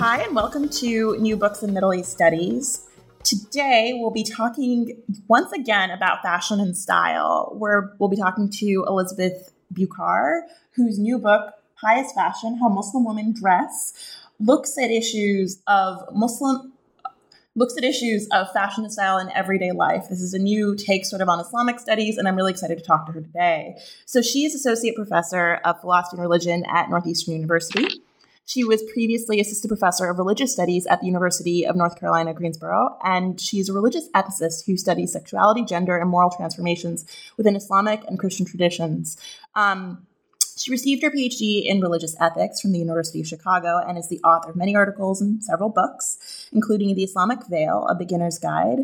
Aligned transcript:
Hi, 0.00 0.22
and 0.22 0.34
welcome 0.34 0.70
to 0.70 1.14
New 1.18 1.36
Books 1.36 1.62
in 1.62 1.74
Middle 1.74 1.92
East 1.92 2.10
Studies. 2.10 2.86
Today, 3.22 3.92
we'll 3.92 4.10
be 4.10 4.24
talking 4.24 4.96
once 5.28 5.52
again 5.52 5.90
about 5.90 6.22
fashion 6.22 6.58
and 6.58 6.74
style. 6.74 7.54
Where 7.58 7.92
we'll 7.98 8.08
be 8.08 8.16
talking 8.16 8.48
to 8.48 8.86
Elizabeth 8.88 9.52
Bucar, 9.74 10.40
whose 10.70 10.98
new 10.98 11.18
book, 11.18 11.52
Pious 11.78 12.10
Fashion 12.14 12.56
How 12.56 12.70
Muslim 12.70 13.04
Women 13.04 13.34
Dress, 13.34 13.92
looks 14.38 14.78
at 14.78 14.90
issues 14.90 15.60
of 15.66 16.02
Muslim 16.14 16.72
looks 17.54 17.76
at 17.76 17.84
issues 17.84 18.26
of 18.28 18.50
fashion 18.54 18.84
and 18.84 18.92
style 18.94 19.18
in 19.18 19.28
everyday 19.32 19.72
life. 19.72 20.06
This 20.08 20.22
is 20.22 20.32
a 20.32 20.38
new 20.38 20.76
take 20.76 21.04
sort 21.04 21.20
of 21.20 21.28
on 21.28 21.40
Islamic 21.40 21.78
studies, 21.78 22.16
and 22.16 22.26
I'm 22.26 22.36
really 22.36 22.52
excited 22.52 22.78
to 22.78 22.84
talk 22.84 23.04
to 23.04 23.12
her 23.12 23.20
today. 23.20 23.76
So 24.06 24.22
she 24.22 24.46
is 24.46 24.54
associate 24.54 24.96
professor 24.96 25.56
of 25.56 25.78
philosophy 25.82 26.16
and 26.16 26.22
religion 26.22 26.64
at 26.70 26.88
Northeastern 26.88 27.34
University. 27.34 28.00
She 28.46 28.64
was 28.64 28.82
previously 28.92 29.38
assistant 29.40 29.70
professor 29.70 30.10
of 30.10 30.18
religious 30.18 30.52
studies 30.52 30.86
at 30.86 31.00
the 31.00 31.06
University 31.06 31.64
of 31.64 31.76
North 31.76 31.98
Carolina, 31.98 32.34
Greensboro, 32.34 32.98
and 33.04 33.40
she's 33.40 33.68
a 33.68 33.72
religious 33.72 34.08
ethicist 34.10 34.66
who 34.66 34.76
studies 34.76 35.12
sexuality, 35.12 35.64
gender, 35.64 35.96
and 35.96 36.10
moral 36.10 36.30
transformations 36.30 37.06
within 37.36 37.54
Islamic 37.54 38.02
and 38.08 38.18
Christian 38.18 38.46
traditions. 38.46 39.16
Um, 39.54 40.06
she 40.60 40.70
received 40.70 41.02
her 41.02 41.10
PhD 41.10 41.64
in 41.64 41.80
religious 41.80 42.14
ethics 42.20 42.60
from 42.60 42.72
the 42.72 42.78
University 42.78 43.20
of 43.20 43.26
Chicago 43.26 43.78
and 43.78 43.96
is 43.96 44.08
the 44.08 44.20
author 44.20 44.50
of 44.50 44.56
many 44.56 44.76
articles 44.76 45.22
and 45.22 45.42
several 45.42 45.70
books, 45.70 46.48
including 46.52 46.94
The 46.94 47.04
Islamic 47.04 47.46
Veil, 47.48 47.86
A 47.88 47.94
Beginner's 47.94 48.38
Guide, 48.38 48.80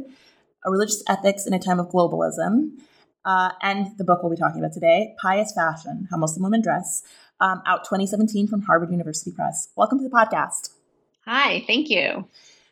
A 0.65 0.71
Religious 0.71 1.03
Ethics 1.07 1.47
in 1.47 1.53
a 1.53 1.59
Time 1.59 1.79
of 1.79 1.89
Globalism, 1.89 2.79
uh, 3.27 3.51
and 3.61 3.89
the 3.99 4.05
book 4.05 4.23
we'll 4.23 4.31
be 4.31 4.37
talking 4.37 4.61
about 4.61 4.73
today, 4.73 5.17
Pious 5.21 5.53
Fashion 5.53 6.07
How 6.11 6.17
Muslim 6.17 6.45
Women 6.45 6.63
Dress, 6.63 7.03
um, 7.41 7.63
out 7.67 7.85
2017 7.85 8.49
from 8.49 8.63
Harvard 8.63 8.91
University 8.91 9.31
Press. 9.31 9.69
Welcome 9.77 9.99
to 9.99 10.05
the 10.05 10.11
podcast. 10.11 10.71
Hi, 11.25 11.65
thank 11.67 11.91
you. 11.91 12.29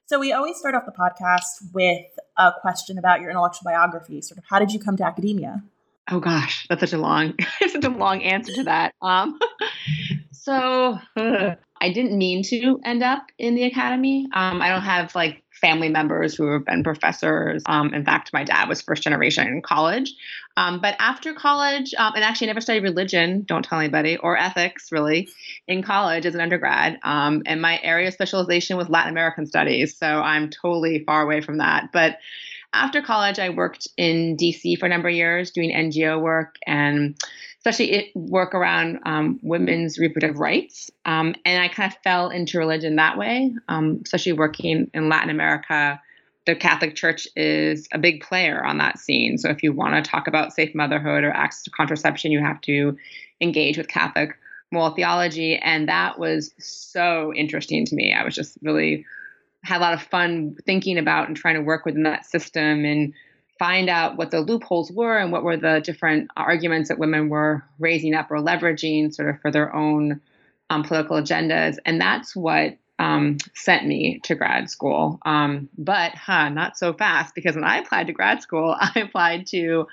So, 0.06 0.18
we 0.18 0.32
always 0.32 0.56
start 0.56 0.74
off 0.74 0.84
the 0.84 0.92
podcast 0.92 1.72
with 1.72 2.06
a 2.36 2.52
question 2.60 2.98
about 2.98 3.20
your 3.20 3.30
intellectual 3.30 3.64
biography. 3.64 4.20
Sort 4.20 4.38
of, 4.38 4.44
how 4.48 4.58
did 4.58 4.72
you 4.72 4.78
come 4.78 4.96
to 4.98 5.04
academia? 5.04 5.62
Oh 6.10 6.20
gosh, 6.20 6.66
that's 6.68 6.80
such 6.80 6.92
a 6.92 6.98
long, 6.98 7.34
such 7.66 7.84
a 7.84 7.88
long 7.88 8.22
answer 8.22 8.52
to 8.54 8.64
that. 8.64 8.94
Um, 9.00 9.38
so, 10.30 10.98
uh, 11.16 11.54
I 11.84 11.90
didn't 11.90 12.16
mean 12.16 12.42
to 12.44 12.80
end 12.82 13.02
up 13.02 13.26
in 13.38 13.54
the 13.54 13.64
academy. 13.64 14.26
Um, 14.32 14.62
I 14.62 14.70
don't 14.70 14.80
have 14.80 15.14
like 15.14 15.42
family 15.52 15.90
members 15.90 16.34
who 16.34 16.50
have 16.50 16.64
been 16.64 16.82
professors. 16.82 17.62
Um, 17.66 17.92
in 17.92 18.06
fact, 18.06 18.32
my 18.32 18.42
dad 18.42 18.70
was 18.70 18.80
first 18.80 19.02
generation 19.02 19.46
in 19.46 19.60
college. 19.60 20.14
Um, 20.56 20.80
but 20.80 20.96
after 20.98 21.34
college, 21.34 21.92
um, 21.98 22.14
and 22.14 22.24
actually, 22.24 22.46
never 22.46 22.62
studied 22.62 22.84
religion, 22.84 23.42
don't 23.46 23.62
tell 23.62 23.80
anybody, 23.80 24.16
or 24.16 24.34
ethics 24.34 24.92
really, 24.92 25.28
in 25.68 25.82
college 25.82 26.24
as 26.24 26.34
an 26.34 26.40
undergrad. 26.40 26.98
Um, 27.02 27.42
and 27.44 27.60
my 27.60 27.78
area 27.82 28.08
of 28.08 28.14
specialization 28.14 28.78
was 28.78 28.88
Latin 28.88 29.10
American 29.10 29.44
studies. 29.44 29.94
So 29.94 30.06
I'm 30.06 30.48
totally 30.48 31.04
far 31.04 31.20
away 31.20 31.42
from 31.42 31.58
that. 31.58 31.90
But 31.92 32.16
after 32.72 33.02
college, 33.02 33.38
I 33.38 33.50
worked 33.50 33.88
in 33.98 34.38
DC 34.38 34.78
for 34.78 34.86
a 34.86 34.88
number 34.88 35.08
of 35.08 35.14
years 35.14 35.50
doing 35.50 35.70
NGO 35.70 36.18
work 36.18 36.56
and 36.66 37.14
especially 37.64 38.12
work 38.14 38.54
around 38.54 39.00
um, 39.06 39.40
women's 39.42 39.98
reproductive 39.98 40.38
rights. 40.38 40.90
Um, 41.06 41.34
and 41.46 41.62
I 41.62 41.68
kind 41.68 41.90
of 41.90 41.98
fell 42.02 42.28
into 42.28 42.58
religion 42.58 42.96
that 42.96 43.16
way, 43.16 43.54
um, 43.68 44.02
especially 44.04 44.34
working 44.34 44.90
in 44.92 45.08
Latin 45.08 45.30
America. 45.30 45.98
The 46.44 46.56
Catholic 46.56 46.94
Church 46.94 47.26
is 47.34 47.88
a 47.90 47.98
big 47.98 48.22
player 48.22 48.62
on 48.62 48.76
that 48.78 48.98
scene. 48.98 49.38
So 49.38 49.48
if 49.48 49.62
you 49.62 49.72
want 49.72 49.94
to 49.94 50.10
talk 50.10 50.26
about 50.26 50.52
safe 50.52 50.74
motherhood 50.74 51.24
or 51.24 51.30
access 51.30 51.62
to 51.62 51.70
contraception, 51.70 52.32
you 52.32 52.40
have 52.40 52.60
to 52.62 52.98
engage 53.40 53.78
with 53.78 53.88
Catholic 53.88 54.36
moral 54.70 54.90
theology. 54.90 55.56
And 55.56 55.88
that 55.88 56.18
was 56.18 56.52
so 56.58 57.32
interesting 57.34 57.86
to 57.86 57.94
me. 57.94 58.12
I 58.12 58.24
was 58.24 58.34
just 58.34 58.58
really 58.60 59.06
had 59.62 59.78
a 59.78 59.80
lot 59.80 59.94
of 59.94 60.02
fun 60.02 60.54
thinking 60.66 60.98
about 60.98 61.28
and 61.28 61.36
trying 61.36 61.54
to 61.54 61.62
work 61.62 61.86
within 61.86 62.02
that 62.02 62.26
system 62.26 62.84
and 62.84 63.14
find 63.58 63.88
out 63.88 64.16
what 64.16 64.30
the 64.30 64.40
loopholes 64.40 64.90
were 64.90 65.16
and 65.16 65.30
what 65.30 65.44
were 65.44 65.56
the 65.56 65.80
different 65.84 66.30
arguments 66.36 66.88
that 66.88 66.98
women 66.98 67.28
were 67.28 67.64
raising 67.78 68.14
up 68.14 68.30
or 68.30 68.38
leveraging 68.38 69.14
sort 69.14 69.30
of 69.30 69.40
for 69.40 69.50
their 69.50 69.74
own 69.74 70.20
um, 70.70 70.82
political 70.82 71.16
agendas. 71.16 71.76
And 71.84 72.00
that's 72.00 72.34
what 72.34 72.76
um, 72.98 73.38
sent 73.54 73.86
me 73.86 74.20
to 74.24 74.34
grad 74.34 74.70
school. 74.70 75.18
Um, 75.24 75.68
but 75.76 76.14
huh, 76.14 76.48
not 76.48 76.76
so 76.76 76.92
fast 76.92 77.34
because 77.34 77.54
when 77.54 77.64
I 77.64 77.78
applied 77.78 78.08
to 78.08 78.12
grad 78.12 78.42
school, 78.42 78.74
I 78.80 79.00
applied 79.00 79.46
to 79.48 79.86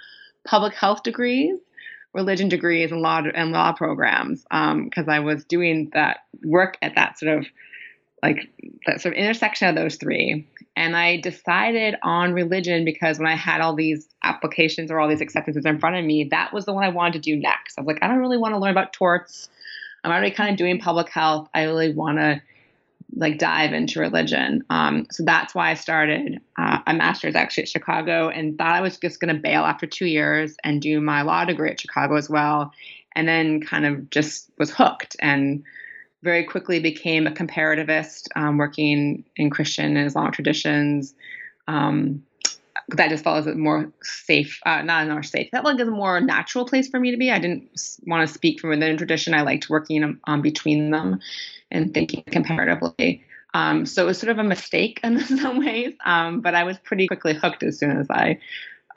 public 0.44 0.74
health 0.74 1.04
degrees, 1.04 1.60
religion 2.14 2.50
degrees, 2.50 2.92
and 2.92 3.02
law 3.02 3.22
and 3.34 3.52
law 3.52 3.74
programs 3.74 4.42
because 4.44 5.08
um, 5.08 5.10
I 5.10 5.20
was 5.20 5.46
doing 5.46 5.92
that 5.94 6.20
work 6.44 6.78
at 6.82 6.96
that 6.96 7.20
sort 7.20 7.40
of 7.40 7.46
like 8.24 8.50
that 8.86 9.02
sort 9.02 9.16
of 9.16 9.20
intersection 9.20 9.68
of 9.68 9.76
those 9.76 9.96
three. 9.96 10.48
And 10.82 10.98
I 10.98 11.18
decided 11.18 11.94
on 12.02 12.34
religion 12.34 12.86
because 12.86 13.20
when 13.20 13.28
I 13.28 13.36
had 13.36 13.62
all 13.62 13.76
these 13.76 14.10
applications 14.24 14.90
or 14.90 15.00
all 15.00 15.08
these 15.08 15.22
acceptances 15.22 15.64
in 15.64 15.80
front 15.80 15.96
of 15.96 16.04
me, 16.04 16.24
that 16.32 16.52
was 16.52 16.66
the 16.66 16.74
one 16.74 16.84
I 16.84 16.90
wanted 16.90 17.14
to 17.14 17.20
do 17.20 17.36
next. 17.36 17.78
I 17.78 17.82
was 17.82 17.88
like, 17.88 18.00
I 18.02 18.08
don't 18.08 18.18
really 18.18 18.40
want 18.40 18.56
to 18.56 18.58
learn 18.58 18.72
about 18.72 18.92
torts. 18.92 19.48
I'm 20.04 20.10
already 20.12 20.32
kind 20.32 20.50
of 20.50 20.58
doing 20.58 20.80
public 20.80 21.10
health. 21.10 21.48
I 21.54 21.66
really 21.66 21.94
want 21.94 22.18
to 22.18 22.42
like 23.16 23.38
dive 23.38 23.74
into 23.74 24.00
religion. 24.00 24.64
Um, 24.72 25.06
so 25.12 25.24
that's 25.24 25.54
why 25.54 25.70
I 25.70 25.76
started 25.76 26.42
uh, 26.58 26.80
a 26.88 26.96
master's 26.96 27.36
actually 27.36 27.64
at 27.64 27.70
Chicago 27.70 28.30
and 28.30 28.58
thought 28.58 28.74
I 28.74 28.82
was 28.82 28.98
just 28.98 29.20
going 29.20 29.36
to 29.36 29.40
bail 29.40 29.62
after 29.62 29.86
two 29.86 30.08
years 30.08 30.56
and 30.64 30.82
do 30.82 31.00
my 31.00 31.22
law 31.22 31.46
degree 31.46 31.70
at 31.70 31.80
Chicago 31.80 32.16
as 32.16 32.28
well. 32.28 32.74
And 33.16 33.28
then 33.28 33.62
kind 33.62 33.86
of 33.86 34.10
just 34.10 34.50
was 34.58 34.72
hooked 34.72 35.16
and 35.20 35.64
very 36.24 36.44
quickly 36.44 36.80
became 36.80 37.28
a 37.28 37.32
comparativist, 37.32 38.28
um, 38.36 38.58
working 38.58 39.24
in 39.36 39.50
Christian 39.50 39.98
and 39.98 40.08
Islamic 40.08 40.34
traditions. 40.34 41.14
Um, 41.68 42.24
that 42.90 43.10
just 43.10 43.24
follows 43.24 43.48
a 43.48 43.56
more 43.56 43.92
safe, 44.02 44.60
uh, 44.66 44.82
not 44.82 45.08
more 45.08 45.24
safe. 45.24 45.50
That 45.52 45.64
like 45.64 45.80
is 45.80 45.88
a 45.88 45.92
more 45.92 46.20
natural 46.20 46.66
place 46.66 46.90
for 46.90 47.00
me 47.00 47.12
to 47.12 47.18
be. 47.18 47.32
I 47.32 47.40
didn't 47.40 47.70
want 48.06 48.28
to 48.28 48.34
speak 48.34 48.60
from 48.60 48.72
within 48.72 48.96
a 48.96 48.98
tradition. 48.98 49.34
I 49.34 49.42
liked 49.42 49.70
working 49.70 50.20
um, 50.26 50.42
between 50.42 50.92
them 50.92 51.20
and 51.70 51.94
thinking 51.94 52.24
comparatively. 52.24 53.24
Um, 53.54 53.86
so 53.86 54.04
it 54.04 54.08
was 54.08 54.18
sort 54.18 54.32
of 54.32 54.40
a 54.40 54.44
mistake 54.44 55.00
in 55.04 55.20
some 55.38 55.60
ways, 55.60 55.94
um, 56.06 56.42
but 56.42 56.56
I 56.56 56.64
was 56.64 56.78
pretty 56.80 57.08
quickly 57.08 57.34
hooked 57.34 57.64
as 57.64 57.80
soon 57.80 57.92
as 57.92 58.10
I 58.10 58.40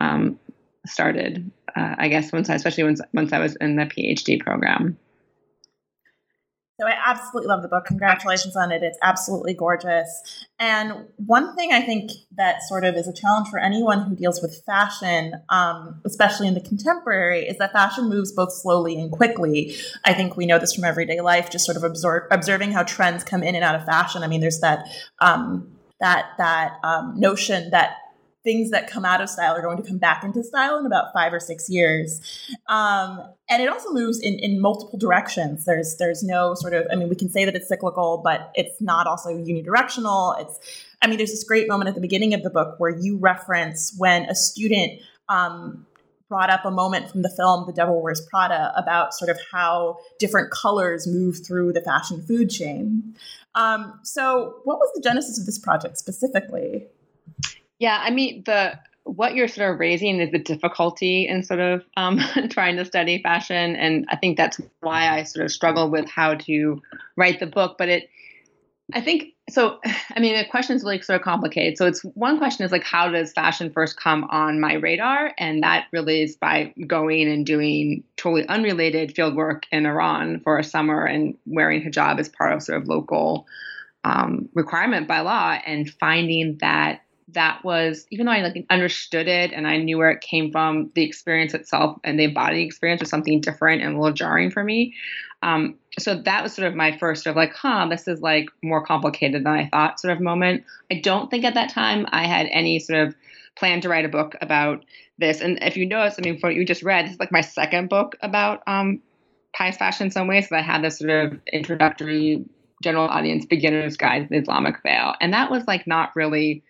um, 0.01 0.39
started. 0.87 1.51
Uh, 1.77 1.95
I 1.99 2.09
guess 2.09 2.33
once 2.33 2.49
I, 2.51 2.55
especially 2.55 2.85
once 2.85 3.01
once 3.12 3.33
I 3.33 3.39
was 3.39 3.56
in 3.56 3.77
the 3.77 3.85
PhD 3.85 4.41
program. 4.41 4.97
So 6.81 6.89
I 6.89 6.95
absolutely 7.07 7.47
love 7.47 7.62
the 7.62 7.69
book. 7.69 7.85
Congratulations 7.85 8.57
on 8.57 8.73
it. 8.73 8.83
It's 8.83 8.99
absolutely 9.01 9.55
gorgeous. 9.55 10.47
And 10.59 11.07
one 11.17 11.55
thing 11.55 11.73
I 11.73 11.81
think 11.81 12.11
that 12.37 12.65
sort 12.65 12.85
of 12.85 12.97
is 12.97 13.07
a 13.07 13.12
challenge 13.12 13.49
for 13.49 13.61
anyone 13.61 14.03
who 14.03 14.17
deals 14.17 14.43
with 14.43 14.61
fashion, 14.65 15.35
um, 15.51 16.01
especially 16.05 16.49
in 16.49 16.55
the 16.55 16.61
contemporary, 16.61 17.47
is 17.47 17.59
that 17.59 17.73
fashion 17.73 18.09
moves 18.09 18.33
both 18.33 18.53
slowly 18.53 18.99
and 18.99 19.12
quickly. 19.12 19.76
I 20.05 20.15
think 20.15 20.37
we 20.37 20.47
know 20.47 20.59
this 20.59 20.75
from 20.75 20.82
everyday 20.82 21.21
life, 21.21 21.49
just 21.49 21.65
sort 21.65 21.76
of 21.76 21.85
absorb, 21.85 22.25
observing 22.32 22.73
how 22.73 22.82
trends 22.82 23.23
come 23.23 23.44
in 23.44 23.55
and 23.55 23.62
out 23.62 23.77
of 23.77 23.85
fashion. 23.85 24.25
I 24.25 24.27
mean, 24.27 24.41
there's 24.41 24.59
that 24.61 24.88
um, 25.20 25.70
that 26.00 26.31
that 26.38 26.79
um, 26.82 27.15
notion 27.17 27.70
that 27.70 27.99
things 28.44 28.70
that 28.70 28.88
come 28.88 29.05
out 29.05 29.20
of 29.20 29.29
style 29.29 29.56
are 29.56 29.62
going 29.62 29.79
to 29.79 29.82
come 29.82 29.99
back 29.99 30.23
into 30.23 30.44
style 30.44 30.79
in 30.79 30.87
about 30.87 31.12
five 31.12 31.32
or 31.32 31.41
six 31.41 31.69
years. 31.69 32.20
Um, 32.69 33.20
and 33.49 33.62
it 33.62 33.69
also 33.69 33.91
moves 33.91 34.20
in, 34.20 34.35
in 34.38 34.61
multiple 34.61 34.99
directions. 34.99 35.64
There's 35.64 35.96
there's 35.96 36.23
no 36.23 36.55
sort 36.55 36.75
of 36.75 36.87
I 36.93 36.94
mean 36.94 37.08
we 37.08 37.17
can 37.17 37.31
say 37.31 37.44
that 37.44 37.56
it's 37.56 37.69
cyclical, 37.69 38.20
but 38.23 38.52
it's 38.55 38.81
not 38.81 39.06
also 39.06 39.31
unidirectional. 39.31 40.41
It's 40.41 40.58
I 41.02 41.06
mean 41.06 41.17
there's 41.17 41.31
this 41.31 41.44
great 41.44 41.69
moment 41.69 41.88
at 41.88 41.94
the 41.94 42.00
beginning 42.00 42.35
of 42.35 42.43
the 42.43 42.50
book 42.50 42.79
where 42.79 42.91
you 42.91 43.17
reference 43.17 43.94
when 43.99 44.25
a 44.26 44.35
student 44.35 45.00
um, 45.29 45.87
brought 46.29 46.50
up 46.50 46.64
a 46.64 46.70
moment 46.70 47.11
from 47.11 47.23
the 47.23 47.31
film 47.31 47.64
The 47.67 47.73
Devil 47.73 48.02
Wears 48.02 48.20
Prada 48.20 48.73
about 48.76 49.14
sort 49.14 49.31
of 49.31 49.38
how 49.52 49.99
different 50.19 50.50
colors 50.50 51.06
move 51.06 51.46
through 51.46 51.73
the 51.73 51.81
fashion 51.81 52.23
food 52.23 52.50
chain. 52.50 53.14
Um, 53.55 54.00
so, 54.02 54.56
what 54.64 54.79
was 54.79 54.91
the 54.94 55.00
genesis 55.00 55.38
of 55.38 55.46
this 55.46 55.58
project 55.58 55.96
specifically? 55.96 56.87
Yeah, 57.79 57.99
I 58.00 58.11
mean 58.11 58.43
the 58.44 58.79
what 59.05 59.35
you're 59.35 59.49
sort 59.49 59.71
of 59.71 59.79
raising 59.79 60.19
is 60.21 60.32
the 60.32 60.38
difficulty 60.38 61.29
in 61.29 61.43
sort 61.43 61.61
of 61.61 61.85
um, 61.97 62.19
trying 62.50 62.76
to 62.76 62.85
study 62.85 63.23
fashion, 63.23 63.76
and 63.76 64.06
I 64.09 64.17
think 64.17 64.37
that's 64.37 64.61
why 64.81 65.09
I 65.09 65.23
sort 65.23 65.44
of 65.44 65.53
struggle 65.53 65.91
with 65.91 66.09
how 66.09 66.35
to 66.35 66.82
write 67.17 67.38
the 67.38 67.47
book. 67.47 67.76
But 67.79 67.88
it, 67.91 68.11
I 68.93 69.00
think, 69.03 69.35
so. 69.50 69.79
I 70.17 70.21
mean, 70.21 70.37
the 70.37 70.47
question 70.47 70.76
is 70.76 70.82
really 70.82 71.03
sort 71.03 71.21
of 71.21 71.25
complicated. 71.25 71.76
So 71.76 71.87
it's 71.87 72.00
one 72.00 72.38
question 72.38 72.65
is 72.65 72.73
like, 72.73 72.85
how 72.85 73.11
does 73.11 73.32
fashion 73.32 73.71
first 73.71 73.99
come 73.99 74.25
on 74.31 74.61
my 74.61 74.75
radar? 74.75 75.32
And 75.38 75.62
that 75.62 75.87
really 75.93 76.23
is 76.23 76.37
by 76.37 76.73
going 76.87 77.29
and 77.29 77.44
doing 77.44 78.05
totally 78.17 78.49
unrelated 78.49 79.15
field 79.15 79.37
work 79.37 79.67
in 79.70 79.85
Iran 79.85 80.41
for 80.41 80.59
a 80.59 80.65
summer 80.65 81.05
and 81.05 81.37
wearing 81.44 81.82
hijab 81.82 82.19
as 82.19 82.29
part 82.31 82.53
of 82.55 82.62
sort 82.62 82.81
of 82.81 82.88
local 82.88 83.47
um, 84.05 84.49
requirement 84.55 85.09
by 85.09 85.20
law, 85.20 85.59
and 85.67 85.91
finding 85.91 86.59
that 86.61 87.00
that 87.29 87.65
was 87.65 88.06
even 88.11 88.26
though 88.26 88.32
I 88.32 88.43
like 88.43 88.67
understood 88.71 89.29
it 89.29 89.53
and 89.53 89.67
I 89.67 89.79
knew 89.79 89.99
where 89.99 90.11
it 90.11 90.21
came 90.21 90.53
from, 90.53 90.91
the 90.94 91.03
experience 91.03 91.55
itself 91.55 91.99
and 92.05 92.19
the 92.19 92.25
embodied 92.25 92.67
experience 92.67 93.00
was 93.00 93.11
something 93.11 93.41
different 93.41 93.82
and 93.82 93.97
a 93.97 93.99
little 93.99 94.15
jarring 94.15 94.50
for 94.50 94.62
me. 94.62 94.94
Um, 95.43 95.76
so 95.99 96.21
that 96.23 96.43
was 96.43 96.55
sort 96.55 96.69
of 96.69 96.75
my 96.75 96.97
first 96.97 97.26
of 97.26 97.37
like, 97.37 97.55
huh, 97.55 97.87
this 97.91 98.09
is 98.09 98.21
like 98.21 98.49
more 98.62 98.85
complicated 98.85 99.44
than 99.44 99.53
I 99.53 99.69
thought 99.69 100.00
sort 100.00 100.15
of 100.15 100.21
moment. 100.21 100.65
I 100.91 101.00
don't 101.00 101.31
think 101.31 101.44
at 101.44 101.55
that 101.55 101.71
time 101.71 102.06
I 102.11 102.26
had 102.26 102.47
any 102.50 102.79
sort 102.79 103.09
of 103.09 103.15
plan 103.56 103.81
to 103.82 103.88
write 103.88 104.05
a 104.05 104.09
book 104.09 104.37
about 104.41 104.85
this. 105.19 105.41
And 105.41 105.62
if 105.62 105.77
you 105.77 105.87
notice, 105.87 106.17
I 106.19 106.23
mean, 106.23 106.38
from 106.38 106.49
what 106.49 106.56
you 106.56 106.65
just 106.65 106.82
read, 106.82 107.06
this 107.06 107.12
is 107.12 107.20
like 107.20 107.32
my 107.32 107.43
second 107.43 107.88
book 107.88 108.17
about 108.23 108.62
um, 108.67 109.00
pious 109.56 109.77
fashion 109.77 110.06
in 110.06 110.11
some 110.11 110.27
ways. 110.27 110.49
So 110.49 110.56
I 110.56 110.62
had 110.62 110.82
this 110.82 110.99
sort 110.99 111.11
of 111.11 111.41
introductory 111.53 112.44
general 112.82 113.06
audience 113.06 113.47
beginner's 113.47 113.97
guide 113.97 114.25
to 114.25 114.29
the 114.29 114.38
Islamic 114.38 114.82
veil. 114.82 115.15
And 115.20 115.32
that 115.32 115.50
was 115.50 115.65
like 115.67 115.87
not 115.87 116.17
really 116.17 116.65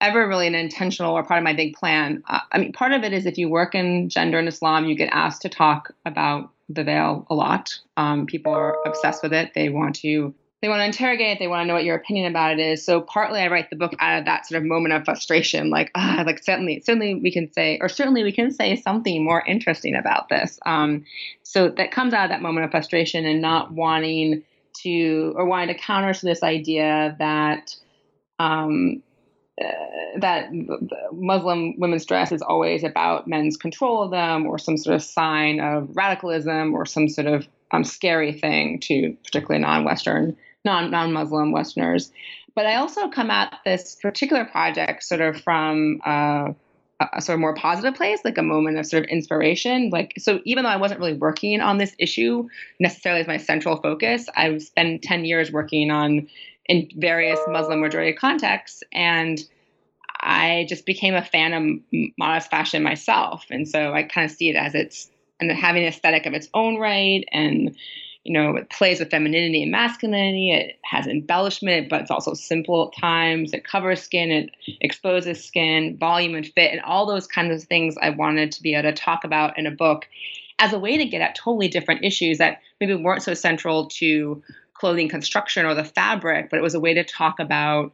ever 0.00 0.28
really 0.28 0.46
an 0.46 0.54
intentional 0.54 1.16
or 1.16 1.24
part 1.24 1.38
of 1.38 1.44
my 1.44 1.54
big 1.54 1.74
plan. 1.74 2.22
Uh, 2.28 2.40
I 2.52 2.58
mean, 2.58 2.72
part 2.72 2.92
of 2.92 3.02
it 3.02 3.12
is 3.12 3.26
if 3.26 3.38
you 3.38 3.48
work 3.48 3.74
in 3.74 4.08
gender 4.08 4.38
and 4.38 4.48
Islam, 4.48 4.86
you 4.86 4.94
get 4.94 5.08
asked 5.12 5.42
to 5.42 5.48
talk 5.48 5.92
about 6.04 6.50
the 6.68 6.84
veil 6.84 7.26
a 7.30 7.34
lot. 7.34 7.78
Um, 7.96 8.26
people 8.26 8.52
are 8.52 8.76
obsessed 8.84 9.22
with 9.22 9.32
it. 9.32 9.52
They 9.54 9.68
want 9.68 9.96
to 9.96 10.34
they 10.62 10.68
want 10.68 10.80
to 10.80 10.86
interrogate. 10.86 11.38
They 11.38 11.48
want 11.48 11.62
to 11.62 11.66
know 11.66 11.74
what 11.74 11.84
your 11.84 11.96
opinion 11.96 12.30
about 12.30 12.54
it 12.54 12.58
is. 12.58 12.84
So 12.84 13.02
partly 13.02 13.40
I 13.40 13.48
write 13.48 13.68
the 13.68 13.76
book 13.76 13.92
out 14.00 14.18
of 14.18 14.24
that 14.24 14.46
sort 14.46 14.60
of 14.60 14.66
moment 14.66 14.94
of 14.94 15.04
frustration, 15.04 15.70
like 15.70 15.90
ah, 15.94 16.24
like 16.26 16.42
certainly 16.42 16.80
certainly 16.84 17.14
we 17.14 17.30
can 17.30 17.52
say 17.52 17.78
or 17.80 17.88
certainly 17.88 18.22
we 18.22 18.32
can 18.32 18.50
say 18.50 18.74
something 18.76 19.22
more 19.22 19.44
interesting 19.46 19.94
about 19.94 20.28
this. 20.28 20.58
Um, 20.66 21.04
so 21.42 21.68
that 21.68 21.90
comes 21.90 22.14
out 22.14 22.24
of 22.24 22.30
that 22.30 22.42
moment 22.42 22.64
of 22.64 22.70
frustration 22.70 23.26
and 23.26 23.40
not 23.40 23.72
wanting 23.72 24.42
to 24.82 25.34
or 25.36 25.44
wanting 25.44 25.74
to 25.74 25.80
counter 25.80 26.12
to 26.12 26.26
this 26.26 26.42
idea 26.42 27.16
that 27.18 27.74
um, 28.38 29.02
uh, 29.62 30.18
that 30.18 30.50
Muslim 31.12 31.78
women's 31.78 32.04
dress 32.04 32.30
is 32.30 32.42
always 32.42 32.84
about 32.84 33.26
men's 33.26 33.56
control 33.56 34.02
of 34.02 34.10
them 34.10 34.46
or 34.46 34.58
some 34.58 34.76
sort 34.76 34.96
of 34.96 35.02
sign 35.02 35.60
of 35.60 35.88
radicalism 35.96 36.74
or 36.74 36.84
some 36.84 37.08
sort 37.08 37.26
of 37.26 37.48
um, 37.70 37.84
scary 37.84 38.32
thing 38.32 38.80
to 38.80 39.16
particularly 39.24 39.62
non-Western, 39.62 40.36
non 40.64 40.90
non-Muslim 40.90 41.52
Westerners. 41.52 42.12
But 42.54 42.66
I 42.66 42.76
also 42.76 43.08
come 43.08 43.30
at 43.30 43.58
this 43.64 43.96
particular 43.96 44.44
project 44.44 45.04
sort 45.04 45.20
of 45.20 45.40
from 45.40 46.00
uh, 46.04 46.52
a 47.00 47.20
sort 47.20 47.34
of 47.34 47.40
more 47.40 47.54
positive 47.54 47.94
place, 47.94 48.20
like 48.24 48.38
a 48.38 48.42
moment 48.42 48.78
of 48.78 48.86
sort 48.86 49.04
of 49.04 49.10
inspiration. 49.10 49.90
Like, 49.90 50.14
so 50.18 50.40
even 50.44 50.64
though 50.64 50.70
I 50.70 50.76
wasn't 50.76 51.00
really 51.00 51.14
working 51.14 51.60
on 51.60 51.78
this 51.78 51.94
issue 51.98 52.48
necessarily 52.80 53.20
as 53.20 53.26
my 53.26 53.36
central 53.36 53.76
focus, 53.76 54.26
I've 54.34 54.62
spent 54.62 55.02
10 55.02 55.24
years 55.24 55.52
working 55.52 55.90
on 55.90 56.28
in 56.68 56.88
various 56.96 57.38
Muslim 57.48 57.80
majority 57.80 58.12
contexts. 58.12 58.82
And 58.92 59.38
I 60.20 60.66
just 60.68 60.86
became 60.86 61.14
a 61.14 61.24
fan 61.24 61.52
of 61.52 62.00
modest 62.18 62.50
fashion 62.50 62.82
myself. 62.82 63.44
And 63.50 63.68
so 63.68 63.92
I 63.92 64.02
kind 64.02 64.24
of 64.24 64.36
see 64.36 64.48
it 64.50 64.56
as 64.56 64.74
it's 64.74 65.10
and 65.40 65.50
having 65.50 65.82
an 65.82 65.88
aesthetic 65.88 66.26
of 66.26 66.32
its 66.32 66.48
own 66.54 66.78
right 66.78 67.24
and 67.32 67.76
you 68.24 68.32
know 68.32 68.56
it 68.56 68.70
plays 68.70 68.98
with 68.98 69.10
femininity 69.10 69.62
and 69.62 69.70
masculinity 69.70 70.52
it 70.52 70.78
has 70.84 71.06
embellishment 71.06 71.88
but 71.88 72.00
it's 72.00 72.10
also 72.10 72.34
simple 72.34 72.88
at 72.88 73.00
times 73.00 73.52
it 73.52 73.64
covers 73.64 74.02
skin 74.02 74.30
it 74.30 74.50
exposes 74.80 75.44
skin 75.44 75.96
volume 75.98 76.34
and 76.34 76.46
fit 76.46 76.72
and 76.72 76.80
all 76.82 77.06
those 77.06 77.26
kinds 77.26 77.62
of 77.62 77.68
things 77.68 77.94
i 78.00 78.10
wanted 78.10 78.50
to 78.50 78.62
be 78.62 78.74
able 78.74 78.90
to 78.90 78.92
talk 78.92 79.24
about 79.24 79.56
in 79.58 79.66
a 79.66 79.70
book 79.70 80.08
as 80.58 80.72
a 80.72 80.78
way 80.78 80.96
to 80.96 81.04
get 81.04 81.20
at 81.20 81.34
totally 81.34 81.68
different 81.68 82.04
issues 82.04 82.38
that 82.38 82.60
maybe 82.80 82.94
weren't 82.94 83.22
so 83.22 83.34
central 83.34 83.86
to 83.86 84.42
clothing 84.78 85.08
construction 85.08 85.66
or 85.66 85.74
the 85.74 85.84
fabric, 85.84 86.50
but 86.50 86.58
it 86.58 86.62
was 86.62 86.74
a 86.74 86.80
way 86.80 86.94
to 86.94 87.04
talk 87.04 87.38
about 87.38 87.92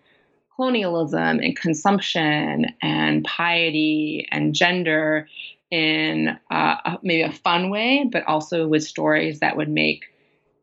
colonialism 0.57 1.39
and 1.41 1.57
consumption 1.57 2.67
and 2.83 3.25
piety 3.25 4.27
and 4.31 4.55
gender 4.55 5.29
in 5.71 6.39
uh, 6.51 6.97
maybe 7.03 7.23
a 7.23 7.33
fun 7.33 7.71
way, 7.71 8.09
but 8.11 8.25
also 8.27 8.69
with 8.69 8.85
stories 8.85 9.41
that 9.41 9.57
would 9.57 9.71
make 9.71 10.05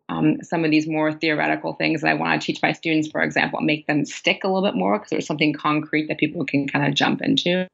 um, 0.07 0.41
some 0.43 0.65
of 0.65 0.71
these 0.71 0.87
more 0.87 1.11
theoretical 1.11 1.73
things 1.73 2.01
that 2.01 2.09
I 2.09 2.13
want 2.15 2.41
to 2.41 2.45
teach 2.45 2.61
my 2.61 2.71
students, 2.71 3.09
for 3.09 3.21
example, 3.21 3.61
make 3.61 3.87
them 3.87 4.05
stick 4.05 4.43
a 4.43 4.47
little 4.47 4.67
bit 4.67 4.75
more 4.75 4.97
because 4.97 5.09
there's 5.09 5.27
something 5.27 5.53
concrete 5.53 6.07
that 6.07 6.17
people 6.17 6.45
can 6.45 6.67
kind 6.67 6.87
of 6.87 6.95
jump 6.95 7.21
into. 7.21 7.67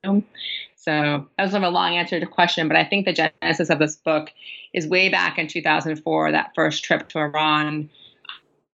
So 0.75 1.25
that 1.37 1.43
was 1.43 1.51
sort 1.51 1.63
of 1.63 1.69
a 1.69 1.73
long 1.73 1.95
answer 1.95 2.19
to 2.19 2.25
the 2.25 2.31
question, 2.31 2.67
but 2.67 2.77
I 2.77 2.83
think 2.83 3.05
the 3.05 3.13
genesis 3.41 3.69
of 3.69 3.79
this 3.79 3.95
book 3.95 4.31
is 4.73 4.85
way 4.85 5.09
back 5.09 5.37
in 5.37 5.47
2004, 5.47 6.31
that 6.31 6.51
first 6.55 6.83
trip 6.83 7.09
to 7.09 7.19
Iran 7.19 7.89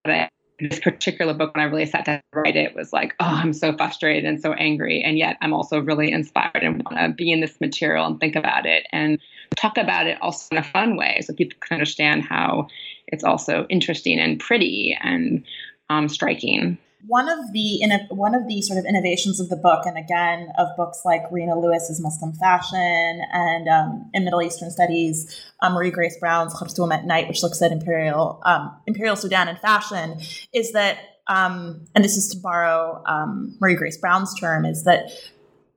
this 0.04 0.80
particular 0.80 1.34
book, 1.34 1.54
when 1.54 1.64
I 1.64 1.68
really 1.68 1.86
sat 1.86 2.04
down 2.04 2.18
to 2.18 2.40
write 2.40 2.56
it, 2.56 2.74
was 2.74 2.92
like, 2.92 3.14
oh, 3.20 3.24
I'm 3.26 3.52
so 3.52 3.76
frustrated 3.76 4.24
and 4.24 4.40
so 4.40 4.52
angry. 4.52 5.02
And 5.02 5.18
yet 5.18 5.36
I'm 5.40 5.52
also 5.52 5.80
really 5.80 6.12
inspired 6.12 6.62
and 6.62 6.82
want 6.84 6.98
to 6.98 7.14
be 7.14 7.32
in 7.32 7.40
this 7.40 7.60
material 7.60 8.06
and 8.06 8.20
think 8.20 8.36
about 8.36 8.66
it 8.66 8.86
and 8.92 9.18
talk 9.56 9.76
about 9.76 10.06
it 10.06 10.18
also 10.20 10.48
in 10.52 10.58
a 10.58 10.62
fun 10.62 10.96
way 10.96 11.20
so 11.22 11.34
people 11.34 11.58
can 11.60 11.74
understand 11.74 12.24
how 12.24 12.68
it's 13.08 13.24
also 13.24 13.66
interesting 13.68 14.18
and 14.18 14.38
pretty 14.38 14.96
and 15.00 15.44
um, 15.90 16.08
striking 16.08 16.78
one 17.06 17.28
of 17.28 17.52
the 17.52 17.82
one 18.10 18.34
of 18.34 18.46
the 18.46 18.62
sort 18.62 18.78
of 18.78 18.84
innovations 18.84 19.40
of 19.40 19.48
the 19.48 19.56
book, 19.56 19.86
and 19.86 19.98
again 19.98 20.48
of 20.56 20.68
books 20.76 21.02
like 21.04 21.22
Reina 21.30 21.58
Lewis's 21.58 22.00
Muslim 22.00 22.32
Fashion 22.32 23.22
and 23.32 23.68
um, 23.68 24.10
in 24.14 24.24
Middle 24.24 24.42
Eastern 24.42 24.70
Studies, 24.70 25.44
um, 25.60 25.74
Marie 25.74 25.90
Grace 25.90 26.16
Brown's 26.18 26.54
Khartoum 26.54 26.92
at 26.92 27.04
Night, 27.04 27.28
which 27.28 27.42
looks 27.42 27.60
at 27.60 27.72
imperial 27.72 28.40
um, 28.44 28.76
imperial 28.86 29.16
Sudan 29.16 29.48
and 29.48 29.58
fashion, 29.58 30.20
is 30.52 30.72
that 30.72 30.98
um, 31.26 31.86
and 31.94 32.04
this 32.04 32.16
is 32.16 32.28
to 32.28 32.38
borrow 32.38 33.02
um, 33.06 33.56
Marie 33.60 33.74
Grace 33.74 33.96
Brown's 33.96 34.38
term, 34.38 34.64
is 34.64 34.84
that 34.84 35.10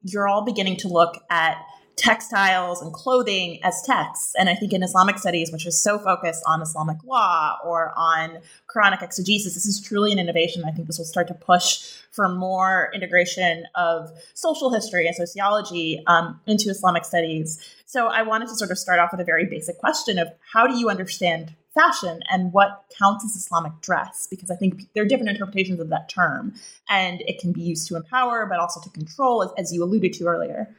you're 0.04 0.28
all 0.28 0.46
beginning 0.46 0.78
to 0.78 0.88
look 0.88 1.18
at 1.30 1.58
textiles 1.96 2.82
and 2.82 2.92
clothing 2.94 3.60
as 3.64 3.82
texts. 3.84 4.34
And 4.38 4.50
I 4.50 4.56
think 4.56 4.74
in 4.74 4.84
Islamic 4.84 5.18
studies, 5.18 5.52
which 5.52 5.66
is 5.66 5.82
so 5.82 5.98
focused 5.98 6.44
on 6.46 6.62
Islamic 6.62 6.98
law 7.04 7.58
or 7.64 7.94
on 7.96 8.40
Quranic 8.68 9.02
exegesis, 9.02 9.54
this 9.54 9.66
is 9.66 9.82
truly 9.82 10.12
an 10.12 10.20
innovation. 10.20 10.64
I 10.66 10.72
think 10.72 10.88
this 10.88 10.98
will 10.98 11.06
start 11.06 11.28
to 11.30 11.34
push 11.34 11.94
for 12.12 12.28
more 12.28 12.92
integration 12.94 13.66
of 13.76 14.12
social 14.34 14.74
history 14.74 15.08
and 15.08 15.16
sociology 15.16 16.04
um, 16.08 16.40
into 16.46 16.70
Islamic 16.70 17.06
studies. 17.06 17.60
So 17.86 18.08
I 18.08 18.24
wanted 18.24 18.50
to 18.50 18.56
sort 18.56 18.72
of 18.72 18.78
start 18.78 19.00
off 19.00 19.12
with 19.12 19.22
a 19.22 19.26
very 19.26 19.46
basic 19.46 19.78
question 19.78 20.18
of 20.20 20.28
how 20.54 20.68
do 20.68 20.78
you 20.78 20.90
understand 20.90 21.54
fashion 21.74 22.22
and 22.32 22.54
what 22.54 22.86
counts 22.98 23.24
as 23.26 23.36
Islamic 23.36 23.74
dress? 23.82 24.28
Because 24.30 24.50
I 24.50 24.56
think 24.56 24.88
there 24.94 25.04
are 25.04 25.08
different 25.08 25.30
interpretations 25.30 25.80
of 25.80 25.90
that 25.90 26.10
term, 26.10 26.54
and 26.90 27.22
it 27.22 27.40
can 27.40 27.52
be 27.52 27.62
used 27.62 27.88
to 27.90 27.96
empower, 27.96 28.46
but 28.46 28.60
also 28.60 28.80
to 28.82 28.90
control, 28.90 29.44
as, 29.44 29.52
as 29.58 29.74
you 29.74 29.84
alluded 29.84 30.14
to 30.14 30.26
earlier. 30.26 30.74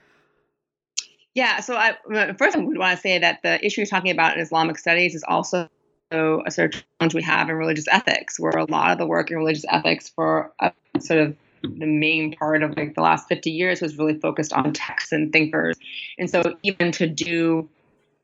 Yeah, 1.37 1.61
so 1.61 1.77
I, 1.77 1.95
first 2.39 2.57
I 2.57 2.61
would 2.61 2.79
want 2.79 2.97
to 2.97 3.01
say 3.01 3.19
that 3.19 3.43
the 3.43 3.65
issue 3.65 3.83
you're 3.83 3.87
talking 3.87 4.11
about 4.11 4.35
in 4.35 4.41
Islamic 4.41 4.79
studies 4.79 5.15
is 5.15 5.23
also 5.29 5.69
a 6.11 6.51
sort 6.51 6.75
of 6.75 6.85
challenge 6.99 7.15
we 7.15 7.23
have 7.25 7.51
in 7.51 7.57
religious 7.57 7.85
ethics, 7.89 8.41
where 8.41 8.53
a 8.53 8.65
lot 8.65 8.91
of 8.91 8.97
the 8.97 9.07
work 9.07 9.31
in 9.31 9.37
religious 9.37 9.67
ethics 9.69 10.09
for 10.09 10.51
a, 10.61 10.73
sort 10.99 11.21
of 11.21 11.37
the 11.63 11.85
main 11.85 12.35
part 12.35 12.63
of 12.63 12.75
like 12.75 12.95
the 12.95 13.03
last 13.03 13.29
50 13.29 13.51
years 13.51 13.83
was 13.83 13.99
really 13.99 14.19
focused 14.19 14.55
on 14.55 14.73
texts 14.73 15.13
and 15.13 15.31
thinkers. 15.31 15.77
And 16.19 16.31
so 16.31 16.57
even 16.63 16.91
to 16.93 17.07
do 17.07 17.69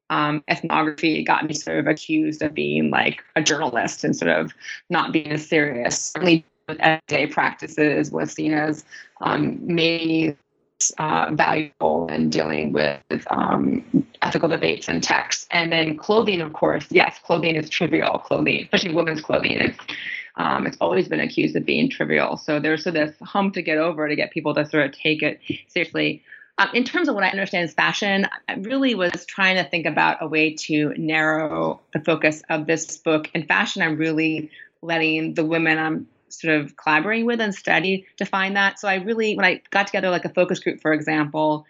um, 0.08 0.42
ethnography 0.48 1.22
got 1.22 1.44
me 1.44 1.52
sort 1.52 1.80
of 1.80 1.88
accused 1.88 2.40
of 2.40 2.54
being 2.54 2.88
like 2.88 3.22
a 3.36 3.42
journalist 3.42 4.04
and 4.04 4.16
sort 4.16 4.30
of 4.30 4.54
not 4.88 5.12
being 5.12 5.32
as 5.32 5.46
serious. 5.46 6.12
Certainly 6.12 6.46
everyday 6.80 7.26
practices 7.26 8.10
was 8.10 8.32
seen 8.32 8.54
as 8.54 8.86
um, 9.20 9.58
maybe 9.60 10.34
uh, 10.98 11.30
valuable 11.32 12.08
in 12.08 12.30
dealing 12.30 12.72
with 12.72 13.00
um, 13.30 13.84
ethical 14.22 14.48
debates 14.48 14.88
and 14.88 15.02
texts. 15.02 15.46
And 15.50 15.70
then 15.70 15.96
clothing, 15.96 16.40
of 16.40 16.52
course, 16.52 16.86
yes, 16.90 17.18
clothing 17.24 17.56
is 17.56 17.68
trivial. 17.68 18.18
Clothing, 18.18 18.62
especially 18.62 18.94
women's 18.94 19.20
clothing, 19.20 19.52
is 19.52 19.76
um, 20.36 20.66
it's 20.66 20.76
always 20.80 21.08
been 21.08 21.20
accused 21.20 21.56
of 21.56 21.64
being 21.64 21.90
trivial. 21.90 22.36
So 22.36 22.58
there's 22.58 22.84
sort 22.84 22.96
of 22.96 23.08
this 23.08 23.28
hump 23.28 23.54
to 23.54 23.62
get 23.62 23.78
over 23.78 24.08
to 24.08 24.16
get 24.16 24.32
people 24.32 24.54
to 24.54 24.66
sort 24.66 24.86
of 24.86 24.92
take 24.92 25.22
it 25.22 25.40
seriously. 25.68 26.22
Um, 26.58 26.68
in 26.74 26.84
terms 26.84 27.08
of 27.08 27.14
what 27.14 27.24
I 27.24 27.28
understand 27.28 27.64
as 27.64 27.74
fashion, 27.74 28.26
I 28.48 28.54
really 28.54 28.94
was 28.94 29.24
trying 29.26 29.56
to 29.56 29.64
think 29.64 29.86
about 29.86 30.18
a 30.20 30.28
way 30.28 30.54
to 30.54 30.94
narrow 30.96 31.80
the 31.92 32.00
focus 32.00 32.42
of 32.50 32.66
this 32.66 32.98
book. 32.98 33.30
In 33.34 33.46
fashion, 33.46 33.82
I'm 33.82 33.96
really 33.96 34.50
letting 34.82 35.34
the 35.34 35.44
women 35.44 35.78
I'm 35.78 36.06
sort 36.32 36.60
of 36.60 36.76
collaborating 36.76 37.26
with 37.26 37.40
and 37.40 37.54
study 37.54 38.06
to 38.16 38.24
find 38.24 38.56
that. 38.56 38.78
So 38.78 38.88
I 38.88 38.96
really, 38.96 39.36
when 39.36 39.44
I 39.44 39.62
got 39.70 39.86
together 39.86 40.10
like 40.10 40.24
a 40.24 40.30
focus 40.30 40.58
group, 40.58 40.80
for 40.80 40.92
example, 40.92 41.64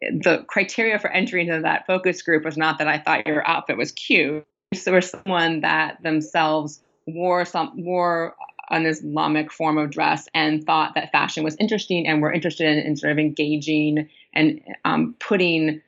the 0.00 0.44
criteria 0.46 0.98
for 0.98 1.10
entry 1.10 1.42
into 1.42 1.60
that 1.62 1.86
focus 1.86 2.22
group 2.22 2.44
was 2.44 2.56
not 2.56 2.78
that 2.78 2.88
I 2.88 2.98
thought 2.98 3.26
your 3.26 3.46
outfit 3.46 3.76
was 3.76 3.92
cute. 3.92 4.46
So 4.74 4.92
was 4.92 5.10
someone 5.10 5.62
that 5.62 6.02
themselves 6.02 6.80
wore 7.06 7.44
some 7.44 7.72
wore 7.84 8.34
an 8.70 8.84
Islamic 8.84 9.50
form 9.50 9.78
of 9.78 9.90
dress 9.90 10.28
and 10.34 10.64
thought 10.64 10.94
that 10.94 11.10
fashion 11.10 11.42
was 11.42 11.56
interesting 11.58 12.06
and 12.06 12.20
were 12.20 12.32
interested 12.32 12.66
in, 12.66 12.78
in 12.78 12.96
sort 12.96 13.12
of 13.12 13.18
engaging 13.18 14.08
and 14.34 14.60
um, 14.84 15.14
putting 15.18 15.80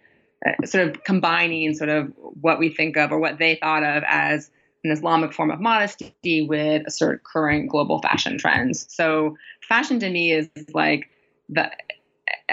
uh, 0.46 0.64
sort 0.64 0.88
of 0.88 1.04
combining 1.04 1.74
sort 1.74 1.90
of 1.90 2.12
what 2.16 2.58
we 2.58 2.70
think 2.70 2.96
of 2.96 3.12
or 3.12 3.18
what 3.18 3.38
they 3.38 3.56
thought 3.56 3.82
of 3.82 4.02
as 4.06 4.50
an 4.84 4.90
Islamic 4.90 5.32
form 5.32 5.50
of 5.50 5.60
modesty 5.60 6.46
with 6.48 6.86
a 6.86 6.90
sort 6.90 7.14
of 7.14 7.24
current 7.24 7.68
global 7.68 8.00
fashion 8.00 8.38
trends. 8.38 8.86
So 8.88 9.36
fashion 9.66 10.00
to 10.00 10.10
me 10.10 10.32
is 10.32 10.48
like 10.72 11.10
the 11.48 11.70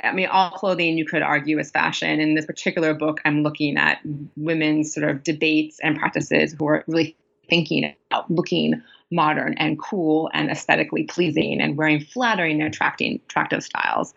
I 0.03 0.11
mean, 0.11 0.27
all 0.27 0.51
clothing 0.51 0.97
you 0.97 1.05
could 1.05 1.21
argue 1.21 1.59
is 1.59 1.71
fashion. 1.71 2.19
In 2.19 2.35
this 2.35 2.45
particular 2.45 2.93
book, 2.93 3.19
I'm 3.25 3.43
looking 3.43 3.77
at 3.77 3.99
women's 4.35 4.93
sort 4.93 5.09
of 5.09 5.23
debates 5.23 5.79
and 5.81 5.97
practices 5.97 6.55
who 6.57 6.67
are 6.67 6.83
really 6.87 7.15
thinking 7.49 7.93
about 8.11 8.29
looking 8.29 8.81
modern 9.11 9.53
and 9.57 9.79
cool 9.79 10.29
and 10.33 10.51
aesthetically 10.51 11.03
pleasing 11.03 11.61
and 11.61 11.77
wearing 11.77 11.99
flattering 11.99 12.61
and 12.61 12.73
attracting 12.73 13.19
attractive 13.25 13.63
styles. 13.63 14.13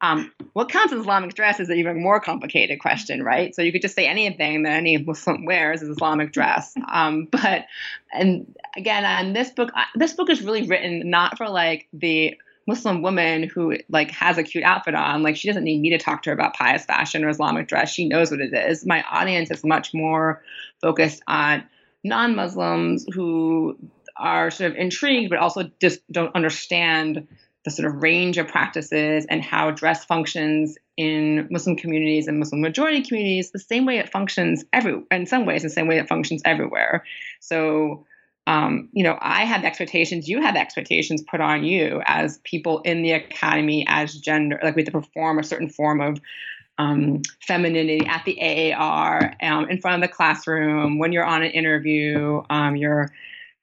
Um, 0.00 0.32
what 0.52 0.68
counts 0.68 0.92
as 0.92 1.00
Islamic 1.00 1.34
dress 1.34 1.58
is 1.58 1.68
an 1.70 1.78
even 1.78 2.00
more 2.00 2.20
complicated 2.20 2.78
question, 2.78 3.22
right? 3.22 3.54
So 3.54 3.62
you 3.62 3.72
could 3.72 3.82
just 3.82 3.96
say 3.96 4.06
anything 4.06 4.62
that 4.62 4.72
any 4.72 4.96
Muslim 4.98 5.44
wears 5.44 5.82
is 5.82 5.88
Islamic 5.88 6.32
dress. 6.32 6.74
Um, 6.88 7.26
but 7.30 7.66
and 8.12 8.54
again, 8.76 9.04
on 9.04 9.32
this 9.32 9.50
book, 9.50 9.70
this 9.94 10.12
book 10.12 10.30
is 10.30 10.42
really 10.42 10.66
written 10.66 11.10
not 11.10 11.36
for 11.36 11.48
like 11.48 11.88
the 11.92 12.36
Muslim 12.68 13.00
woman 13.00 13.44
who 13.44 13.78
like 13.88 14.10
has 14.10 14.36
a 14.38 14.42
cute 14.42 14.62
outfit 14.62 14.94
on. 14.94 15.22
Like 15.22 15.36
she 15.36 15.48
doesn't 15.48 15.64
need 15.64 15.80
me 15.80 15.90
to 15.90 15.98
talk 15.98 16.22
to 16.22 16.30
her 16.30 16.34
about 16.34 16.54
pious 16.54 16.84
fashion 16.84 17.24
or 17.24 17.30
Islamic 17.30 17.66
dress. 17.66 17.90
She 17.90 18.06
knows 18.06 18.30
what 18.30 18.40
it 18.40 18.52
is. 18.52 18.86
My 18.86 19.02
audience 19.02 19.50
is 19.50 19.64
much 19.64 19.94
more 19.94 20.42
focused 20.80 21.22
on 21.26 21.64
non-Muslims 22.04 23.06
who 23.12 23.78
are 24.16 24.50
sort 24.50 24.70
of 24.70 24.76
intrigued, 24.76 25.30
but 25.30 25.38
also 25.38 25.70
just 25.80 26.00
don't 26.12 26.34
understand 26.34 27.26
the 27.68 27.74
sort 27.74 27.88
of 27.88 28.02
range 28.02 28.38
of 28.38 28.48
practices 28.48 29.26
and 29.28 29.42
how 29.42 29.70
dress 29.70 30.04
functions 30.04 30.76
in 30.96 31.46
Muslim 31.50 31.76
communities 31.76 32.26
and 32.26 32.38
Muslim 32.38 32.60
majority 32.60 33.02
communities 33.02 33.50
the 33.50 33.58
same 33.58 33.84
way 33.84 33.98
it 33.98 34.08
functions 34.08 34.64
every 34.72 35.02
in 35.10 35.26
some 35.26 35.44
ways 35.44 35.62
the 35.62 35.70
same 35.70 35.86
way 35.86 35.98
it 35.98 36.08
functions 36.08 36.40
everywhere. 36.44 37.04
So 37.40 38.06
um, 38.46 38.88
you 38.92 39.04
know, 39.04 39.18
I 39.20 39.44
have 39.44 39.62
expectations, 39.62 40.26
you 40.26 40.40
have 40.40 40.56
expectations 40.56 41.22
put 41.30 41.42
on 41.42 41.64
you 41.64 42.00
as 42.06 42.38
people 42.44 42.80
in 42.80 43.02
the 43.02 43.12
academy 43.12 43.84
as 43.86 44.14
gender, 44.14 44.58
like 44.62 44.74
we 44.74 44.80
have 44.80 44.86
to 44.86 44.92
perform 44.92 45.38
a 45.38 45.44
certain 45.44 45.68
form 45.68 46.00
of 46.00 46.18
um, 46.78 47.20
femininity 47.46 48.06
at 48.06 48.24
the 48.24 48.72
AAR, 48.72 49.34
um, 49.42 49.68
in 49.68 49.78
front 49.78 50.02
of 50.02 50.08
the 50.08 50.14
classroom, 50.14 50.98
when 50.98 51.12
you're 51.12 51.26
on 51.26 51.42
an 51.42 51.50
interview, 51.50 52.40
um, 52.48 52.74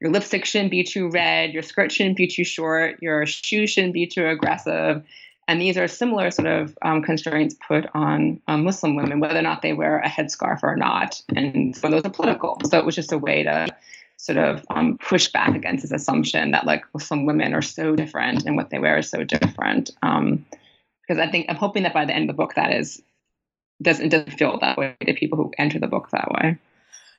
your 0.01 0.11
lipstick 0.11 0.45
shouldn't 0.45 0.71
be 0.71 0.83
too 0.83 1.09
red, 1.09 1.53
your 1.53 1.63
skirt 1.63 1.91
shouldn't 1.91 2.17
be 2.17 2.27
too 2.27 2.43
short, 2.43 3.01
your 3.01 3.25
shoes 3.25 3.69
shouldn't 3.69 3.93
be 3.93 4.07
too 4.07 4.27
aggressive. 4.27 5.03
And 5.47 5.61
these 5.61 5.77
are 5.77 5.87
similar 5.87 6.31
sort 6.31 6.47
of 6.47 6.77
um, 6.81 7.03
constraints 7.03 7.55
put 7.67 7.85
on 7.93 8.41
um, 8.47 8.63
Muslim 8.63 8.95
women, 8.95 9.19
whether 9.19 9.37
or 9.37 9.43
not 9.43 9.61
they 9.61 9.73
wear 9.73 9.99
a 9.99 10.09
headscarf 10.09 10.61
or 10.63 10.75
not. 10.75 11.21
And 11.35 11.75
so 11.75 11.89
those 11.89 12.03
are 12.03 12.09
political. 12.09 12.59
So 12.65 12.79
it 12.79 12.85
was 12.85 12.95
just 12.95 13.11
a 13.11 13.17
way 13.17 13.43
to 13.43 13.67
sort 14.17 14.37
of 14.39 14.65
um, 14.69 14.97
push 14.97 15.27
back 15.27 15.55
against 15.55 15.83
this 15.83 15.91
assumption 15.91 16.51
that 16.51 16.65
like 16.65 16.83
Muslim 16.93 17.25
women 17.25 17.53
are 17.53 17.61
so 17.61 17.95
different 17.95 18.45
and 18.45 18.55
what 18.55 18.71
they 18.71 18.79
wear 18.79 18.97
is 18.97 19.09
so 19.09 19.23
different. 19.23 19.91
Um, 20.01 20.45
because 21.07 21.21
I 21.21 21.29
think 21.29 21.45
I'm 21.49 21.55
hoping 21.55 21.83
that 21.83 21.93
by 21.93 22.05
the 22.05 22.13
end 22.13 22.29
of 22.29 22.35
the 22.35 22.41
book, 22.41 22.55
that 22.55 22.71
is 22.71 23.01
doesn't 23.81 24.09
doesn't 24.09 24.31
feel 24.31 24.57
that 24.61 24.77
way 24.77 24.95
to 25.05 25.13
people 25.13 25.37
who 25.37 25.51
enter 25.57 25.79
the 25.79 25.87
book 25.87 26.09
that 26.11 26.31
way. 26.31 26.57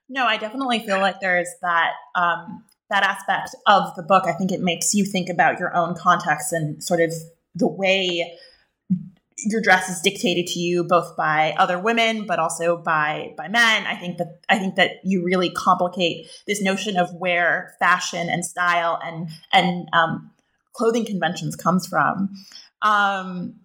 No, 0.08 0.24
I 0.26 0.36
definitely 0.36 0.80
feel 0.80 0.98
like 0.98 1.20
there's 1.20 1.48
that 1.62 1.92
um, 2.14 2.64
that 2.90 3.02
aspect 3.02 3.54
of 3.66 3.94
the 3.96 4.02
book. 4.02 4.24
I 4.26 4.32
think 4.32 4.52
it 4.52 4.60
makes 4.60 4.94
you 4.94 5.04
think 5.04 5.28
about 5.28 5.58
your 5.58 5.74
own 5.76 5.94
context 5.94 6.52
and 6.52 6.82
sort 6.82 7.00
of 7.00 7.12
the 7.54 7.66
way 7.66 8.38
your 9.38 9.60
dress 9.60 9.88
is 9.88 10.00
dictated 10.00 10.46
to 10.46 10.58
you 10.58 10.82
both 10.82 11.14
by 11.14 11.54
other 11.58 11.78
women 11.78 12.24
but 12.24 12.38
also 12.38 12.74
by 12.74 13.34
by 13.36 13.46
men 13.48 13.86
i 13.86 13.94
think 13.94 14.16
that 14.16 14.40
i 14.48 14.58
think 14.58 14.76
that 14.76 14.92
you 15.04 15.22
really 15.22 15.50
complicate 15.50 16.26
this 16.46 16.62
notion 16.62 16.96
of 16.96 17.12
where 17.12 17.74
fashion 17.78 18.30
and 18.30 18.46
style 18.46 18.98
and 19.04 19.28
and 19.52 19.90
um, 19.92 20.30
clothing 20.72 21.04
conventions 21.04 21.54
comes 21.54 21.86
from 21.86 22.30
um, 22.80 23.56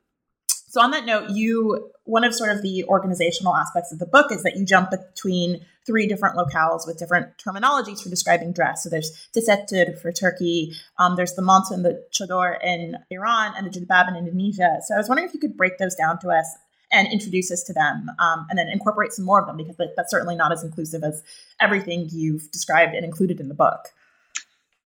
so 0.71 0.79
on 0.79 0.91
that 0.91 1.05
note, 1.05 1.31
you 1.31 1.91
one 2.05 2.23
of 2.23 2.33
sort 2.33 2.49
of 2.49 2.61
the 2.61 2.85
organizational 2.85 3.55
aspects 3.55 3.91
of 3.91 3.99
the 3.99 4.05
book 4.05 4.31
is 4.31 4.43
that 4.43 4.55
you 4.55 4.65
jump 4.65 4.89
between 4.89 5.65
three 5.85 6.07
different 6.07 6.35
locales 6.35 6.85
with 6.85 6.97
different 6.97 7.37
terminologies 7.37 8.01
for 8.01 8.09
describing 8.09 8.53
dress. 8.53 8.83
So 8.83 8.89
there's 8.89 9.27
tesettür 9.35 9.99
for 9.99 10.11
Turkey, 10.11 10.73
um, 10.99 11.15
there's 11.15 11.33
the 11.33 11.41
manto 11.41 11.73
and 11.73 11.83
the 11.83 12.03
chador 12.11 12.57
in 12.63 12.97
Iran, 13.09 13.53
and 13.57 13.65
the 13.65 13.79
jilbab 13.79 14.09
in 14.09 14.15
Indonesia. 14.15 14.79
So 14.85 14.95
I 14.95 14.97
was 14.97 15.09
wondering 15.09 15.27
if 15.27 15.33
you 15.33 15.39
could 15.39 15.57
break 15.57 15.77
those 15.77 15.95
down 15.95 16.19
to 16.19 16.29
us 16.29 16.45
and 16.91 17.07
introduce 17.07 17.51
us 17.51 17.63
to 17.63 17.73
them, 17.73 18.11
um, 18.19 18.45
and 18.49 18.59
then 18.59 18.67
incorporate 18.67 19.13
some 19.13 19.25
more 19.25 19.39
of 19.39 19.47
them 19.47 19.57
because 19.57 19.75
that's 19.95 20.11
certainly 20.11 20.35
not 20.35 20.51
as 20.51 20.63
inclusive 20.63 21.03
as 21.03 21.23
everything 21.59 22.09
you've 22.11 22.51
described 22.51 22.93
and 22.93 23.05
included 23.05 23.39
in 23.39 23.47
the 23.47 23.53
book. 23.53 23.87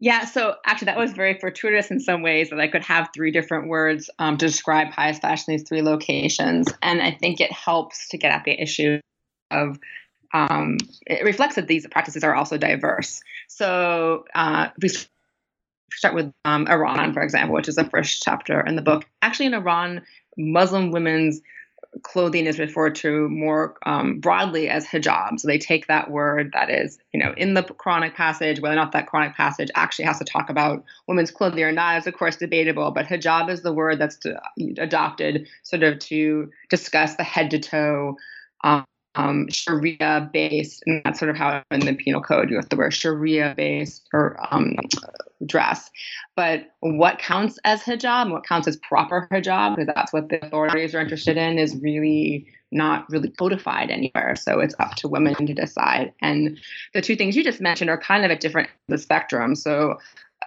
Yeah, 0.01 0.24
so 0.24 0.55
actually, 0.65 0.86
that 0.86 0.98
was 0.98 1.12
very 1.12 1.38
fortuitous 1.38 1.91
in 1.91 2.00
some 2.00 2.22
ways 2.22 2.51
that 2.51 2.60
I 2.60 2.69
could 2.69 2.86
have 2.86 3.10
three 3.13 3.31
different 3.31 3.67
words 3.67 4.10
um, 4.17 4.38
to 4.38 4.46
describe 4.46 4.93
pious 4.93 5.19
fashion 5.19 5.51
in 5.51 5.58
these 5.58 5.67
three 5.67 5.81
locations. 5.81 6.72
And 6.81 7.01
I 7.01 7.12
think 7.12 7.41
it 7.41 7.51
helps 7.51 8.08
to 8.10 8.17
get 8.17 8.31
at 8.31 8.46
the 8.46 8.60
issue 8.60 9.01
of 9.51 9.77
um, 10.33 10.77
it 11.05 11.24
reflects 11.24 11.55
that 11.55 11.67
these 11.67 11.88
practices 11.88 12.24
are 12.24 12.36
also 12.36 12.57
diverse. 12.57 13.21
So 13.48 14.25
uh, 14.36 14.69
we 14.81 14.89
start 15.91 16.15
with 16.15 16.31
um, 16.45 16.67
Iran, 16.67 17.13
for 17.13 17.21
example, 17.21 17.55
which 17.55 17.67
is 17.67 17.75
the 17.75 17.86
first 17.86 18.21
chapter 18.24 18.62
in 18.62 18.75
the 18.75 18.81
book. 18.81 19.05
Actually, 19.21 19.48
in 19.48 19.53
Iran, 19.53 20.01
Muslim 20.38 20.91
women's 20.91 21.41
clothing 22.03 22.45
is 22.45 22.59
referred 22.59 22.93
to 22.93 23.27
more 23.29 23.75
um, 23.86 24.19
broadly 24.19 24.69
as 24.69 24.86
hijab. 24.86 25.39
So 25.39 25.48
they 25.48 25.57
take 25.57 25.88
that 25.88 26.12
word 26.12 26.51
that 26.53 26.69
is, 26.69 27.00
you 27.13 27.19
know, 27.19 27.33
in 27.36 27.55
the 27.55 27.63
Quranic 27.63 28.13
passage, 28.13 28.59
whether 28.59 28.74
or 28.74 28.75
not 28.75 28.91
that 28.91 29.07
Quranic 29.07 29.33
passage 29.36 29.69
actually 29.75 30.05
has 30.05 30.19
to 30.19 30.25
talk 30.25 30.50
about 30.50 30.83
women's 31.07 31.31
clothing 31.31 31.63
or 31.63 31.71
not 31.71 31.98
is, 31.98 32.07
of 32.07 32.13
course, 32.13 32.36
debatable. 32.36 32.91
But 32.91 33.07
hijab 33.07 33.50
is 33.50 33.63
the 33.63 33.74
word 33.74 34.00
that's 34.00 34.17
to, 34.17 34.39
adopted 34.77 35.48
sort 35.63 35.83
of 35.83 36.00
to 36.00 36.51
discuss 36.69 37.15
the 37.15 37.24
head 37.24 37.50
to 37.51 37.59
toe. 37.59 38.17
Um, 38.63 38.86
um, 39.16 39.48
Sharia 39.50 40.30
based, 40.32 40.84
and 40.86 41.01
that's 41.04 41.20
sort 41.20 41.30
of 41.30 41.38
how 41.38 41.63
in 41.72 41.82
the 41.82 41.94
penal 41.94 42.22
code 42.22 42.50
you 42.50 42.56
have 42.56 42.70
to 42.70 42.75
wear 42.75 42.92
Sharia 42.92 43.54
based 43.56 44.08
or 44.13 44.38
um, 44.51 44.75
dress. 45.46 45.89
But 46.36 46.68
what 46.80 47.20
counts 47.20 47.60
as 47.66 47.82
hijab, 47.82 48.32
what 48.32 48.46
counts 48.46 48.68
as 48.68 48.78
proper 48.78 49.28
hijab, 49.32 49.75
because 49.75 49.94
that's 49.94 50.13
what 50.13 50.30
the 50.30 50.46
authorities 50.46 50.94
are 50.94 51.00
interested 51.00 51.38
in, 51.38 51.58
is 51.58 51.75
really 51.82 52.48
not 52.72 53.10
really 53.10 53.30
codified 53.30 53.89
anywhere. 53.89 54.36
So 54.36 54.60
it's 54.60 54.75
up 54.80 54.96
to 54.96 55.08
women 55.08 55.34
to 55.48 55.54
decide. 55.54 56.13
And 56.22 56.60
the 56.94 57.01
two 57.01 57.16
things 57.16 57.36
you 57.36 57.44
just 57.44 57.62
mentioned 57.62 57.89
are 57.89 58.00
kind 58.00 58.24
of 58.25 58.32
at 58.32 58.42
different 58.42 58.70
the 58.88 58.98
spectrum. 58.98 59.56
So 59.56 59.98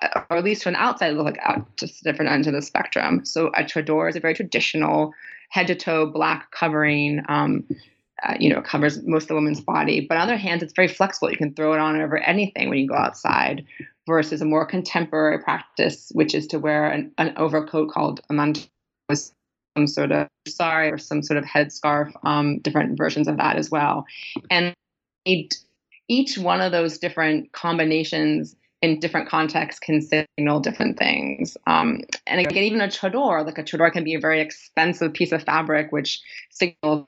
uh, 0.00 0.22
or 0.30 0.36
at 0.38 0.44
least 0.44 0.62
from 0.62 0.74
the 0.74 0.80
outside 0.80 1.14
look 1.14 1.36
out 1.42 1.76
just 1.76 2.02
different 2.04 2.30
ends 2.30 2.46
of 2.46 2.54
the 2.54 2.62
spectrum. 2.62 3.24
So 3.24 3.48
a 3.48 3.64
chador 3.64 4.08
is 4.08 4.16
a 4.16 4.20
very 4.20 4.34
traditional 4.34 5.12
head 5.50 5.66
to 5.66 5.74
toe 5.74 6.06
black 6.06 6.50
covering. 6.50 7.22
Um, 7.28 7.64
uh, 8.24 8.34
you 8.38 8.52
know, 8.52 8.62
covers 8.62 9.02
most 9.04 9.24
of 9.24 9.28
the 9.28 9.34
woman's 9.34 9.60
body. 9.60 10.06
But 10.08 10.16
on 10.16 10.26
the 10.26 10.34
other 10.34 10.40
hand, 10.40 10.62
it's 10.62 10.74
very 10.74 10.88
flexible. 10.88 11.30
You 11.30 11.36
can 11.36 11.54
throw 11.54 11.72
it 11.74 11.80
on 11.80 12.00
over 12.00 12.18
anything 12.18 12.68
when 12.68 12.78
you 12.78 12.88
go 12.88 12.94
outside, 12.94 13.64
versus 14.06 14.42
a 14.42 14.44
more 14.44 14.66
contemporary 14.66 15.38
practice, 15.42 16.10
which 16.14 16.34
is 16.34 16.46
to 16.48 16.58
wear 16.58 16.88
an, 16.88 17.12
an 17.18 17.34
overcoat 17.36 17.90
called 17.90 18.20
a 18.28 18.32
manto, 18.32 18.62
some 19.76 19.86
sort 19.86 20.12
of 20.12 20.28
sari 20.46 20.90
or 20.90 20.98
some 20.98 21.22
sort 21.22 21.38
of 21.38 21.44
headscarf, 21.44 22.12
um, 22.24 22.58
different 22.58 22.98
versions 22.98 23.28
of 23.28 23.36
that 23.36 23.56
as 23.56 23.70
well. 23.70 24.04
And 24.50 24.74
each 25.24 26.36
one 26.36 26.60
of 26.60 26.72
those 26.72 26.98
different 26.98 27.52
combinations 27.52 28.56
in 28.82 28.98
different 28.98 29.28
contexts 29.28 29.78
can 29.78 30.00
signal 30.02 30.58
different 30.60 30.98
things. 30.98 31.56
Um, 31.68 32.00
and 32.26 32.40
again, 32.40 32.64
even 32.64 32.80
a 32.80 32.88
chador, 32.88 33.46
like 33.46 33.58
a 33.58 33.62
chador 33.62 33.92
can 33.92 34.02
be 34.02 34.14
a 34.14 34.20
very 34.20 34.40
expensive 34.40 35.14
piece 35.14 35.30
of 35.30 35.44
fabric, 35.44 35.92
which 35.92 36.20
signals 36.50 37.06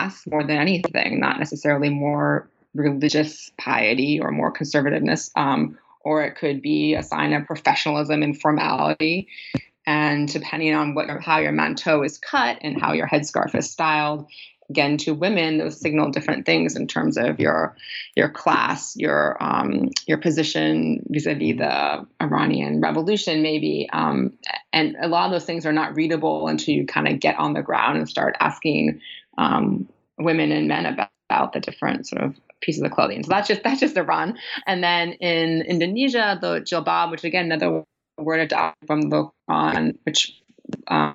class 0.00 0.26
more 0.26 0.42
than 0.42 0.58
anything, 0.58 1.20
not 1.20 1.38
necessarily 1.38 1.88
more 1.88 2.48
religious 2.74 3.50
piety 3.58 4.20
or 4.20 4.30
more 4.30 4.52
conservativeness, 4.52 5.30
um, 5.36 5.78
or 6.02 6.22
it 6.22 6.36
could 6.36 6.62
be 6.62 6.94
a 6.94 7.02
sign 7.02 7.32
of 7.32 7.46
professionalism 7.46 8.22
and 8.22 8.40
formality. 8.40 9.28
And 9.86 10.28
depending 10.28 10.74
on 10.74 10.94
what 10.94 11.08
how 11.20 11.38
your 11.38 11.52
manteau 11.52 12.04
is 12.04 12.18
cut 12.18 12.58
and 12.62 12.80
how 12.80 12.92
your 12.92 13.08
headscarf 13.08 13.54
is 13.54 13.70
styled, 13.70 14.26
again 14.70 14.96
to 14.96 15.12
women 15.12 15.58
those 15.58 15.78
signal 15.78 16.10
different 16.10 16.46
things 16.46 16.76
in 16.76 16.86
terms 16.86 17.18
of 17.18 17.38
your 17.38 17.76
your 18.16 18.28
class 18.28 18.96
your 18.96 19.36
um, 19.42 19.90
your 20.06 20.18
position 20.18 21.04
vis-a-vis 21.08 21.58
the 21.58 22.06
iranian 22.22 22.80
revolution 22.80 23.42
maybe 23.42 23.88
um, 23.92 24.32
and 24.72 24.96
a 25.00 25.08
lot 25.08 25.26
of 25.26 25.32
those 25.32 25.44
things 25.44 25.66
are 25.66 25.72
not 25.72 25.94
readable 25.94 26.48
until 26.48 26.74
you 26.74 26.86
kind 26.86 27.08
of 27.08 27.20
get 27.20 27.36
on 27.38 27.52
the 27.52 27.62
ground 27.62 27.98
and 27.98 28.08
start 28.08 28.36
asking 28.40 29.00
um, 29.38 29.88
women 30.18 30.52
and 30.52 30.68
men 30.68 30.86
about, 30.86 31.10
about 31.28 31.52
the 31.52 31.60
different 31.60 32.06
sort 32.06 32.22
of 32.22 32.34
pieces 32.60 32.82
of 32.82 32.90
clothing. 32.90 33.22
So 33.22 33.28
that's 33.28 33.48
just 33.48 33.62
that's 33.62 33.80
just 33.80 33.96
iran. 33.96 34.38
And 34.66 34.82
then 34.84 35.12
in 35.14 35.62
indonesia 35.62 36.38
the 36.40 36.60
jilbab 36.60 37.10
which 37.10 37.24
again 37.24 37.46
another 37.46 37.84
word 38.18 38.40
adopted 38.40 38.86
from 38.86 39.08
the 39.08 39.30
Quran, 39.48 39.96
which 40.04 40.38
um, 40.88 41.14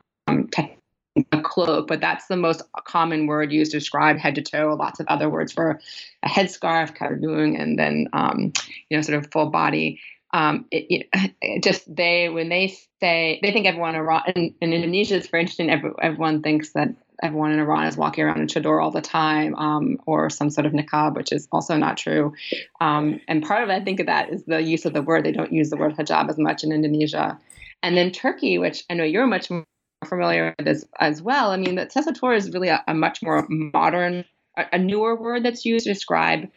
a 1.31 1.41
cloak, 1.41 1.87
but 1.87 2.01
that's 2.01 2.27
the 2.27 2.35
most 2.35 2.61
common 2.85 3.27
word 3.27 3.51
used 3.51 3.71
to 3.71 3.79
describe 3.79 4.17
head 4.17 4.35
to 4.35 4.41
toe. 4.41 4.75
Lots 4.77 4.99
of 4.99 5.07
other 5.07 5.29
words 5.29 5.53
for 5.53 5.79
a 6.23 6.29
headscarf, 6.29 6.95
kadung, 6.95 7.59
and 7.59 7.79
then 7.79 8.07
um, 8.13 8.51
you 8.89 8.97
know, 8.97 9.01
sort 9.01 9.17
of 9.17 9.31
full 9.31 9.49
body. 9.49 10.01
Um, 10.33 10.65
it, 10.71 11.07
it, 11.41 11.63
just 11.63 11.93
they 11.93 12.29
when 12.29 12.49
they 12.49 12.75
say 12.99 13.39
they 13.41 13.51
think 13.51 13.65
everyone 13.65 13.95
Iran 13.95 14.23
in, 14.35 14.55
in 14.59 14.73
Indonesia 14.73 15.15
is 15.15 15.27
very 15.27 15.43
interesting. 15.43 15.69
Every, 15.69 15.91
everyone 16.01 16.41
thinks 16.41 16.73
that 16.73 16.89
everyone 17.23 17.53
in 17.53 17.59
Iran 17.59 17.87
is 17.87 17.95
walking 17.95 18.25
around 18.25 18.41
in 18.41 18.47
chador 18.47 18.83
all 18.83 18.91
the 18.91 19.01
time, 19.01 19.55
um, 19.55 19.97
or 20.05 20.29
some 20.29 20.49
sort 20.49 20.65
of 20.65 20.73
niqab, 20.73 21.15
which 21.15 21.31
is 21.31 21.47
also 21.51 21.77
not 21.77 21.95
true. 21.95 22.33
Um, 22.81 23.21
and 23.29 23.41
part 23.41 23.63
of 23.63 23.69
it, 23.69 23.73
I 23.73 23.83
think 23.83 24.01
of 24.01 24.07
that 24.07 24.31
is 24.31 24.43
the 24.43 24.61
use 24.61 24.83
of 24.83 24.91
the 24.91 25.01
word. 25.01 25.23
They 25.23 25.31
don't 25.31 25.53
use 25.53 25.69
the 25.69 25.77
word 25.77 25.95
hijab 25.95 26.29
as 26.29 26.37
much 26.37 26.65
in 26.65 26.73
Indonesia. 26.73 27.39
And 27.81 27.95
then 27.95 28.11
Turkey, 28.11 28.57
which 28.57 28.83
I 28.89 28.95
know 28.95 29.03
you're 29.05 29.27
much 29.27 29.49
more 29.49 29.63
familiar 30.05 30.55
with 30.57 30.67
as, 30.67 30.87
as 30.99 31.21
well. 31.21 31.51
I 31.51 31.57
mean, 31.57 31.75
the 31.75 31.85
tesettür 31.85 32.35
is 32.35 32.51
really 32.51 32.69
a, 32.69 32.83
a 32.87 32.93
much 32.93 33.21
more 33.21 33.45
modern, 33.49 34.25
a, 34.57 34.65
a, 34.73 34.77
newer 34.79 35.15
word 35.15 35.43
that's 35.43 35.65
used 35.65 35.85
to 35.85 35.93
describe 35.93 36.49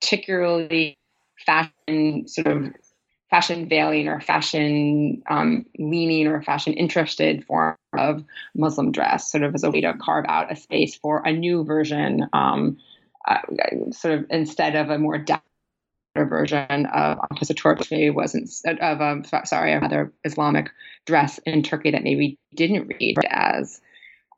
particularly 0.00 0.98
fashion 1.44 2.26
sort 2.28 2.46
of 2.46 2.72
fashion 3.30 3.68
veiling 3.68 4.08
or 4.08 4.20
fashion 4.20 5.22
um, 5.28 5.66
leaning 5.78 6.26
or 6.26 6.42
fashion 6.42 6.72
interested 6.74 7.44
form 7.44 7.76
of 7.92 8.24
Muslim 8.54 8.92
dress, 8.92 9.30
sort 9.30 9.42
of 9.42 9.54
as 9.54 9.64
a 9.64 9.70
way 9.70 9.80
to 9.80 9.94
carve 9.94 10.24
out 10.28 10.52
a 10.52 10.56
space 10.56 10.94
for 10.94 11.22
a 11.24 11.32
new 11.32 11.64
version, 11.64 12.26
um, 12.32 12.78
uh, 13.26 13.38
sort 13.90 14.14
of 14.14 14.26
instead 14.30 14.76
of 14.76 14.90
a 14.90 14.98
more 14.98 15.18
version 16.24 16.86
of 16.86 17.18
which 17.40 17.90
maybe 17.90 18.10
wasn't 18.10 18.50
of 18.80 19.00
um, 19.00 19.24
sorry, 19.44 19.72
another 19.72 20.12
Islamic 20.24 20.70
dress 21.04 21.38
in 21.46 21.62
Turkey 21.62 21.90
that 21.90 22.02
maybe 22.02 22.38
didn't 22.54 22.88
read 22.88 23.16
as 23.28 23.80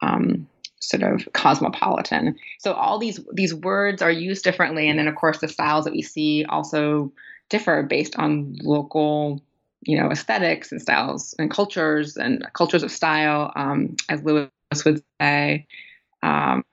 um, 0.03 0.49
sort 0.81 1.03
of 1.03 1.29
cosmopolitan. 1.33 2.37
So 2.59 2.73
all 2.73 2.99
these 2.99 3.21
these 3.33 3.55
words 3.55 4.03
are 4.03 4.11
used 4.11 4.45
differently, 4.45 4.89
and 4.89 4.99
then 4.99 5.09
of 5.09 5.15
course 5.15 5.39
the 5.39 5.49
styles 5.49 5.85
that 5.85 5.93
we 5.93 6.03
see 6.03 6.45
also 6.49 7.13
differ 7.49 7.83
based 7.83 8.17
on 8.17 8.57
local 8.63 9.43
you 9.83 9.99
know 9.99 10.11
aesthetics 10.11 10.73
and 10.73 10.83
styles 10.83 11.35
and 11.39 11.51
cultures 11.51 12.17
and 12.17 12.45
cultures 12.53 12.83
of 12.83 12.91
style 12.91 13.53
um, 13.57 13.97
as 14.09 14.23
lewis 14.23 14.51
would 14.85 15.03
say 15.21 15.67
um, 16.23 16.65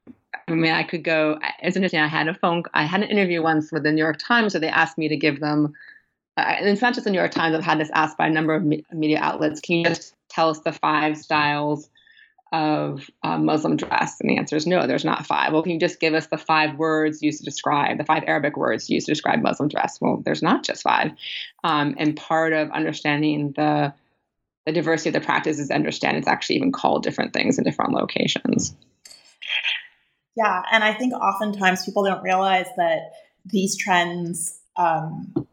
I 0.48 0.54
mean, 0.54 0.72
I 0.72 0.84
could 0.84 1.04
go. 1.04 1.40
It's 1.62 1.76
interesting. 1.76 2.00
I 2.00 2.08
had 2.08 2.28
a 2.28 2.34
phone. 2.34 2.64
I 2.74 2.84
had 2.86 3.02
an 3.02 3.10
interview 3.10 3.42
once 3.42 3.72
with 3.72 3.84
the 3.84 3.92
New 3.92 4.04
York 4.04 4.18
Times, 4.20 4.54
where 4.54 4.62
they 4.62 4.68
asked 4.68 4.98
me 4.98 5.08
to 5.10 5.18
give 5.18 5.40
them. 5.40 5.74
Uh, 6.38 6.42
and 6.42 6.70
it's 6.70 6.82
not 6.82 6.94
just 6.94 7.06
the 7.06 7.12
New 7.12 7.18
York 7.18 7.32
Times. 7.32 7.56
I've 7.56 7.64
had 7.64 7.80
this 7.80 7.90
asked 7.94 8.18
by 8.18 8.28
a 8.28 8.32
number 8.32 8.54
of 8.54 8.64
me- 8.64 8.86
media 8.92 9.20
outlets. 9.20 9.60
Can 9.62 9.78
you 9.78 9.86
just 9.86 10.14
tell 10.30 10.50
us 10.50 10.60
the 10.60 10.74
five 10.74 11.18
styles 11.18 11.90
of 12.52 13.10
uh, 13.24 13.38
Muslim 13.40 13.76
dress? 13.76 14.20
And 14.20 14.30
the 14.30 14.38
answer 14.38 14.56
is 14.56 14.68
no. 14.68 14.86
There's 14.86 15.06
not 15.06 15.26
five. 15.26 15.52
Well, 15.52 15.64
can 15.64 15.72
you 15.72 15.80
just 15.80 16.00
give 16.00 16.14
us 16.14 16.28
the 16.28 16.38
five 16.38 16.78
words 16.78 17.24
used 17.24 17.40
to 17.40 17.46
describe 17.46 17.98
the 17.98 18.06
five 18.06 18.24
Arabic 18.28 18.56
words 18.56 18.90
used 18.90 19.08
to 19.08 19.14
describe 19.14 19.42
Muslim 19.42 19.70
dress? 19.70 19.98
Well, 20.00 20.22
there's 20.24 20.44
not 20.44 20.64
just 20.64 20.84
five. 20.84 21.12
Um, 21.64 21.96
and 21.98 22.16
part 22.16 22.54
of 22.54 22.70
understanding 22.72 23.54
the 23.56 23.94
the 24.66 24.72
diversity 24.72 25.10
of 25.10 25.14
the 25.14 25.22
practice 25.22 25.60
is 25.60 25.70
understand 25.70 26.18
it's 26.18 26.28
actually 26.28 26.56
even 26.56 26.72
called 26.72 27.04
different 27.04 27.34
things 27.34 27.58
in 27.58 27.64
different 27.64 27.94
locations. 27.94 28.76
Yeah, 30.36 30.64
and 30.72 30.84
I 30.84 30.94
think 30.94 31.14
oftentimes 31.14 31.86
people 31.86 32.04
don't 32.04 32.22
realize 32.22 32.68
that 32.78 33.12
these 33.46 33.78
trends. 33.78 34.60
Um, 34.76 35.48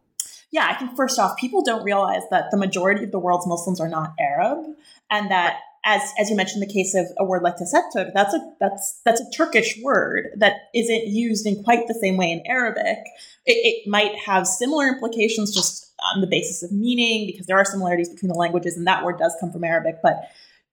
yeah, 0.51 0.67
I 0.69 0.75
think 0.75 0.97
first 0.97 1.19
off, 1.19 1.37
people 1.39 1.63
don't 1.63 1.85
realize 1.85 2.23
that 2.31 2.51
the 2.51 2.57
majority 2.57 3.05
of 3.05 3.13
the 3.13 3.19
world's 3.19 3.47
Muslims 3.47 3.81
are 3.81 3.89
not 3.89 4.13
Arab, 4.19 4.65
and 5.11 5.31
that 5.31 5.61
as 5.85 6.13
as 6.19 6.31
you 6.31 6.37
mentioned, 6.37 6.63
the 6.63 6.73
case 6.73 6.95
of 6.95 7.07
a 7.19 7.25
word 7.25 7.43
like 7.43 7.57
tesettür, 7.57 8.13
that's 8.13 8.35
a 8.35 8.55
that's 8.61 9.01
that's 9.05 9.21
a 9.21 9.31
Turkish 9.31 9.79
word 9.83 10.31
that 10.37 10.69
isn't 10.75 11.07
used 11.07 11.47
in 11.47 11.63
quite 11.63 11.87
the 11.89 11.95
same 11.95 12.17
way 12.17 12.31
in 12.31 12.43
Arabic. 12.47 12.99
It, 13.47 13.85
it 13.85 13.89
might 13.89 14.17
have 14.17 14.47
similar 14.47 14.89
implications 14.89 15.55
just 15.55 15.93
on 16.15 16.21
the 16.21 16.27
basis 16.27 16.63
of 16.63 16.73
meaning 16.73 17.27
because 17.27 17.47
there 17.47 17.57
are 17.57 17.65
similarities 17.65 18.09
between 18.09 18.29
the 18.29 18.39
languages, 18.39 18.77
and 18.77 18.87
that 18.87 19.05
word 19.05 19.19
does 19.19 19.37
come 19.41 19.53
from 19.53 19.65
Arabic, 19.65 19.97
but 20.03 20.23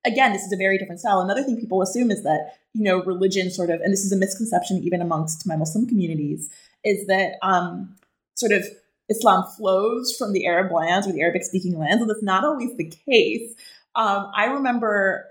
again, 0.05 0.33
this 0.33 0.43
is 0.43 0.53
a 0.53 0.57
very 0.57 0.77
different 0.77 0.99
style. 0.99 1.21
Another 1.21 1.43
thing 1.43 1.59
people 1.59 1.81
assume 1.81 2.11
is 2.11 2.23
that, 2.23 2.57
you 2.73 2.83
know, 2.83 3.03
religion 3.03 3.51
sort 3.51 3.69
of, 3.69 3.81
and 3.81 3.91
this 3.91 4.05
is 4.05 4.11
a 4.11 4.17
misconception 4.17 4.77
even 4.83 5.01
amongst 5.01 5.47
my 5.47 5.55
Muslim 5.55 5.87
communities, 5.87 6.49
is 6.83 7.07
that 7.07 7.33
um, 7.41 7.95
sort 8.35 8.51
of 8.51 8.65
Islam 9.09 9.43
flows 9.57 10.15
from 10.15 10.33
the 10.33 10.45
Arab 10.45 10.71
lands 10.71 11.07
or 11.07 11.11
the 11.11 11.21
Arabic 11.21 11.43
speaking 11.43 11.77
lands. 11.77 12.01
And 12.01 12.09
that's 12.09 12.23
not 12.23 12.45
always 12.45 12.75
the 12.77 12.85
case. 12.85 13.53
Um, 13.95 14.31
I 14.35 14.45
remember 14.45 15.28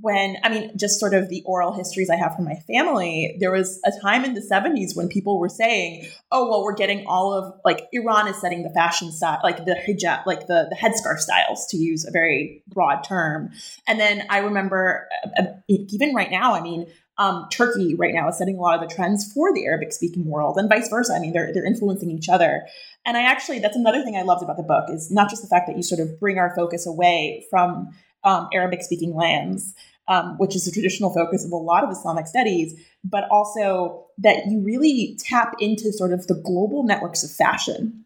when 0.00 0.36
I 0.42 0.48
mean, 0.48 0.76
just 0.76 0.98
sort 0.98 1.14
of 1.14 1.28
the 1.28 1.42
oral 1.46 1.72
histories 1.72 2.10
I 2.10 2.16
have 2.16 2.34
from 2.34 2.44
my 2.44 2.56
family, 2.66 3.36
there 3.38 3.52
was 3.52 3.80
a 3.84 3.92
time 4.02 4.24
in 4.24 4.34
the 4.34 4.40
70s 4.40 4.96
when 4.96 5.08
people 5.08 5.38
were 5.38 5.48
saying, 5.48 6.08
oh, 6.32 6.48
well, 6.50 6.64
we're 6.64 6.74
getting 6.74 7.06
all 7.06 7.32
of 7.32 7.54
like 7.64 7.86
Iran 7.92 8.26
is 8.26 8.40
setting 8.40 8.64
the 8.64 8.70
fashion 8.70 9.12
style, 9.12 9.38
like 9.44 9.64
the 9.64 9.76
hijab, 9.86 10.26
like 10.26 10.48
the, 10.48 10.66
the 10.68 10.76
headscarf 10.76 11.18
styles, 11.18 11.66
to 11.68 11.76
use 11.76 12.04
a 12.04 12.10
very 12.10 12.62
broad 12.66 13.04
term. 13.04 13.50
And 13.86 14.00
then 14.00 14.24
I 14.30 14.38
remember, 14.38 15.08
uh, 15.38 15.42
uh 15.42 15.46
even 15.68 16.12
right 16.12 16.30
now, 16.30 16.54
I 16.54 16.60
mean, 16.60 16.86
um, 17.16 17.46
Turkey 17.52 17.94
right 17.94 18.12
now 18.12 18.28
is 18.28 18.38
setting 18.38 18.58
a 18.58 18.60
lot 18.60 18.82
of 18.82 18.88
the 18.88 18.92
trends 18.92 19.32
for 19.32 19.54
the 19.54 19.64
Arabic 19.66 19.92
speaking 19.92 20.24
world 20.24 20.56
and 20.58 20.68
vice 20.68 20.88
versa. 20.88 21.14
I 21.14 21.20
mean, 21.20 21.32
they're, 21.32 21.52
they're 21.54 21.64
influencing 21.64 22.10
each 22.10 22.28
other. 22.28 22.66
And 23.06 23.16
I 23.16 23.22
actually, 23.22 23.60
that's 23.60 23.76
another 23.76 24.02
thing 24.02 24.16
I 24.16 24.22
loved 24.22 24.42
about 24.42 24.56
the 24.56 24.64
book 24.64 24.86
is 24.88 25.12
not 25.12 25.30
just 25.30 25.42
the 25.42 25.48
fact 25.48 25.68
that 25.68 25.76
you 25.76 25.84
sort 25.84 26.00
of 26.00 26.18
bring 26.18 26.38
our 26.38 26.52
focus 26.56 26.86
away 26.86 27.46
from 27.50 27.94
um, 28.24 28.48
Arabic 28.52 28.82
speaking 28.82 29.14
lands, 29.14 29.74
um, 30.08 30.36
which 30.38 30.54
is 30.54 30.64
the 30.64 30.70
traditional 30.70 31.12
focus 31.12 31.44
of 31.44 31.52
a 31.52 31.56
lot 31.56 31.84
of 31.84 31.90
Islamic 31.90 32.26
studies, 32.26 32.74
but 33.04 33.24
also 33.30 34.06
that 34.18 34.46
you 34.46 34.60
really 34.60 35.18
tap 35.20 35.54
into 35.60 35.92
sort 35.92 36.12
of 36.12 36.26
the 36.26 36.34
global 36.34 36.84
networks 36.84 37.22
of 37.24 37.30
fashion. 37.30 38.04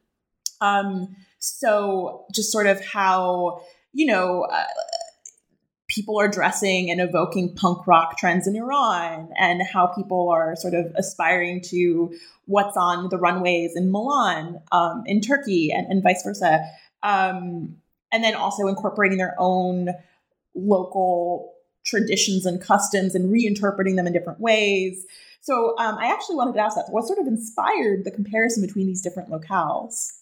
Um, 0.60 1.16
so 1.38 2.24
just 2.32 2.50
sort 2.50 2.66
of 2.66 2.84
how, 2.84 3.62
you 3.92 4.06
know, 4.06 4.42
uh, 4.42 4.64
people 5.88 6.20
are 6.20 6.28
dressing 6.28 6.90
and 6.90 7.00
evoking 7.00 7.54
punk 7.54 7.86
rock 7.86 8.18
trends 8.18 8.46
in 8.46 8.54
Iran 8.54 9.30
and 9.38 9.62
how 9.62 9.86
people 9.86 10.28
are 10.28 10.54
sort 10.54 10.74
of 10.74 10.92
aspiring 10.96 11.62
to 11.62 12.14
what's 12.44 12.76
on 12.76 13.08
the 13.08 13.18
runways 13.18 13.74
in 13.74 13.90
Milan, 13.90 14.60
um, 14.70 15.02
in 15.06 15.20
Turkey, 15.20 15.72
and, 15.72 15.86
and 15.86 16.02
vice 16.02 16.22
versa. 16.22 16.64
Um, 17.02 17.76
and 18.12 18.24
then 18.24 18.34
also 18.34 18.68
incorporating 18.68 19.18
their 19.18 19.34
own 19.38 19.90
local 20.58 21.54
traditions 21.84 22.44
and 22.44 22.60
customs 22.60 23.14
and 23.14 23.32
reinterpreting 23.32 23.96
them 23.96 24.06
in 24.06 24.12
different 24.12 24.40
ways. 24.40 25.06
So 25.40 25.74
um, 25.78 25.96
I 25.98 26.12
actually 26.12 26.36
wanted 26.36 26.54
to 26.54 26.60
ask 26.60 26.76
that. 26.76 26.86
What 26.90 27.06
sort 27.06 27.18
of 27.18 27.26
inspired 27.26 28.04
the 28.04 28.10
comparison 28.10 28.64
between 28.66 28.86
these 28.86 29.00
different 29.00 29.30
locales? 29.30 30.12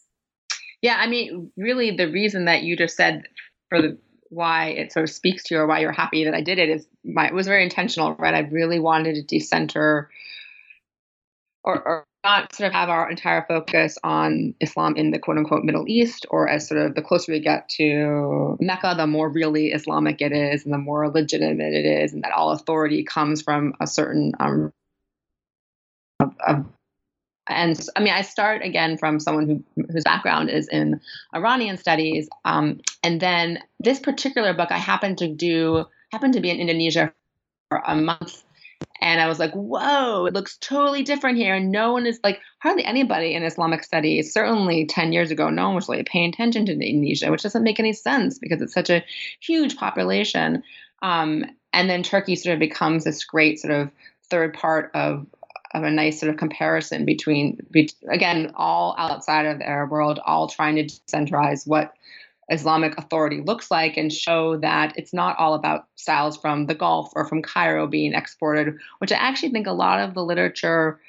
Yeah, 0.83 0.97
I 0.99 1.07
mean, 1.09 1.51
really, 1.57 1.97
the 1.97 2.11
reason 2.11 2.45
that 2.45 2.63
you 2.63 2.77
just 2.77 2.97
said 2.97 3.25
for 3.69 3.83
the 3.83 3.99
why 4.29 4.69
it 4.69 4.93
sort 4.93 5.05
of 5.05 5.11
speaks 5.11 5.45
to 5.45 5.55
you 5.55 5.61
or 5.61 5.67
why 5.67 5.81
you're 5.81 5.93
happy 5.93 6.25
that 6.25 6.35
I 6.35 6.41
did 6.41 6.59
it 6.59 6.69
is 6.69 6.87
my 7.05 7.29
it 7.29 7.35
was 7.35 7.47
very 7.47 7.63
intentional, 7.63 8.15
right? 8.15 8.35
I 8.35 8.41
really 8.41 8.79
wanted 8.79 9.15
to 9.15 9.23
decenter 9.23 10.11
or, 11.65 11.83
or 11.83 12.07
not 12.27 12.55
sort 12.55 12.67
of 12.67 12.73
have 12.73 12.89
our 12.89 13.09
entire 13.09 13.45
focus 13.47 13.97
on 14.03 14.55
Islam 14.61 14.97
in 14.97 15.13
the 15.13 15.19
quote 15.19 15.39
unquote 15.39 15.63
Middle 15.63 15.85
East, 15.87 16.27
or 16.29 16.49
as 16.49 16.69
sort 16.69 16.81
of 16.81 16.95
the 16.95 17.03
closer 17.03 17.33
we 17.33 17.41
get 17.41 17.69
to 17.71 18.57
Mecca, 18.61 18.95
the 18.97 19.07
more 19.07 19.29
really 19.29 19.69
Islamic 19.73 20.21
it 20.21 20.33
is, 20.33 20.65
and 20.65 20.75
the 20.75 20.79
more 20.79 21.09
legitimate 21.09 21.73
it 21.73 21.87
is, 21.87 22.13
and 22.13 22.25
that 22.25 22.33
all 22.33 22.51
authority 22.51 23.05
comes 23.05 23.43
from 23.43 23.75
a 23.81 23.87
certain 23.87 24.33
um, 24.41 24.73
of, 26.19 26.35
of 26.47 26.67
and 27.49 27.81
I 27.95 28.01
mean, 28.01 28.13
I 28.13 28.23
start 28.23 28.63
again 28.63 28.99
from 28.99 29.21
someone 29.21 29.47
who, 29.47 29.85
whose 29.93 30.03
background 30.03 30.51
is 30.51 30.67
in 30.67 31.01
Iranian 31.33 31.77
studies, 31.77 32.29
um, 32.45 32.81
and 33.05 33.21
then 33.21 33.61
this 33.79 34.01
particular 34.01 34.53
book 34.53 34.73
I 34.73 34.79
happened 34.79 35.19
to 35.19 35.29
do 35.29 35.85
happened 36.11 36.35
to 36.35 36.41
be 36.41 36.51
in 36.51 36.59
Indonesia 36.59 37.13
for 37.69 37.83
a 37.87 37.95
month 37.95 38.43
and 39.07 39.21
I 39.21 39.29
was 39.29 39.39
like, 39.39 39.53
whoa, 39.53 40.27
it 40.27 40.35
looks 40.35 40.57
totally 40.57 41.05
different 41.05 41.39
here. 41.39 41.55
And 41.55 41.71
no 41.71 41.93
one 41.93 42.07
is 42.07 42.19
like, 42.25 42.41
hardly 42.59 42.85
anybody 42.85 43.35
in 43.35 43.45
Islamic 43.45 43.85
studies, 43.85 44.33
certainly 44.33 44.85
10 44.85 45.13
years 45.13 45.31
ago, 45.31 45.49
no 45.49 45.67
one 45.67 45.77
was 45.77 45.89
really 45.89 46.03
paying 46.03 46.31
attention 46.31 46.67
to 46.67 46.73
Indonesia, 46.73 47.31
which 47.31 47.45
doesn't 47.45 47.63
make 47.63 47.79
any 47.79 47.93
sense 47.93 48.41
because 48.41 48.61
it's 48.61 48.75
such 48.75 48.91
a 48.91 49.05
huge 49.39 49.77
population. 49.77 50.65
Um, 51.03 51.45
and 51.73 51.89
then 51.89 52.03
Turkey 52.03 52.35
sort 52.35 52.55
of 52.55 52.59
becomes 52.59 53.05
this 53.05 53.25
great 53.25 53.61
sort 53.61 53.75
of 53.75 53.93
third 54.29 54.55
part 54.55 54.91
of 54.95 55.25
of 55.73 55.83
a 55.83 55.91
nice 55.91 56.19
sort 56.19 56.31
of 56.31 56.39
comparison 56.39 57.05
between, 57.05 57.59
again, 58.09 58.53
all 58.55 58.95
outside 58.99 59.47
of 59.47 59.59
the 59.59 59.69
Arab 59.69 59.91
world, 59.91 60.19
all 60.25 60.49
trying 60.49 60.77
to 60.77 60.85
decentralize 60.85 61.67
what 61.67 61.93
Islamic 62.49 62.97
authority 62.97 63.41
looks 63.41 63.71
like 63.71 63.97
and 63.97 64.13
show 64.13 64.57
that 64.59 64.93
it's 64.97 65.13
not 65.13 65.39
all 65.39 65.55
about 65.55 65.87
styles 65.97 66.37
from 66.37 66.67
the 66.67 66.75
Gulf 66.75 67.13
or 67.17 67.25
from 67.25 67.43
Cairo 67.43 67.87
being 67.87 68.15
exported, 68.15 68.79
which 68.99 69.13
I 69.13 69.17
actually 69.17 69.51
think 69.51 69.67
a 69.67 69.73
lot 69.73 70.01
of 70.01 70.15
the 70.15 70.25
literature 70.25 71.01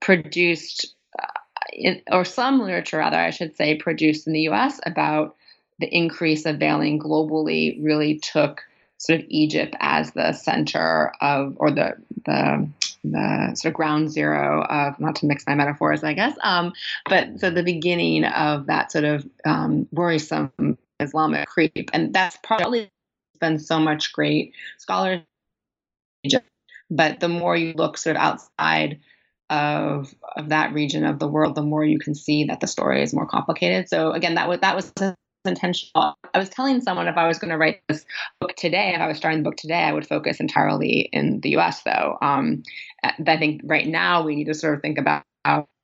produced, 0.00 0.94
uh, 1.18 1.26
in, 1.72 2.02
or 2.10 2.24
some 2.24 2.60
literature 2.60 2.98
rather, 2.98 3.16
I 3.16 3.30
should 3.30 3.56
say, 3.56 3.76
produced 3.76 4.26
in 4.26 4.34
the 4.34 4.48
US 4.48 4.80
about 4.84 5.36
the 5.78 5.88
increase 5.88 6.44
of 6.44 6.58
veiling 6.58 6.98
globally 6.98 7.82
really 7.82 8.18
took 8.18 8.62
sort 8.98 9.20
of 9.20 9.26
Egypt 9.28 9.74
as 9.80 10.12
the 10.12 10.32
center 10.32 11.12
of, 11.20 11.54
or 11.56 11.70
the, 11.70 11.96
the 12.26 12.68
the 13.04 13.54
sort 13.56 13.70
of 13.70 13.74
ground 13.74 14.10
zero 14.10 14.62
of 14.62 15.00
not 15.00 15.16
to 15.16 15.26
mix 15.26 15.44
my 15.44 15.56
metaphors, 15.56 16.04
I 16.04 16.12
guess. 16.12 16.36
Um, 16.40 16.72
but 17.08 17.40
so 17.40 17.50
the 17.50 17.64
beginning 17.64 18.24
of 18.24 18.66
that 18.66 18.92
sort 18.92 19.04
of 19.04 19.28
um, 19.44 19.88
worrisome 19.90 20.78
Islamic 21.02 21.46
creep, 21.48 21.90
and 21.92 22.12
that's 22.12 22.38
probably 22.42 22.90
been 23.40 23.58
so 23.58 23.78
much 23.78 24.12
great 24.12 24.54
scholars. 24.78 25.20
But 26.90 27.20
the 27.20 27.28
more 27.28 27.56
you 27.56 27.72
look 27.74 27.96
sort 27.96 28.16
of 28.16 28.22
outside 28.22 29.00
of 29.50 30.14
of 30.36 30.48
that 30.50 30.72
region 30.72 31.04
of 31.04 31.18
the 31.18 31.28
world, 31.28 31.54
the 31.54 31.62
more 31.62 31.84
you 31.84 31.98
can 31.98 32.14
see 32.14 32.44
that 32.44 32.60
the 32.60 32.66
story 32.66 33.02
is 33.02 33.14
more 33.14 33.26
complicated. 33.26 33.88
So 33.88 34.12
again, 34.12 34.34
that 34.34 34.48
was 34.48 34.60
that 34.60 34.76
was 34.76 34.92
intentional. 35.44 36.16
I 36.34 36.38
was 36.38 36.48
telling 36.48 36.80
someone 36.80 37.08
if 37.08 37.16
I 37.16 37.26
was 37.26 37.38
going 37.38 37.50
to 37.50 37.58
write 37.58 37.80
this 37.88 38.04
book 38.40 38.54
today, 38.56 38.92
if 38.94 39.00
I 39.00 39.08
was 39.08 39.16
starting 39.16 39.42
the 39.42 39.48
book 39.48 39.56
today, 39.56 39.82
I 39.82 39.92
would 39.92 40.06
focus 40.06 40.40
entirely 40.40 41.08
in 41.12 41.40
the 41.40 41.50
U.S. 41.50 41.82
Though 41.82 42.18
um, 42.22 42.62
I 43.04 43.36
think 43.36 43.62
right 43.64 43.86
now 43.86 44.24
we 44.24 44.36
need 44.36 44.46
to 44.46 44.54
sort 44.54 44.74
of 44.74 44.82
think 44.82 44.98
about 44.98 45.24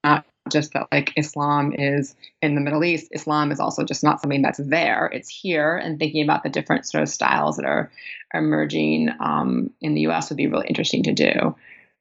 not 0.04 0.24
just 0.50 0.72
that 0.72 0.88
like 0.90 1.12
Islam 1.16 1.72
is 1.76 2.14
in 2.42 2.54
the 2.54 2.60
Middle 2.60 2.84
East. 2.84 3.08
Islam 3.12 3.52
is 3.52 3.60
also 3.60 3.84
just 3.84 4.04
not 4.04 4.20
something 4.20 4.42
that's 4.42 4.58
there; 4.58 5.06
it's 5.06 5.28
here. 5.28 5.76
And 5.76 5.98
thinking 5.98 6.22
about 6.22 6.42
the 6.42 6.50
different 6.50 6.86
sort 6.86 7.02
of 7.02 7.08
styles 7.08 7.56
that 7.56 7.66
are 7.66 7.90
emerging 8.34 9.10
um, 9.20 9.70
in 9.80 9.94
the 9.94 10.02
U.S. 10.02 10.30
would 10.30 10.36
be 10.36 10.46
really 10.46 10.66
interesting 10.66 11.02
to 11.04 11.12
do. 11.12 11.54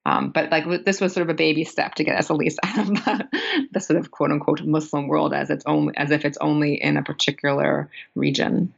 Um, 0.07 0.29
but 0.29 0.49
like 0.51 0.85
this 0.85 1.01
was 1.01 1.13
sort 1.13 1.23
of 1.23 1.29
a 1.29 1.33
baby 1.33 1.65
step 1.65 1.95
to 1.95 2.05
get 2.05 2.17
us 2.17 2.31
at 2.31 2.37
least 2.37 2.59
out 2.63 2.79
of 2.79 2.87
the, 2.87 3.27
the, 3.73 3.79
sort 3.81 3.99
of 3.99 4.09
quote 4.09 4.31
unquote 4.31 4.61
Muslim 4.63 5.09
world 5.09 5.33
as 5.33 5.49
it's 5.49 5.65
own 5.65 5.91
as 5.97 6.11
if 6.11 6.23
it's 6.23 6.37
only 6.37 6.81
in 6.81 6.95
a 6.95 7.03
particular 7.03 7.89
region. 8.15 8.73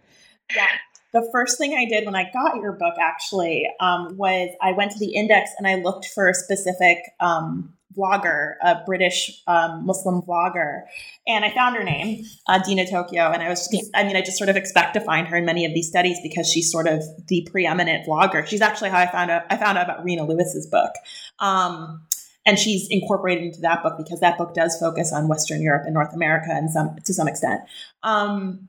Yeah. 0.55 0.65
The 1.13 1.27
first 1.31 1.59
thing 1.59 1.75
I 1.75 1.85
did 1.85 2.05
when 2.05 2.15
I 2.15 2.31
got 2.31 2.57
your 2.57 2.71
book 2.71 2.95
actually 2.99 3.67
um, 3.79 4.17
was 4.17 4.49
I 4.59 4.71
went 4.71 4.91
to 4.91 4.99
the 4.99 5.13
index 5.13 5.51
and 5.57 5.67
I 5.67 5.75
looked 5.75 6.05
for 6.05 6.31
specific 6.33 6.97
um, 7.19 7.73
vlogger, 7.97 8.53
a 8.61 8.83
British 8.85 9.41
um, 9.47 9.85
Muslim 9.85 10.21
vlogger, 10.21 10.83
and 11.27 11.43
I 11.43 11.51
found 11.51 11.75
her 11.75 11.83
name, 11.83 12.25
uh, 12.47 12.59
Dina 12.63 12.85
Tokio. 12.85 13.31
And 13.31 13.41
I 13.41 13.49
was, 13.49 13.67
just, 13.67 13.91
I 13.93 14.03
mean, 14.03 14.15
I 14.15 14.21
just 14.21 14.37
sort 14.37 14.49
of 14.49 14.55
expect 14.55 14.93
to 14.95 15.01
find 15.01 15.27
her 15.27 15.37
in 15.37 15.45
many 15.45 15.65
of 15.65 15.73
these 15.73 15.87
studies 15.87 16.17
because 16.21 16.47
she's 16.49 16.71
sort 16.71 16.87
of 16.87 17.03
the 17.27 17.47
preeminent 17.51 18.07
vlogger. 18.07 18.45
She's 18.45 18.61
actually 18.61 18.89
how 18.89 18.99
I 18.99 19.07
found 19.07 19.31
out. 19.31 19.43
I 19.49 19.57
found 19.57 19.77
out 19.77 19.85
about 19.85 20.03
Reina 20.03 20.25
Lewis's 20.25 20.67
book. 20.67 20.91
Um, 21.39 22.01
and 22.45 22.57
she's 22.57 22.87
incorporated 22.89 23.43
into 23.43 23.61
that 23.61 23.83
book 23.83 23.95
because 23.97 24.21
that 24.21 24.37
book 24.37 24.53
does 24.53 24.77
focus 24.79 25.13
on 25.13 25.27
Western 25.27 25.61
Europe 25.61 25.83
and 25.85 25.93
North 25.93 26.13
America 26.13 26.49
and 26.49 26.71
some 26.71 26.95
to 27.05 27.13
some 27.13 27.27
extent. 27.27 27.61
Um, 28.01 28.67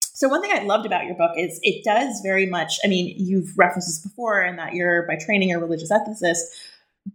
so 0.00 0.28
one 0.28 0.40
thing 0.40 0.50
I 0.50 0.62
loved 0.64 0.86
about 0.86 1.04
your 1.04 1.14
book 1.14 1.32
is 1.36 1.60
it 1.62 1.84
does 1.84 2.20
very 2.22 2.46
much. 2.46 2.78
I 2.82 2.88
mean, 2.88 3.14
you've 3.18 3.52
referenced 3.56 3.88
this 3.88 3.98
before, 3.98 4.40
and 4.40 4.58
that 4.58 4.72
you're 4.72 5.06
by 5.06 5.16
training 5.16 5.52
a 5.52 5.58
religious 5.58 5.92
ethicist, 5.92 6.40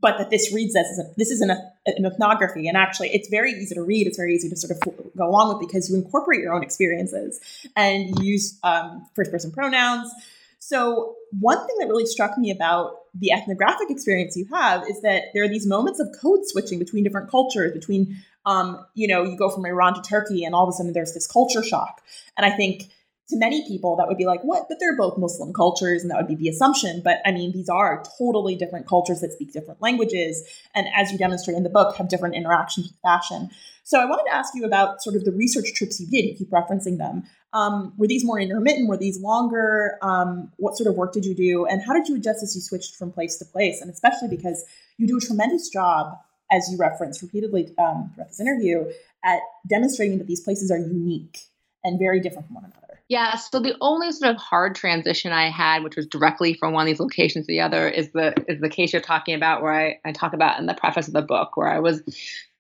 but 0.01 0.17
that 0.17 0.29
this 0.29 0.51
reads 0.53 0.75
as 0.75 0.99
this 1.15 1.29
is 1.29 1.41
an, 1.41 1.51
an 1.51 2.05
ethnography. 2.05 2.67
And 2.67 2.75
actually 2.75 3.09
it's 3.09 3.29
very 3.29 3.51
easy 3.51 3.75
to 3.75 3.83
read. 3.83 4.07
It's 4.07 4.17
very 4.17 4.33
easy 4.35 4.49
to 4.49 4.55
sort 4.55 4.71
of 4.71 5.15
go 5.15 5.29
along 5.29 5.49
with 5.49 5.67
because 5.67 5.89
you 5.89 5.95
incorporate 5.95 6.41
your 6.41 6.53
own 6.53 6.63
experiences 6.63 7.39
and 7.75 8.19
use 8.23 8.59
um, 8.63 9.07
first 9.15 9.31
person 9.31 9.51
pronouns. 9.51 10.11
So 10.59 11.15
one 11.39 11.65
thing 11.65 11.77
that 11.79 11.87
really 11.87 12.05
struck 12.05 12.37
me 12.37 12.51
about 12.51 12.97
the 13.13 13.31
ethnographic 13.31 13.89
experience 13.89 14.35
you 14.35 14.45
have 14.51 14.83
is 14.89 15.01
that 15.01 15.25
there 15.33 15.43
are 15.43 15.47
these 15.47 15.67
moments 15.67 15.99
of 15.99 16.07
code 16.21 16.41
switching 16.45 16.79
between 16.79 17.03
different 17.03 17.29
cultures 17.29 17.71
between 17.73 18.17
um, 18.45 18.83
you 18.95 19.07
know 19.07 19.23
you 19.23 19.37
go 19.37 19.49
from 19.49 19.65
iran 19.65 19.93
to 19.93 20.01
turkey 20.01 20.43
and 20.43 20.55
all 20.55 20.63
of 20.63 20.69
a 20.69 20.71
sudden 20.71 20.93
there's 20.93 21.13
this 21.13 21.27
culture 21.27 21.61
shock. 21.61 22.01
And 22.37 22.45
i 22.45 22.55
think 22.55 22.89
to 23.32 23.38
many 23.38 23.67
people 23.67 23.96
that 23.96 24.08
would 24.08 24.17
be 24.17 24.26
like 24.26 24.41
what? 24.41 24.67
But 24.70 24.78
they're 24.80 24.96
both 24.96 25.17
muslim 25.17 25.52
cultures 25.54 26.04
and 26.04 26.12
that 26.12 26.17
would 26.17 26.28
be 26.28 26.36
the 26.36 26.50
assumption. 26.50 27.02
But 27.04 27.17
i 27.26 27.32
mean 27.32 27.52
these 27.52 27.70
are 27.70 28.04
totally 28.17 28.56
different 28.56 28.88
cultures 28.88 29.22
that 29.22 29.34
speak 29.34 29.52
different 29.52 29.82
languages 29.82 30.44
and 30.76 30.88
as 30.96 31.12
you 31.12 31.17
demonstrate 31.17 31.58
in 31.58 31.63
the 31.63 31.70
book 31.70 31.96
have 31.98 32.08
different 32.08 32.36
interactions 32.36 32.88
with 32.88 32.98
fashion. 33.02 33.50
So 33.84 34.00
i 34.00 34.06
wanted 34.06 34.30
to 34.30 34.36
ask 34.36 34.54
you 34.56 34.65
about 34.65 35.02
sort 35.02 35.15
of 35.15 35.26
the 35.26 35.32
research 35.32 35.74
trips 35.74 36.00
you 36.00 36.08
did 36.08 36.26
you 36.26 36.36
keep 36.36 36.52
referencing 36.52 36.98
them. 36.98 37.24
Um, 37.54 37.94
were 37.98 38.08
these 38.08 38.24
more 38.24 38.39
intermittent? 38.39 38.88
Were 38.88 38.98
these 38.98 39.20
longer? 39.20 39.98
Um, 40.02 40.52
what 40.58 40.78
sort 40.78 40.88
of 40.88 40.96
work 40.96 41.12
did 41.12 41.26
you 41.26 41.36
do? 41.36 41.65
And 41.65 41.82
how 41.82 41.94
did 41.94 42.08
you 42.08 42.15
adjust 42.15 42.44
as 42.44 42.56
you 42.56 42.62
switched 42.62 42.96
from 42.96 43.12
place 43.12 43.38
to 43.38 43.46
place? 43.46 43.82
And 43.82 43.91
especially 43.91 44.30
because 44.30 44.63
you 44.98 45.08
do 45.08 45.17
a 45.17 45.22
tremendous 45.22 45.67
job 45.70 46.17
as 46.52 46.70
you 46.72 46.78
referenced 46.78 47.22
repeatedly 47.22 47.74
um, 47.78 48.12
throughout 48.13 48.30
this 48.30 48.39
interview 48.39 48.86
at 49.24 49.39
demonstrating 49.67 50.17
that 50.17 50.28
these 50.28 50.41
places 50.41 50.70
are 50.72 50.78
unique 50.78 51.39
and 51.84 52.00
very 52.00 52.20
different 52.20 52.48
from 52.48 52.56
one 52.56 52.65
another. 52.65 53.00
Yeah, 53.10 53.36
so 53.36 53.60
the 53.60 53.76
only 53.82 54.12
sort 54.13 54.34
of 54.34 54.38
hard 54.38 54.74
transition 54.74 55.34
I 55.34 55.50
had, 55.50 55.84
which 55.84 55.98
was 55.98 56.08
directly 56.08 56.54
from 56.54 56.72
one 56.72 56.84
of 56.84 56.88
these 56.88 57.00
locations 57.00 57.46
to 57.46 57.52
the 57.52 57.60
other, 57.60 57.89
is 57.89 58.12
the 58.12 58.34
is 58.48 58.62
the 58.62 58.70
case 58.70 58.94
you're 58.94 59.02
talking 59.02 59.36
about, 59.36 59.62
where 59.62 59.74
I, 59.74 60.00
I 60.06 60.13
talk 60.13 60.34
about 60.34 60.60
in 60.60 60.65
the 60.65 60.74
preface 60.74 61.08
of 61.08 61.13
the 61.13 61.22
book, 61.22 61.58
where 61.58 61.67
I 61.67 61.80
was 61.80 62.02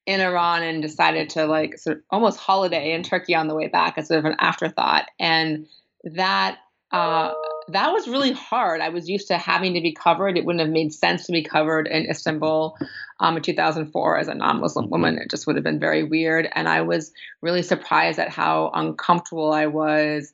in 0.05 0.19
Iran 0.19 0.63
and 0.63 0.81
decided 0.81 1.29
to 1.29 1.45
like 1.45 1.77
sort 1.77 1.97
of 1.97 2.03
almost 2.09 2.37
holiday 2.37 2.91
in 2.91 3.03
Turkey 3.03 3.33
on 3.33 3.47
the 3.47 3.55
way 3.55 3.67
back 3.67 3.97
as 3.97 4.09
sort 4.09 4.19
of 4.19 4.25
an 4.25 4.35
afterthought, 4.39 5.05
and 5.19 5.67
that 6.03 6.57
uh, 6.91 7.31
that 7.71 7.91
was 7.91 8.07
really 8.07 8.31
hard. 8.31 8.81
I 8.81 8.89
was 8.89 9.09
used 9.09 9.27
to 9.27 9.37
having 9.37 9.73
to 9.73 9.81
be 9.81 9.91
covered. 9.93 10.37
It 10.37 10.45
wouldn't 10.45 10.61
have 10.61 10.69
made 10.69 10.93
sense 10.93 11.25
to 11.25 11.31
be 11.31 11.43
covered 11.43 11.87
in 11.87 12.09
Istanbul 12.09 12.77
um, 13.19 13.37
in 13.37 13.43
2004 13.43 14.17
as 14.17 14.27
a 14.27 14.33
non 14.33 14.59
Muslim 14.59 14.89
woman. 14.89 15.17
It 15.17 15.29
just 15.29 15.47
would 15.47 15.55
have 15.55 15.63
been 15.63 15.79
very 15.79 16.03
weird. 16.03 16.47
And 16.53 16.67
I 16.67 16.81
was 16.81 17.11
really 17.41 17.61
surprised 17.61 18.19
at 18.19 18.29
how 18.29 18.71
uncomfortable 18.73 19.53
I 19.53 19.67
was 19.67 20.33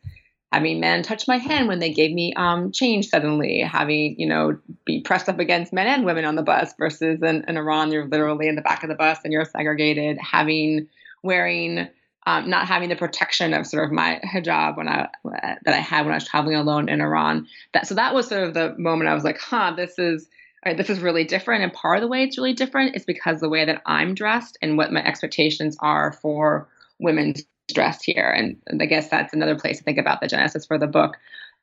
having 0.52 0.80
men 0.80 1.04
touch 1.04 1.28
my 1.28 1.38
hand 1.38 1.68
when 1.68 1.80
they 1.80 1.92
gave 1.92 2.12
me 2.12 2.34
um, 2.36 2.72
change 2.72 3.10
suddenly, 3.10 3.60
having, 3.60 4.18
you 4.18 4.28
know, 4.28 4.58
be 4.86 5.02
pressed 5.02 5.28
up 5.28 5.40
against 5.40 5.74
men 5.74 5.88
and 5.88 6.06
women 6.06 6.24
on 6.24 6.36
the 6.36 6.44
bus 6.44 6.74
versus 6.80 7.22
in, 7.22 7.44
in 7.48 7.58
Iran, 7.58 7.92
you're 7.92 8.08
literally 8.08 8.48
in 8.48 8.56
the 8.56 8.62
back 8.62 8.84
of 8.84 8.90
the 8.90 8.96
bus 8.96 9.20
and 9.24 9.34
you're 9.34 9.46
segregated, 9.46 10.18
having, 10.18 10.88
wearing, 11.22 11.90
um, 12.28 12.50
not 12.50 12.68
having 12.68 12.90
the 12.90 12.96
protection 12.98 13.54
of 13.54 13.66
sort 13.66 13.86
of 13.86 13.92
my 13.94 14.20
hijab 14.22 14.76
when 14.76 14.90
I 14.90 15.08
that 15.24 15.74
I 15.74 15.78
had 15.78 16.06
when 16.06 16.12
I 16.12 16.18
was 16.18 16.28
traveling 16.28 16.58
alone 16.58 16.90
in 16.90 17.00
Iran. 17.00 17.48
That 17.74 17.88
so 17.88 17.96
that 17.96 18.14
was 18.14 18.28
sort 18.28 18.44
of 18.44 18.54
the 18.54 18.76
moment 18.78 19.10
I 19.10 19.14
was 19.14 19.24
like, 19.24 19.40
huh, 19.40 19.74
this 19.78 19.98
is 19.98 20.28
this 20.76 20.90
is 20.90 21.00
really 21.00 21.24
different. 21.24 21.64
And 21.64 21.72
part 21.72 21.98
of 21.98 22.02
the 22.02 22.10
way 22.10 22.24
it's 22.24 22.38
really 22.38 22.52
different 22.52 22.98
is 22.98 23.06
because 23.06 23.40
the 23.40 23.48
way 23.48 23.64
that 23.64 23.82
I'm 23.86 24.14
dressed 24.14 24.58
and 24.62 24.78
what 24.78 24.92
my 24.92 25.02
expectations 25.06 25.78
are 25.80 26.12
for 26.12 26.68
women's 27.00 27.46
dress 27.74 28.04
here. 28.04 28.30
And, 28.30 28.58
and 28.68 28.82
I 28.82 28.88
guess 28.88 29.08
that's 29.08 29.34
another 29.34 29.58
place 29.58 29.78
to 29.78 29.84
think 29.86 29.98
about 29.98 30.20
the 30.20 30.28
genesis 30.28 30.66
for 30.66 30.78
the 30.78 30.88
book. 30.88 31.16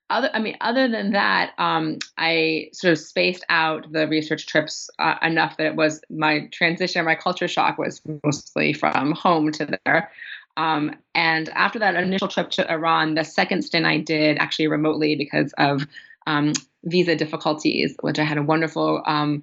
Other, 0.09 0.31
I 0.33 0.39
mean, 0.39 0.57
other 0.61 0.89
than 0.89 1.13
that, 1.13 1.53
um, 1.59 1.99
I 2.17 2.69
sort 2.73 2.93
of 2.93 2.99
spaced 2.99 3.45
out 3.51 3.91
the 3.91 4.07
research 4.07 4.47
trips 4.47 4.89
uh, 4.99 5.17
enough 5.23 5.57
that 5.59 5.67
it 5.67 5.77
was 5.77 6.01
my 6.09 6.47
transition, 6.53 7.05
my 7.05 7.15
culture 7.15 7.49
shock 7.49 7.77
was 7.77 8.01
mostly 8.23 8.73
from 8.73 9.13
home 9.13 9.51
to 9.53 9.79
there. 9.85 10.11
Um, 10.57 10.95
and 11.15 11.49
after 11.51 11.79
that 11.81 11.97
initial 11.97 12.29
trip 12.29 12.51
to 12.51 12.71
Iran, 12.71 13.15
the 13.15 13.25
second 13.25 13.63
stint 13.63 13.87
I 13.87 13.99
did 13.99 14.39
actually 14.39 14.69
remotely 14.69 15.17
because 15.17 15.53
of 15.59 15.87
um, 16.27 16.53
visa 16.85 17.17
difficulties, 17.17 17.97
which 18.01 18.19
I 18.19 18.25
had 18.25 18.39
a 18.39 18.43
wonderful 18.43 19.03
um, 19.07 19.43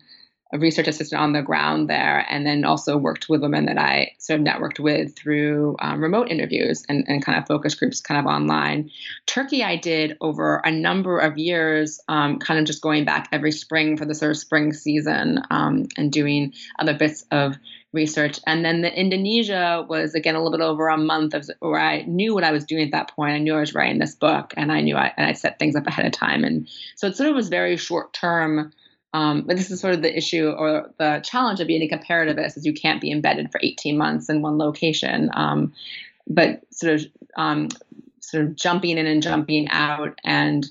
research 0.53 0.87
assistant 0.87 1.21
on 1.21 1.33
the 1.33 1.41
ground 1.41 1.89
there, 1.89 2.25
and 2.29 2.45
then 2.45 2.65
also 2.65 2.97
worked 2.97 3.29
with 3.29 3.41
women 3.41 3.65
that 3.65 3.77
I 3.77 4.11
sort 4.19 4.41
of 4.41 4.45
networked 4.45 4.79
with 4.79 5.15
through 5.15 5.77
um, 5.79 6.01
remote 6.01 6.29
interviews 6.29 6.83
and, 6.89 7.05
and, 7.07 7.23
kind 7.23 7.37
of 7.37 7.47
focus 7.47 7.75
groups 7.75 8.01
kind 8.01 8.19
of 8.19 8.25
online. 8.25 8.89
Turkey, 9.27 9.63
I 9.63 9.77
did 9.77 10.17
over 10.19 10.57
a 10.65 10.71
number 10.71 11.19
of 11.19 11.37
years, 11.37 12.01
um, 12.09 12.39
kind 12.39 12.59
of 12.59 12.65
just 12.65 12.81
going 12.81 13.05
back 13.05 13.29
every 13.31 13.51
spring 13.51 13.95
for 13.95 14.05
the 14.05 14.15
sort 14.15 14.31
of 14.31 14.37
spring 14.37 14.73
season 14.73 15.41
um, 15.49 15.85
and 15.97 16.11
doing 16.11 16.53
other 16.79 16.97
bits 16.97 17.25
of 17.31 17.55
research. 17.93 18.39
And 18.47 18.63
then 18.63 18.81
the 18.81 18.93
Indonesia 18.93 19.85
was 19.87 20.15
again 20.15 20.35
a 20.35 20.43
little 20.43 20.57
bit 20.57 20.63
over 20.63 20.87
a 20.87 20.97
month 20.97 21.33
of 21.33 21.49
where 21.59 21.79
I 21.79 22.03
knew 22.03 22.33
what 22.33 22.43
I 22.43 22.51
was 22.51 22.65
doing 22.65 22.85
at 22.85 22.91
that 22.91 23.15
point. 23.15 23.33
I 23.33 23.39
knew 23.39 23.53
I 23.53 23.59
was 23.59 23.73
writing 23.73 23.99
this 23.99 24.15
book 24.15 24.53
and 24.55 24.71
I 24.71 24.81
knew 24.81 24.95
I 24.95 25.13
and 25.17 25.27
I 25.27 25.33
set 25.33 25.59
things 25.59 25.75
up 25.75 25.87
ahead 25.87 26.05
of 26.05 26.11
time. 26.11 26.43
And 26.43 26.69
so 26.95 27.07
it 27.07 27.15
sort 27.15 27.29
of 27.29 27.35
was 27.35 27.49
very 27.49 27.77
short 27.77 28.13
term. 28.13 28.71
Um, 29.13 29.41
but 29.41 29.57
this 29.57 29.69
is 29.69 29.81
sort 29.81 29.93
of 29.93 30.01
the 30.01 30.15
issue 30.15 30.49
or 30.49 30.89
the 30.97 31.21
challenge 31.23 31.59
of 31.59 31.67
being 31.67 31.81
a 31.81 31.93
comparativist 31.93 32.57
is 32.57 32.65
you 32.65 32.73
can't 32.73 33.01
be 33.01 33.11
embedded 33.11 33.51
for 33.51 33.59
18 33.61 33.97
months 33.97 34.29
in 34.29 34.41
one 34.41 34.57
location. 34.57 35.29
Um, 35.33 35.73
but 36.27 36.61
sort 36.71 36.93
of 36.93 37.05
um, 37.35 37.67
sort 38.21 38.45
of 38.45 38.55
jumping 38.55 38.97
in 38.97 39.05
and 39.05 39.21
jumping 39.21 39.67
out 39.69 40.17
and 40.23 40.65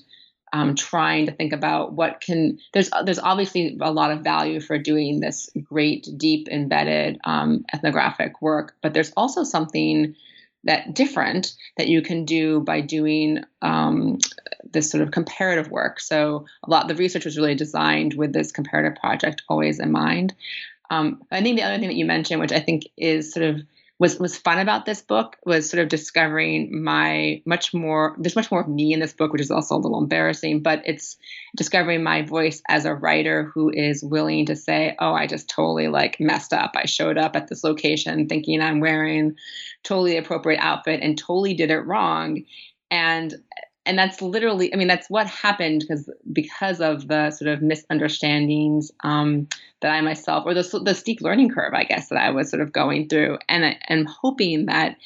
um, 0.53 0.75
trying 0.75 1.25
to 1.27 1.31
think 1.31 1.53
about 1.53 1.93
what 1.93 2.21
can 2.21 2.59
there's 2.73 2.89
there's 3.05 3.19
obviously 3.19 3.77
a 3.81 3.91
lot 3.91 4.11
of 4.11 4.21
value 4.21 4.59
for 4.59 4.77
doing 4.77 5.19
this 5.19 5.49
great 5.63 6.07
deep 6.17 6.47
embedded 6.49 7.19
um, 7.23 7.65
ethnographic 7.73 8.41
work 8.41 8.75
but 8.81 8.93
there's 8.93 9.11
also 9.15 9.43
something 9.43 10.15
that 10.63 10.93
different 10.93 11.53
that 11.77 11.87
you 11.87 12.01
can 12.01 12.25
do 12.25 12.59
by 12.59 12.81
doing 12.81 13.43
um, 13.61 14.19
this 14.71 14.91
sort 14.91 15.01
of 15.01 15.11
comparative 15.11 15.71
work. 15.71 15.99
So 15.99 16.45
a 16.63 16.69
lot 16.69 16.87
the 16.87 16.95
research 16.95 17.25
was 17.25 17.37
really 17.37 17.55
designed 17.55 18.13
with 18.13 18.31
this 18.31 18.51
comparative 18.51 18.99
project 18.99 19.41
always 19.49 19.79
in 19.79 19.91
mind. 19.91 20.33
Um, 20.89 21.23
i 21.31 21.41
think 21.41 21.55
the 21.57 21.63
other 21.63 21.79
thing 21.79 21.87
that 21.87 21.95
you 21.95 22.03
mentioned 22.03 22.41
which 22.41 22.51
i 22.51 22.59
think 22.59 22.83
is 22.97 23.31
sort 23.31 23.45
of 23.45 23.61
was 24.01 24.17
was 24.17 24.35
fun 24.35 24.57
about 24.57 24.85
this 24.87 25.03
book 25.03 25.37
was 25.45 25.69
sort 25.69 25.83
of 25.83 25.87
discovering 25.87 26.83
my 26.83 27.39
much 27.45 27.71
more 27.71 28.15
there's 28.17 28.35
much 28.35 28.49
more 28.49 28.61
of 28.61 28.67
me 28.67 28.93
in 28.93 28.99
this 28.99 29.13
book 29.13 29.31
which 29.31 29.41
is 29.41 29.51
also 29.51 29.75
a 29.75 29.77
little 29.77 30.01
embarrassing 30.01 30.63
but 30.63 30.81
it's 30.85 31.17
discovering 31.55 32.01
my 32.01 32.23
voice 32.23 32.63
as 32.67 32.85
a 32.85 32.95
writer 32.95 33.51
who 33.53 33.69
is 33.69 34.03
willing 34.03 34.47
to 34.47 34.55
say 34.55 34.95
oh 34.99 35.13
i 35.13 35.27
just 35.27 35.47
totally 35.47 35.87
like 35.87 36.19
messed 36.19 36.51
up. 36.51 36.71
I 36.75 36.87
showed 36.87 37.19
up 37.19 37.35
at 37.35 37.47
this 37.47 37.63
location 37.63 38.27
thinking 38.27 38.59
i'm 38.59 38.79
wearing 38.79 39.35
totally 39.83 40.17
appropriate 40.17 40.59
outfit 40.59 41.01
and 41.03 41.17
totally 41.17 41.53
did 41.53 41.71
it 41.71 41.79
wrong. 41.79 42.43
And 42.89 43.35
and 43.91 43.99
that's 43.99 44.21
literally 44.21 44.73
i 44.73 44.77
mean 44.77 44.87
that's 44.87 45.09
what 45.09 45.27
happened 45.27 45.81
because 45.81 46.09
because 46.31 46.79
of 46.79 47.09
the 47.09 47.29
sort 47.29 47.49
of 47.49 47.61
misunderstandings 47.61 48.89
um, 49.03 49.47
that 49.81 49.91
i 49.91 49.99
myself 49.99 50.45
or 50.45 50.53
the, 50.53 50.81
the 50.85 50.95
steep 50.95 51.19
learning 51.19 51.49
curve 51.49 51.73
i 51.73 51.83
guess 51.83 52.07
that 52.07 52.17
i 52.17 52.29
was 52.29 52.49
sort 52.49 52.61
of 52.61 52.71
going 52.71 53.07
through. 53.07 53.37
And 53.47 53.65
I, 53.65 53.77
am 53.89 54.05
hoping 54.05 54.67
that 54.67 54.97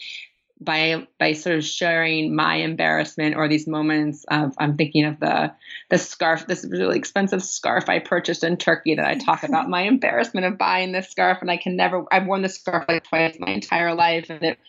by 0.61 1.05
by 1.19 1.33
sort 1.33 1.57
of 1.57 1.65
sharing 1.65 2.33
my 2.33 2.55
embarrassment 2.55 3.35
or 3.35 3.49
these 3.49 3.67
moments 3.67 4.23
of 4.29 4.53
I'm 4.57 4.77
thinking 4.77 5.03
of 5.03 5.19
the 5.19 5.53
the 5.89 5.97
scarf 5.97 6.47
this 6.47 6.65
really 6.69 6.97
expensive 6.97 7.43
scarf 7.43 7.89
I 7.89 7.99
purchased 7.99 8.43
in 8.43 8.55
Turkey 8.55 8.95
that 8.95 9.05
I 9.05 9.15
talk 9.15 9.43
about 9.43 9.69
my 9.69 9.81
embarrassment 9.93 10.45
of 10.45 10.57
buying 10.57 10.93
this 10.93 11.09
scarf. 11.09 11.39
And 11.41 11.51
I 11.51 11.57
can 11.57 11.75
never 11.75 12.05
I've 12.11 12.25
worn 12.25 12.41
this 12.41 12.55
scarf 12.55 12.85
like 12.87 13.03
twice 13.03 13.35
my 13.39 13.51
entire 13.51 13.93
life. 13.93 14.29
And 14.29 14.41
it 14.43 14.59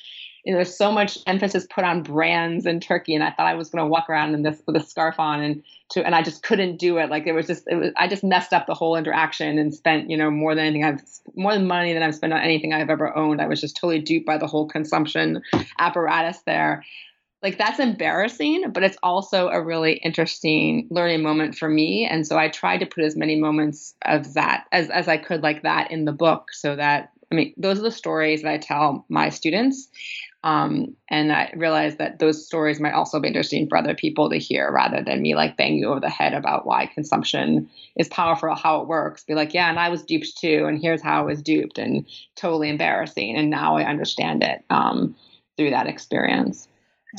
you 0.47 0.53
know, 0.53 0.59
there's 0.59 0.79
so 0.79 0.93
much 0.93 1.19
emphasis 1.27 1.67
put 1.69 1.83
on 1.83 2.05
brands 2.05 2.67
in 2.67 2.79
Turkey, 2.79 3.17
and 3.17 3.25
I 3.25 3.33
thought 3.33 3.49
I 3.49 3.55
was 3.55 3.69
going 3.69 3.85
to 3.85 3.89
walk 3.89 4.09
around 4.09 4.33
in 4.33 4.43
this 4.43 4.63
with 4.65 4.77
a 4.77 4.81
scarf 4.81 5.19
on, 5.19 5.43
and 5.43 5.65
to, 5.91 6.07
and 6.07 6.15
I 6.15 6.23
just 6.23 6.45
couldn't 6.45 6.77
do 6.77 6.99
it. 6.99 7.11
Like 7.11 7.27
it 7.27 7.33
was 7.33 7.49
just, 7.49 7.65
was, 7.67 7.91
I 7.97 8.07
just 8.07 8.23
messed 8.23 8.53
up 8.53 8.69
the 8.69 8.75
whole 8.75 8.95
interaction 8.95 9.59
and 9.59 9.75
spent, 9.75 10.09
you 10.09 10.17
know, 10.17 10.31
more 10.31 10.55
than 10.55 10.67
anything 10.67 10.85
I've, 10.85 11.03
more 11.35 11.53
than 11.53 11.67
money 11.67 11.93
than 11.93 12.05
I've 12.05 12.15
spent 12.15 12.33
on 12.33 12.41
anything 12.41 12.73
I've 12.73 12.91
ever 12.91 13.17
owned. 13.17 13.43
I 13.43 13.49
was 13.49 13.61
just 13.61 13.77
totally 13.77 13.99
duped 13.99 14.25
by 14.25 14.39
the 14.39 14.47
whole 14.47 14.69
consumption 14.69 15.43
apparatus 15.81 16.39
there. 16.47 16.85
Like 17.43 17.59
that's 17.59 17.81
embarrassing, 17.81 18.71
but 18.73 18.85
it's 18.85 18.99
also 19.03 19.49
a 19.49 19.61
really 19.61 19.95
interesting 19.95 20.87
learning 20.93 21.25
moment 21.25 21.57
for 21.57 21.69
me. 21.69 22.07
And 22.09 22.25
so 22.25 22.39
I 22.39 22.49
tried 22.51 22.79
to 22.79 22.87
put 22.87 23.03
as 23.03 23.17
many 23.17 23.35
moments 23.35 23.95
of 24.05 24.35
that 24.35 24.67
as 24.71 24.91
as 24.91 25.09
I 25.09 25.17
could 25.17 25.43
like 25.43 25.63
that 25.63 25.91
in 25.91 26.05
the 26.05 26.13
book, 26.13 26.53
so 26.53 26.77
that 26.77 27.11
I 27.31 27.35
mean, 27.35 27.55
those 27.57 27.79
are 27.79 27.83
the 27.83 27.91
stories 27.91 28.43
that 28.43 28.53
I 28.53 28.59
tell 28.59 29.05
my 29.09 29.31
students. 29.31 29.89
Um, 30.47 30.95
and 31.09 31.33
I 31.33 31.53
realized 31.57 31.99
that 31.99 32.21
those 32.21 32.47
stories 32.47 32.79
might 32.79 32.93
also 32.93 33.19
be 33.19 33.27
interesting 33.27 33.69
for 33.69 33.77
other 33.77 33.97
people 33.97 34.31
to 34.31 34.39
hear 34.39 34.71
rather 34.71 35.03
than 35.03 35.21
me 35.21 35.35
like 35.35 35.57
banging 35.57 35.81
you 35.81 35.89
over 35.89 35.99
the 35.99 36.09
head 36.09 36.35
about 36.35 36.65
why 36.65 36.87
consumption 36.87 37.69
is 37.97 38.07
powerful, 38.07 38.55
how 38.55 38.81
it 38.81 38.87
works. 38.87 39.25
Be 39.25 39.35
like, 39.35 39.53
yeah, 39.53 39.69
and 39.69 39.81
I 39.81 39.89
was 39.89 40.05
duped 40.05 40.39
too, 40.39 40.67
and 40.69 40.81
here's 40.81 41.03
how 41.03 41.23
I 41.23 41.25
was 41.25 41.43
duped, 41.43 41.79
and 41.79 42.07
totally 42.37 42.71
embarrassing. 42.71 43.37
And 43.37 43.51
now 43.51 43.77
I 43.77 43.83
understand 43.87 44.45
it 44.45 44.63
um, 44.71 45.17
through 45.57 45.71
that 45.71 45.89
experience. 45.89 46.69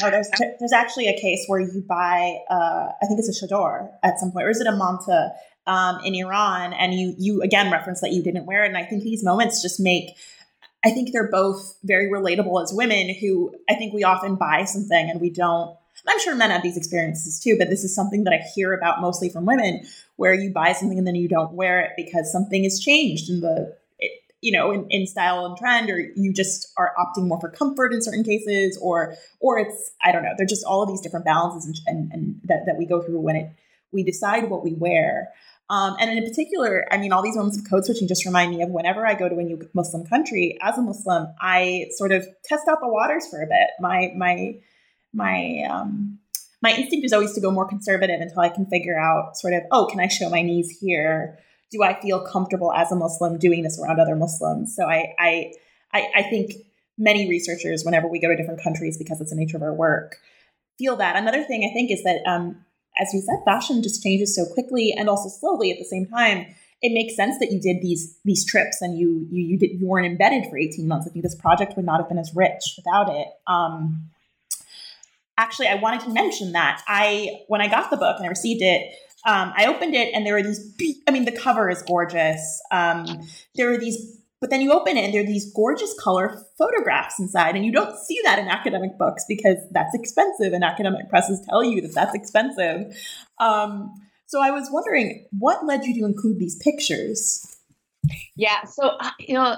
Oh, 0.01 0.09
there's 0.09 0.29
there's 0.39 0.73
actually 0.73 1.09
a 1.09 1.19
case 1.19 1.43
where 1.47 1.59
you 1.59 1.83
buy, 1.85 2.37
uh, 2.49 2.91
I 3.01 3.05
think 3.07 3.19
it's 3.19 3.27
a 3.27 3.45
chador 3.45 3.89
at 4.03 4.19
some 4.19 4.31
point, 4.31 4.45
or 4.45 4.51
is 4.51 4.61
it 4.61 4.67
a 4.67 4.71
manta 4.71 5.33
um, 5.65 5.99
in 6.05 6.15
Iran, 6.15 6.71
and 6.71 6.93
you 6.93 7.13
you 7.17 7.41
again 7.41 7.73
reference 7.73 7.99
that 7.99 8.13
you 8.13 8.23
didn't 8.23 8.45
wear 8.45 8.63
it, 8.63 8.67
and 8.67 8.77
I 8.77 8.85
think 8.85 9.03
these 9.03 9.21
moments 9.21 9.61
just 9.61 9.81
make 9.81 10.15
I 10.87 10.91
think 10.91 11.11
they're 11.11 11.29
both 11.29 11.77
very 11.83 12.09
relatable 12.09 12.63
as 12.63 12.71
women 12.73 13.13
who 13.13 13.53
I 13.69 13.75
think 13.75 13.93
we 13.93 14.05
often 14.05 14.35
buy 14.35 14.63
something 14.63 15.09
and 15.09 15.19
we 15.19 15.29
don't. 15.29 15.77
I'm 16.07 16.19
sure 16.21 16.33
men 16.33 16.51
have 16.51 16.63
these 16.63 16.77
experiences 16.77 17.41
too, 17.41 17.57
but 17.59 17.69
this 17.69 17.83
is 17.83 17.93
something 17.93 18.23
that 18.23 18.33
I 18.33 18.37
hear 18.55 18.71
about 18.71 19.01
mostly 19.01 19.27
from 19.27 19.45
women 19.45 19.83
where 20.15 20.33
you 20.33 20.49
buy 20.49 20.71
something 20.71 20.97
and 20.97 21.05
then 21.05 21.15
you 21.15 21.27
don't 21.27 21.53
wear 21.53 21.81
it 21.81 21.91
because 21.97 22.31
something 22.31 22.63
has 22.63 22.79
changed 22.79 23.29
in 23.29 23.41
the, 23.41 23.75
you 24.39 24.53
know, 24.53 24.71
in, 24.71 24.87
in 24.89 25.05
style 25.07 25.45
and 25.45 25.57
trend, 25.57 25.89
or 25.89 25.99
you 26.15 26.31
just 26.31 26.71
are 26.77 26.93
opting 26.97 27.27
more 27.27 27.41
for 27.41 27.49
comfort 27.49 27.93
in 27.93 28.01
certain 28.01 28.23
cases, 28.23 28.77
or, 28.81 29.15
or 29.41 29.59
it's, 29.59 29.91
I 30.05 30.13
don't 30.13 30.23
know, 30.23 30.33
they're 30.37 30.45
just 30.45 30.63
all 30.63 30.83
of 30.83 30.87
these 30.87 31.01
different 31.01 31.25
balances 31.25 31.65
and, 31.65 31.97
and, 31.97 32.13
and 32.13 32.41
that, 32.45 32.65
that 32.67 32.77
we 32.77 32.85
go 32.85 33.01
through 33.01 33.19
when 33.19 33.35
it, 33.35 33.51
we 33.91 34.03
decide 34.03 34.49
what 34.49 34.63
we 34.63 34.73
wear. 34.73 35.33
Um, 35.69 35.97
and 35.99 36.17
in 36.17 36.23
particular, 36.23 36.85
I 36.91 36.97
mean, 36.97 37.11
all 37.11 37.21
these 37.21 37.35
moments 37.35 37.57
of 37.57 37.69
code 37.69 37.85
switching 37.85 38.07
just 38.07 38.25
remind 38.25 38.55
me 38.55 38.61
of 38.61 38.69
whenever 38.69 39.05
I 39.05 39.15
go 39.15 39.27
to 39.27 39.35
a 39.35 39.43
new 39.43 39.59
Muslim 39.73 40.05
country 40.05 40.57
as 40.61 40.77
a 40.77 40.81
Muslim, 40.81 41.27
I 41.41 41.87
sort 41.97 42.13
of 42.13 42.25
test 42.45 42.67
out 42.69 42.79
the 42.81 42.87
waters 42.87 43.27
for 43.27 43.41
a 43.41 43.47
bit. 43.47 43.69
My 43.79 44.13
my 44.15 44.55
my 45.13 45.67
um, 45.69 46.19
my 46.61 46.71
instinct 46.71 47.05
is 47.05 47.11
always 47.11 47.33
to 47.33 47.41
go 47.41 47.51
more 47.51 47.67
conservative 47.67 48.21
until 48.21 48.39
I 48.39 48.49
can 48.49 48.65
figure 48.65 48.97
out 48.97 49.37
sort 49.37 49.53
of, 49.53 49.63
oh, 49.71 49.87
can 49.87 49.99
I 49.99 50.07
show 50.07 50.29
my 50.29 50.41
knees 50.41 50.77
here? 50.79 51.37
Do 51.69 51.83
I 51.83 51.99
feel 51.99 52.25
comfortable 52.25 52.71
as 52.71 52.91
a 52.91 52.95
Muslim 52.95 53.37
doing 53.37 53.63
this 53.63 53.77
around 53.77 53.99
other 53.99 54.15
Muslims? 54.15 54.73
So 54.73 54.85
I 54.85 55.13
I 55.19 55.51
I, 55.93 56.07
I 56.15 56.23
think 56.23 56.53
many 56.97 57.27
researchers, 57.27 57.83
whenever 57.83 58.07
we 58.07 58.19
go 58.19 58.29
to 58.29 58.35
different 58.37 58.63
countries, 58.63 58.97
because 58.97 59.19
it's 59.19 59.31
the 59.31 59.35
nature 59.35 59.57
of 59.57 59.63
our 59.63 59.73
work, 59.73 60.17
feel 60.77 60.95
that. 60.95 61.15
Another 61.17 61.43
thing 61.43 61.67
I 61.69 61.73
think 61.73 61.91
is 61.91 62.03
that 62.03 62.21
um, 62.25 62.63
as 62.99 63.13
you 63.13 63.21
said, 63.21 63.37
fashion 63.45 63.83
just 63.83 64.03
changes 64.03 64.35
so 64.35 64.45
quickly 64.53 64.93
and 64.97 65.09
also 65.09 65.29
slowly 65.29 65.71
at 65.71 65.77
the 65.77 65.85
same 65.85 66.05
time. 66.05 66.45
It 66.81 66.93
makes 66.93 67.15
sense 67.15 67.39
that 67.39 67.51
you 67.51 67.59
did 67.59 67.81
these 67.81 68.17
these 68.23 68.45
trips 68.45 68.81
and 68.81 68.97
you 68.97 69.27
you 69.31 69.43
you, 69.43 69.57
did, 69.57 69.79
you 69.79 69.87
weren't 69.87 70.05
embedded 70.05 70.45
for 70.49 70.57
18 70.57 70.87
months. 70.87 71.07
I 71.07 71.11
think 71.11 71.23
this 71.23 71.35
project 71.35 71.75
would 71.75 71.85
not 71.85 71.99
have 71.99 72.07
been 72.07 72.19
as 72.19 72.31
rich 72.35 72.75
without 72.77 73.09
it. 73.09 73.27
Um, 73.47 74.09
actually, 75.37 75.67
I 75.67 75.75
wanted 75.75 76.01
to 76.01 76.09
mention 76.09 76.51
that 76.51 76.83
I 76.87 77.41
when 77.47 77.61
I 77.61 77.67
got 77.67 77.89
the 77.89 77.97
book 77.97 78.17
and 78.17 78.25
I 78.25 78.29
received 78.29 78.61
it, 78.61 78.93
um, 79.25 79.53
I 79.55 79.65
opened 79.65 79.95
it 79.95 80.13
and 80.13 80.25
there 80.25 80.33
were 80.33 80.43
these. 80.43 80.75
I 81.07 81.11
mean, 81.11 81.25
the 81.25 81.31
cover 81.31 81.69
is 81.69 81.81
gorgeous. 81.81 82.61
Um, 82.71 83.27
there 83.55 83.69
were 83.69 83.77
these 83.77 84.16
but 84.39 84.49
then 84.49 84.61
you 84.61 84.71
open 84.71 84.97
it 84.97 85.05
and 85.05 85.13
there 85.13 85.23
are 85.23 85.25
these 85.25 85.51
gorgeous 85.53 85.93
color 85.99 86.43
photographs 86.57 87.19
inside. 87.19 87.55
And 87.55 87.65
you 87.65 87.71
don't 87.71 87.97
see 87.97 88.19
that 88.23 88.37
in 88.37 88.47
academic 88.47 88.97
books 88.97 89.25
because 89.27 89.57
that's 89.71 89.95
expensive 89.95 90.53
and 90.53 90.63
academic 90.63 91.09
presses 91.09 91.43
tell 91.49 91.63
you 91.63 91.81
that 91.81 91.93
that's 91.93 92.13
expensive. 92.13 92.95
Um, 93.39 93.93
so 94.27 94.41
I 94.41 94.51
was 94.51 94.69
wondering 94.71 95.25
what 95.31 95.65
led 95.65 95.85
you 95.85 95.93
to 95.95 96.05
include 96.05 96.37
these 96.37 96.55
pictures? 96.57 97.57
Yeah. 98.35 98.63
So, 98.65 98.89
uh, 98.99 99.11
you 99.19 99.33
know, 99.33 99.57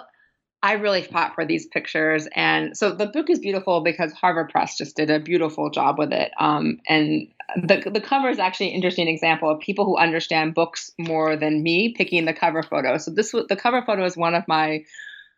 I 0.61 0.73
really 0.73 1.03
fought 1.03 1.35
for 1.35 1.45
these 1.45 1.67
pictures. 1.67 2.27
And 2.35 2.75
so 2.75 2.91
the 2.91 3.05
book 3.05 3.29
is 3.29 3.39
beautiful 3.39 3.81
because 3.81 4.11
Harvard 4.11 4.49
Press 4.49 4.77
just 4.77 4.97
did 4.97 5.09
a 5.09 5.19
beautiful 5.19 5.69
job 5.69 5.97
with 5.97 6.11
it. 6.11 6.31
Um, 6.37 6.79
and 6.87 7.27
the, 7.55 7.89
the 7.89 8.01
cover 8.01 8.29
is 8.29 8.39
actually 8.39 8.69
an 8.69 8.75
interesting 8.75 9.07
example 9.07 9.49
of 9.49 9.61
people 9.61 9.85
who 9.85 9.97
understand 9.97 10.53
books 10.53 10.91
more 10.97 11.37
than 11.37 11.63
me 11.63 11.93
picking 11.93 12.25
the 12.25 12.33
cover 12.33 12.61
photo. 12.61 12.97
So 12.97 13.11
this 13.11 13.31
the 13.31 13.55
cover 13.55 13.81
photo 13.81 14.03
is 14.03 14.17
one 14.17 14.35
of 14.35 14.47
my 14.47 14.83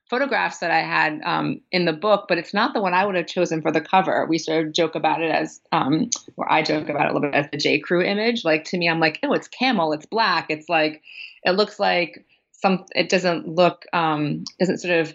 photographs 0.10 0.58
that 0.58 0.72
I 0.72 0.82
had 0.82 1.22
um, 1.24 1.62
in 1.72 1.86
the 1.86 1.94
book, 1.94 2.26
but 2.28 2.38
it's 2.38 2.54
not 2.54 2.74
the 2.74 2.82
one 2.82 2.94
I 2.94 3.06
would 3.06 3.16
have 3.16 3.28
chosen 3.28 3.62
for 3.62 3.72
the 3.72 3.80
cover. 3.80 4.26
We 4.28 4.40
sort 4.40 4.66
of 4.66 4.74
joke 4.74 4.96
about 4.96 5.22
it 5.22 5.32
as, 5.32 5.62
um, 5.72 6.10
or 6.36 6.52
I 6.52 6.64
joke 6.64 6.90
about 6.90 7.06
it 7.06 7.12
a 7.12 7.14
little 7.14 7.30
bit 7.30 7.34
as 7.34 7.50
the 7.50 7.58
J. 7.58 7.80
Crew 7.80 8.02
image. 8.02 8.44
Like 8.44 8.66
to 8.66 8.78
me, 8.78 8.90
I'm 8.90 9.00
like, 9.00 9.20
oh, 9.24 9.32
it's 9.32 9.48
camel, 9.48 9.94
it's 9.94 10.06
black, 10.06 10.48
it's 10.50 10.68
like, 10.68 11.02
it 11.44 11.52
looks 11.52 11.80
like 11.80 12.26
some 12.62 12.86
it 12.96 13.10
doesn't 13.10 13.48
look 13.48 13.86
um, 13.94 14.44
doesn't 14.60 14.80
sort 14.80 15.00
of 15.00 15.14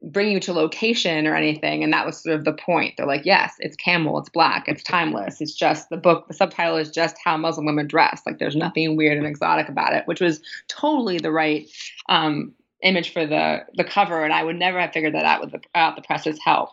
bring 0.00 0.30
you 0.30 0.38
to 0.38 0.52
location 0.52 1.26
or 1.26 1.34
anything. 1.34 1.82
And 1.82 1.92
that 1.92 2.06
was 2.06 2.22
sort 2.22 2.36
of 2.36 2.44
the 2.44 2.52
point. 2.52 2.94
They're 2.96 3.06
like 3.06 3.24
yes 3.24 3.54
it's 3.58 3.76
camel 3.76 4.18
it's 4.18 4.28
black 4.28 4.68
it's 4.68 4.82
timeless. 4.82 5.40
It's 5.40 5.54
just 5.54 5.90
the 5.90 5.96
book 5.96 6.28
the 6.28 6.34
subtitle 6.34 6.76
is 6.76 6.90
just 6.90 7.16
how 7.22 7.36
muslim 7.36 7.66
women 7.66 7.86
dress. 7.86 8.22
Like 8.24 8.38
there's 8.38 8.56
nothing 8.56 8.96
weird 8.96 9.18
and 9.18 9.26
exotic 9.26 9.68
about 9.68 9.94
it 9.94 10.06
which 10.06 10.20
was 10.20 10.40
totally 10.68 11.18
the 11.18 11.32
right 11.32 11.68
um, 12.08 12.52
image 12.82 13.12
for 13.12 13.26
the 13.26 13.64
the 13.74 13.84
cover. 13.84 14.24
And 14.24 14.32
i 14.32 14.42
would 14.42 14.56
never 14.56 14.80
have 14.80 14.92
figured 14.92 15.14
that 15.14 15.24
out 15.24 15.40
with 15.40 15.52
the, 15.52 15.58
without 15.58 15.96
the 15.96 16.02
press's 16.02 16.38
help. 16.42 16.70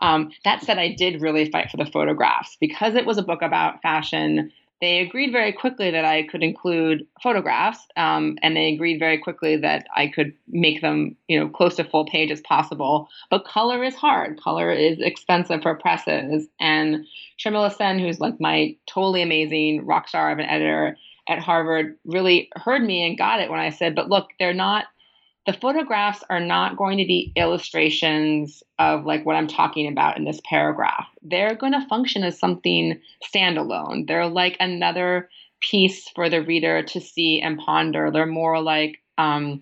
Um, 0.00 0.32
that 0.44 0.62
said 0.62 0.78
i 0.78 0.92
did 0.92 1.22
really 1.22 1.50
fight 1.50 1.70
for 1.70 1.76
the 1.76 1.90
photographs. 1.90 2.56
Because 2.60 2.94
it 2.94 3.06
was 3.06 3.18
a 3.18 3.22
book 3.22 3.42
about 3.42 3.82
fashion 3.82 4.52
they 4.80 4.98
agreed 4.98 5.32
very 5.32 5.52
quickly 5.52 5.90
that 5.90 6.04
I 6.04 6.24
could 6.24 6.42
include 6.42 7.06
photographs, 7.22 7.80
um, 7.96 8.36
and 8.42 8.56
they 8.56 8.72
agreed 8.72 8.98
very 8.98 9.18
quickly 9.18 9.56
that 9.56 9.86
I 9.96 10.08
could 10.08 10.32
make 10.48 10.80
them, 10.80 11.16
you 11.28 11.38
know, 11.38 11.48
close 11.48 11.76
to 11.76 11.84
full 11.84 12.06
page 12.06 12.30
as 12.30 12.40
possible. 12.42 13.08
But 13.30 13.44
color 13.44 13.82
is 13.84 13.94
hard. 13.94 14.40
Color 14.40 14.72
is 14.72 14.98
expensive 15.00 15.62
for 15.62 15.74
presses. 15.74 16.48
And 16.60 17.06
Sharmila 17.38 17.74
Sen, 17.74 17.98
who's 17.98 18.20
like 18.20 18.40
my 18.40 18.76
totally 18.86 19.22
amazing 19.22 19.86
rock 19.86 20.08
star 20.08 20.30
of 20.30 20.38
an 20.38 20.46
editor 20.46 20.98
at 21.28 21.38
Harvard, 21.38 21.96
really 22.04 22.50
heard 22.56 22.82
me 22.82 23.06
and 23.06 23.16
got 23.16 23.40
it 23.40 23.50
when 23.50 23.60
I 23.60 23.70
said, 23.70 23.94
"But 23.94 24.10
look, 24.10 24.30
they're 24.38 24.52
not 24.52 24.84
the 25.46 25.52
photographs 25.52 26.24
are 26.30 26.40
not 26.40 26.76
going 26.76 26.98
to 26.98 27.04
be 27.04 27.32
illustrations 27.36 28.62
of 28.78 29.04
like 29.04 29.26
what 29.26 29.36
I'm 29.36 29.46
talking 29.46 29.86
about 29.88 30.16
in 30.16 30.24
this 30.24 30.40
paragraph. 30.48 31.06
They're 31.22 31.54
going 31.54 31.72
to 31.72 31.86
function 31.86 32.24
as 32.24 32.38
something 32.38 33.00
standalone. 33.22 34.06
They're 34.06 34.28
like 34.28 34.56
another 34.58 35.28
piece 35.60 36.08
for 36.10 36.30
the 36.30 36.42
reader 36.42 36.82
to 36.82 37.00
see 37.00 37.40
and 37.40 37.58
ponder. 37.58 38.10
They're 38.10 38.26
more 38.26 38.60
like 38.62 39.02
um, 39.18 39.60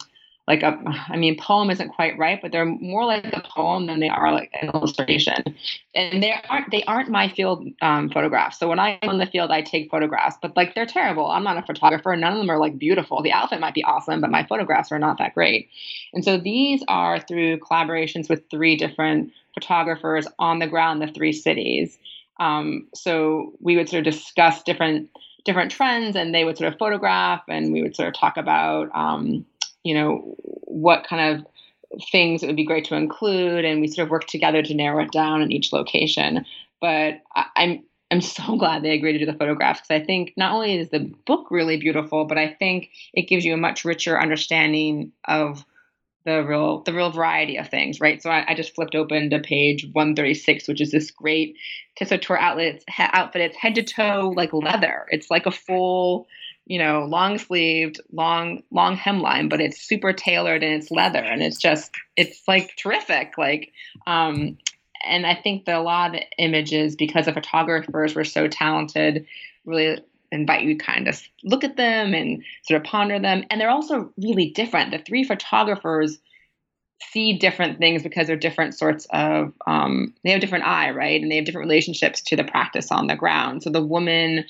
like 0.49 0.63
a 0.63 0.77
i 1.09 1.17
mean 1.17 1.37
poem 1.39 1.71
isn't 1.71 1.91
quite 1.91 2.19
right 2.19 2.41
but 2.43 2.51
they're 2.51 2.65
more 2.65 3.05
like 3.05 3.25
a 3.33 3.43
poem 3.55 3.87
than 3.87 4.01
they 4.01 4.09
are 4.09 4.33
like 4.33 4.51
an 4.61 4.71
illustration. 4.75 5.57
And 5.95 6.23
they 6.23 6.35
aren't 6.49 6.71
they 6.71 6.83
aren't 6.85 7.11
my 7.11 7.29
field 7.29 7.67
um, 7.81 8.11
photographs. 8.11 8.59
So 8.59 8.69
when 8.69 8.79
i'm 8.79 8.99
in 9.03 9.19
the 9.19 9.27
field 9.27 9.51
i 9.51 9.63
take 9.63 9.91
photographs 9.91 10.37
but 10.43 10.57
like 10.57 10.75
they're 10.75 10.87
terrible. 10.87 11.27
I'm 11.31 11.45
not 11.45 11.59
a 11.59 11.63
photographer. 11.63 12.15
None 12.17 12.33
of 12.33 12.39
them 12.39 12.51
are 12.51 12.59
like 12.59 12.79
beautiful. 12.79 13.23
The 13.23 13.33
outfit 13.33 13.61
might 13.61 13.75
be 13.75 13.85
awesome 13.85 14.21
but 14.21 14.31
my 14.31 14.45
photographs 14.47 14.91
are 14.91 14.99
not 14.99 15.19
that 15.19 15.35
great. 15.35 15.69
And 16.13 16.25
so 16.25 16.39
these 16.39 16.83
are 16.89 17.21
through 17.21 17.59
collaborations 17.59 18.29
with 18.29 18.49
three 18.51 18.77
different 18.77 19.33
photographers 19.55 20.27
on 20.39 20.59
the 20.59 20.67
ground 20.67 21.03
the 21.03 21.07
three 21.09 21.33
cities. 21.33 21.99
Um, 22.41 22.89
so 22.95 23.53
we 23.61 23.77
would 23.77 23.89
sort 23.89 24.07
of 24.07 24.13
discuss 24.13 24.63
different 24.63 25.11
different 25.45 25.73
trends 25.73 26.17
and 26.17 26.35
they 26.35 26.45
would 26.45 26.57
sort 26.57 26.73
of 26.73 26.79
photograph 26.79 27.43
and 27.49 27.73
we 27.73 27.83
would 27.83 27.97
sort 27.97 28.09
of 28.09 28.15
talk 28.15 28.37
about 28.37 28.89
um, 28.95 29.45
you 29.85 29.95
know, 29.95 30.35
what 30.39 31.07
kind 31.07 31.39
of 31.39 31.47
things 32.11 32.43
it 32.43 32.47
would 32.47 32.57
be 32.57 32.65
great 32.65 32.85
to 32.87 32.95
include, 32.95 33.65
and 33.65 33.81
we 33.81 33.89
sort 33.89 34.07
of 34.07 34.11
worked 34.11 34.31
together 34.31 34.63
to 34.63 34.75
narrow 34.75 35.03
it 35.05 35.13
down 35.13 35.43
in 35.43 35.53
each 35.53 35.73
location. 35.73 36.45
But 36.81 37.23
I, 37.35 37.47
I'm 37.57 37.85
I'm 38.11 38.21
so 38.21 38.57
glad 38.57 38.83
they 38.83 38.93
agreed 38.93 39.15
to 39.15 39.19
do 39.19 39.27
the 39.27 39.39
photographs 39.39 39.81
because 39.81 40.03
I 40.03 40.05
think 40.05 40.35
not 40.37 40.53
only 40.53 40.79
is 40.79 40.91
the 40.91 41.13
book 41.27 41.51
really 41.51 41.77
beautiful, 41.77 42.25
but 42.27 42.39
I 42.39 42.49
think 42.49 42.91
it 43.15 43.29
gives 43.29 43.45
you 43.45 43.55
a 43.55 43.59
much 43.59 43.85
richer 43.85 44.21
understanding 44.21 45.13
of 45.27 45.65
the 46.25 46.45
real 46.45 46.83
the 46.83 46.93
real 46.93 47.11
variety 47.11 47.57
of 47.57 47.69
things, 47.69 48.01
right? 48.01 48.23
So 48.23 48.31
I, 48.31 48.53
I 48.53 48.55
just 48.55 48.75
flipped 48.75 48.95
open 48.95 49.31
to 49.31 49.41
page 49.41 49.85
136, 49.93 50.69
which 50.69 50.81
is 50.81 50.93
this 50.93 51.11
great 51.11 51.57
tesettür 52.01 52.39
outlet 52.39 52.85
outfit. 52.99 53.43
It's 53.43 53.57
head 53.57 53.75
to 53.75 53.83
toe 53.83 54.33
like 54.37 54.53
leather. 54.53 55.07
It's 55.11 55.31
like 55.31 55.47
a 55.47 55.51
full 55.51 56.29
you 56.67 56.79
know, 56.79 57.05
long 57.05 57.39
sleeved, 57.39 58.01
long, 58.13 58.63
long 58.71 58.97
hemline, 58.97 59.51
but 59.51 59.61
it's 59.61 59.83
super 59.83 60.13
tailored 60.13 60.63
and 60.63 60.75
it's 60.75 60.91
leather 60.91 61.19
and 61.19 61.43
it's 61.43 61.59
just, 61.59 61.91
it's 62.17 62.43
like 62.47 62.77
terrific. 62.77 63.37
Like, 63.37 63.73
um, 64.07 64.59
and 65.05 65.27
I 65.27 65.35
think 65.35 65.65
that 65.65 65.77
a 65.77 65.83
lot 65.83 66.15
of 66.15 66.23
images, 66.39 66.95
because 66.95 67.27
the 67.27 67.33
photographers 67.33 68.15
were 68.15 68.25
so 68.25 68.47
talented, 68.47 69.27
really 69.65 69.99
invite 70.31 70.63
you 70.63 70.79
to 70.79 70.85
kind 70.85 71.09
of 71.09 71.21
look 71.45 71.65
at 71.65 71.77
them 71.77 72.15
and 72.15 72.43
sort 72.63 72.81
of 72.81 72.87
ponder 72.87 73.19
them. 73.19 73.45
And 73.51 73.61
they're 73.61 73.71
also 73.71 74.13
really 74.17 74.51
different. 74.51 74.93
The 74.93 74.99
three 74.99 75.25
photographers 75.25 76.19
see 77.11 77.39
different 77.39 77.79
things 77.79 78.03
because 78.03 78.27
they're 78.27 78.37
different 78.37 78.79
sorts 78.79 79.07
of 79.11 79.53
um, 79.67 80.15
they 80.25 80.31
have 80.31 80.41
different 80.41 80.65
eye 80.65 80.91
right 80.91 81.21
and 81.21 81.31
they 81.31 81.37
have 81.37 81.45
different 81.45 81.67
relationships 81.67 82.23
to 82.23 82.37
the 82.37 82.45
practice 82.45 82.93
on 82.93 83.09
the 83.09 83.17
ground 83.17 83.63
so 83.63 83.71
the 83.71 83.85
woman 83.85 84.45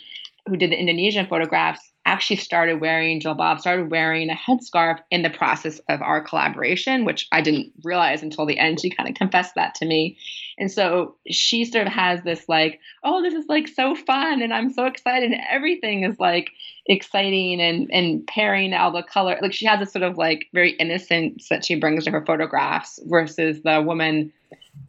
who 0.46 0.56
did 0.56 0.70
the 0.70 0.78
indonesian 0.78 1.26
photographs 1.26 1.91
actually 2.04 2.36
started 2.36 2.80
wearing 2.80 3.20
jilbab 3.20 3.60
started 3.60 3.90
wearing 3.90 4.28
a 4.28 4.34
headscarf 4.34 4.98
in 5.10 5.22
the 5.22 5.30
process 5.30 5.80
of 5.88 6.02
our 6.02 6.20
collaboration, 6.20 7.04
which 7.04 7.28
I 7.30 7.40
didn't 7.40 7.72
realize 7.84 8.22
until 8.22 8.46
the 8.46 8.58
end. 8.58 8.80
She 8.80 8.90
kind 8.90 9.08
of 9.08 9.14
confessed 9.14 9.54
that 9.54 9.74
to 9.76 9.86
me. 9.86 10.16
And 10.58 10.70
so 10.70 11.16
she 11.30 11.64
sort 11.64 11.86
of 11.86 11.92
has 11.92 12.22
this 12.22 12.48
like, 12.48 12.80
oh, 13.04 13.22
this 13.22 13.34
is 13.34 13.46
like 13.48 13.68
so 13.68 13.94
fun 13.94 14.42
and 14.42 14.52
I'm 14.52 14.70
so 14.70 14.86
excited. 14.86 15.30
And 15.30 15.40
everything 15.50 16.04
is 16.04 16.18
like 16.18 16.50
exciting 16.86 17.60
and, 17.60 17.88
and 17.92 18.26
pairing 18.26 18.74
all 18.74 18.90
the 18.90 19.02
color. 19.02 19.38
Like 19.40 19.52
she 19.52 19.66
has 19.66 19.78
this 19.78 19.92
sort 19.92 20.02
of 20.02 20.18
like 20.18 20.46
very 20.52 20.72
innocence 20.72 21.48
that 21.48 21.64
she 21.64 21.76
brings 21.76 22.04
to 22.04 22.10
her 22.10 22.24
photographs 22.24 22.98
versus 23.04 23.62
the 23.62 23.80
woman 23.80 24.32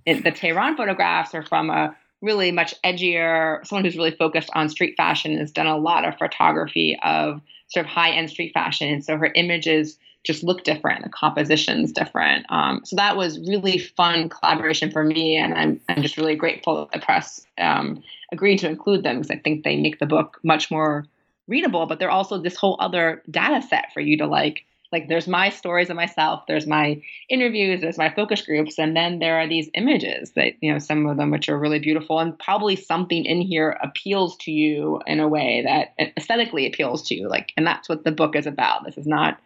in 0.05 0.23
the 0.23 0.31
Tehran 0.31 0.75
photographs 0.75 1.33
are 1.33 1.43
from 1.43 1.69
a 1.69 1.95
really 2.23 2.51
much 2.51 2.73
edgier, 2.83 3.65
someone 3.67 3.83
who's 3.83 3.97
really 3.97 4.15
focused 4.15 4.49
on 4.55 4.69
street 4.69 4.95
fashion, 4.95 5.37
has 5.37 5.51
done 5.51 5.67
a 5.67 5.77
lot 5.77 6.05
of 6.05 6.17
photography 6.17 6.97
of 7.03 7.41
sort 7.67 7.85
of 7.85 7.91
high 7.91 8.11
end 8.11 8.29
street 8.29 8.53
fashion. 8.53 8.87
And 8.87 9.05
so 9.05 9.17
her 9.17 9.31
images 9.35 9.99
just 10.23 10.41
look 10.41 10.63
different, 10.63 11.03
the 11.03 11.09
composition's 11.09 11.91
different. 11.91 12.45
Um, 12.49 12.81
so 12.85 12.95
that 12.95 13.17
was 13.17 13.39
really 13.41 13.77
fun 13.77 14.29
collaboration 14.29 14.89
for 14.89 15.03
me. 15.03 15.35
And 15.35 15.53
I'm, 15.53 15.81
I'm 15.89 16.01
just 16.01 16.15
really 16.15 16.35
grateful 16.35 16.77
that 16.77 16.93
the 16.93 17.05
press 17.05 17.45
um, 17.57 18.01
agreed 18.31 18.59
to 18.59 18.69
include 18.69 19.03
them 19.03 19.17
because 19.17 19.31
I 19.31 19.37
think 19.37 19.63
they 19.63 19.75
make 19.75 19.99
the 19.99 20.05
book 20.05 20.39
much 20.43 20.71
more 20.71 21.05
readable, 21.47 21.87
but 21.87 21.99
they're 21.99 22.09
also 22.09 22.37
this 22.37 22.55
whole 22.55 22.77
other 22.79 23.21
data 23.29 23.67
set 23.67 23.91
for 23.93 23.99
you 23.99 24.17
to 24.19 24.25
like 24.25 24.65
like 24.93 25.09
there's 25.09 25.27
my 25.27 25.49
stories 25.49 25.89
of 25.89 25.97
myself 25.97 26.43
there's 26.47 26.67
my 26.67 27.01
interviews 27.27 27.81
there's 27.81 27.97
my 27.97 28.13
focus 28.13 28.41
groups 28.43 28.77
and 28.77 28.95
then 28.95 29.19
there 29.19 29.37
are 29.37 29.47
these 29.47 29.69
images 29.73 30.31
that 30.31 30.53
you 30.61 30.71
know 30.71 30.79
some 30.79 31.05
of 31.07 31.17
them 31.17 31.31
which 31.31 31.49
are 31.49 31.59
really 31.59 31.79
beautiful 31.79 32.19
and 32.19 32.37
probably 32.39 32.75
something 32.75 33.25
in 33.25 33.41
here 33.41 33.77
appeals 33.81 34.37
to 34.37 34.51
you 34.51 35.01
in 35.05 35.19
a 35.19 35.27
way 35.27 35.63
that 35.65 35.93
aesthetically 36.15 36.65
appeals 36.65 37.01
to 37.01 37.15
you 37.15 37.27
like 37.27 37.51
and 37.57 37.67
that's 37.67 37.89
what 37.89 38.03
the 38.03 38.11
book 38.11 38.35
is 38.35 38.45
about. 38.45 38.85
This 38.85 38.97
is 38.97 39.07
not 39.07 39.39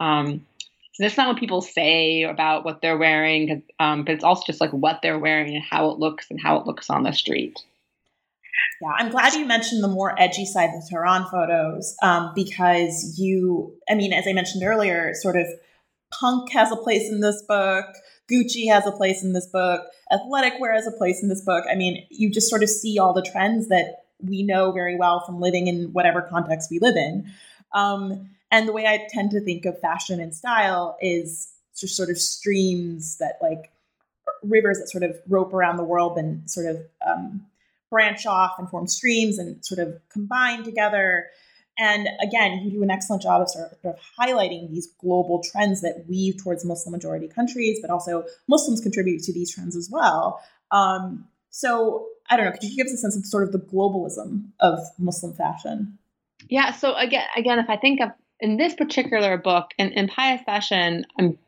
um 0.00 0.44
so 0.94 1.04
that's 1.04 1.16
not 1.16 1.28
what 1.28 1.38
people 1.38 1.62
say 1.62 2.22
about 2.22 2.64
what 2.64 2.82
they're 2.82 2.98
wearing 2.98 3.62
um, 3.78 4.04
but 4.04 4.14
it's 4.14 4.24
also 4.24 4.42
just 4.46 4.60
like 4.60 4.72
what 4.72 5.00
they're 5.02 5.18
wearing 5.18 5.54
and 5.54 5.64
how 5.64 5.90
it 5.90 5.98
looks 5.98 6.30
and 6.30 6.40
how 6.40 6.56
it 6.56 6.66
looks 6.66 6.90
on 6.90 7.02
the 7.02 7.12
street 7.12 7.58
yeah, 8.80 8.92
I'm 8.96 9.10
glad 9.10 9.34
you 9.34 9.46
mentioned 9.46 9.82
the 9.82 9.88
more 9.88 10.18
edgy 10.20 10.44
side 10.44 10.70
of 10.70 10.82
the 10.82 10.88
Tehran 10.90 11.26
photos 11.30 11.96
um, 12.02 12.32
because 12.34 13.18
you, 13.18 13.74
I 13.88 13.94
mean, 13.94 14.12
as 14.12 14.26
I 14.26 14.32
mentioned 14.32 14.62
earlier, 14.64 15.14
sort 15.14 15.36
of 15.36 15.46
punk 16.12 16.52
has 16.52 16.70
a 16.70 16.76
place 16.76 17.08
in 17.08 17.20
this 17.20 17.42
book, 17.42 17.86
Gucci 18.30 18.70
has 18.70 18.86
a 18.86 18.92
place 18.92 19.22
in 19.22 19.32
this 19.32 19.46
book, 19.46 19.86
athletic 20.12 20.54
wear 20.60 20.74
has 20.74 20.86
a 20.86 20.92
place 20.92 21.22
in 21.22 21.28
this 21.28 21.44
book. 21.44 21.64
I 21.70 21.74
mean, 21.74 22.06
you 22.10 22.30
just 22.30 22.48
sort 22.48 22.62
of 22.62 22.68
see 22.68 22.98
all 22.98 23.12
the 23.12 23.22
trends 23.22 23.68
that 23.68 24.04
we 24.20 24.42
know 24.42 24.72
very 24.72 24.96
well 24.96 25.24
from 25.24 25.40
living 25.40 25.66
in 25.66 25.92
whatever 25.92 26.22
context 26.22 26.70
we 26.70 26.78
live 26.78 26.96
in. 26.96 27.30
Um, 27.72 28.30
and 28.50 28.68
the 28.68 28.72
way 28.72 28.86
I 28.86 29.08
tend 29.10 29.30
to 29.30 29.40
think 29.40 29.64
of 29.64 29.80
fashion 29.80 30.20
and 30.20 30.34
style 30.34 30.96
is 31.00 31.52
just 31.76 31.96
sort 31.96 32.10
of 32.10 32.18
streams 32.18 33.16
that 33.18 33.38
like 33.40 33.72
rivers 34.42 34.78
that 34.78 34.88
sort 34.88 35.02
of 35.02 35.16
rope 35.28 35.54
around 35.54 35.76
the 35.76 35.84
world 35.84 36.18
and 36.18 36.48
sort 36.50 36.66
of 36.66 36.82
um, 37.06 37.46
branch 37.92 38.24
off 38.24 38.58
and 38.58 38.68
form 38.70 38.86
streams 38.88 39.38
and 39.38 39.62
sort 39.62 39.78
of 39.78 40.00
combine 40.10 40.64
together. 40.64 41.26
And 41.78 42.08
again, 42.26 42.60
you 42.64 42.70
do 42.70 42.82
an 42.82 42.90
excellent 42.90 43.22
job 43.22 43.42
of 43.42 43.50
sort 43.50 43.72
of 43.84 43.96
highlighting 44.18 44.70
these 44.70 44.88
global 44.98 45.42
trends 45.42 45.82
that 45.82 46.06
weave 46.08 46.42
towards 46.42 46.64
Muslim 46.64 46.92
majority 46.92 47.28
countries, 47.28 47.78
but 47.82 47.90
also 47.90 48.24
Muslims 48.48 48.80
contribute 48.80 49.22
to 49.24 49.32
these 49.32 49.54
trends 49.54 49.76
as 49.76 49.90
well. 49.92 50.42
Um, 50.70 51.26
so 51.50 52.06
I 52.30 52.36
don't 52.36 52.46
know, 52.46 52.52
could 52.52 52.64
you 52.64 52.76
give 52.76 52.86
us 52.86 52.94
a 52.94 52.96
sense 52.96 53.14
of 53.14 53.26
sort 53.26 53.44
of 53.44 53.52
the 53.52 53.58
globalism 53.58 54.46
of 54.58 54.78
Muslim 54.98 55.34
fashion? 55.34 55.98
Yeah. 56.48 56.72
So 56.72 56.94
again, 56.94 57.26
again, 57.36 57.58
if 57.58 57.68
I 57.68 57.76
think 57.76 58.00
of 58.00 58.10
in 58.40 58.56
this 58.56 58.74
particular 58.74 59.36
book, 59.36 59.72
in, 59.78 59.92
in 59.92 60.08
pious 60.08 60.40
fashion, 60.42 61.04
I'm 61.18 61.38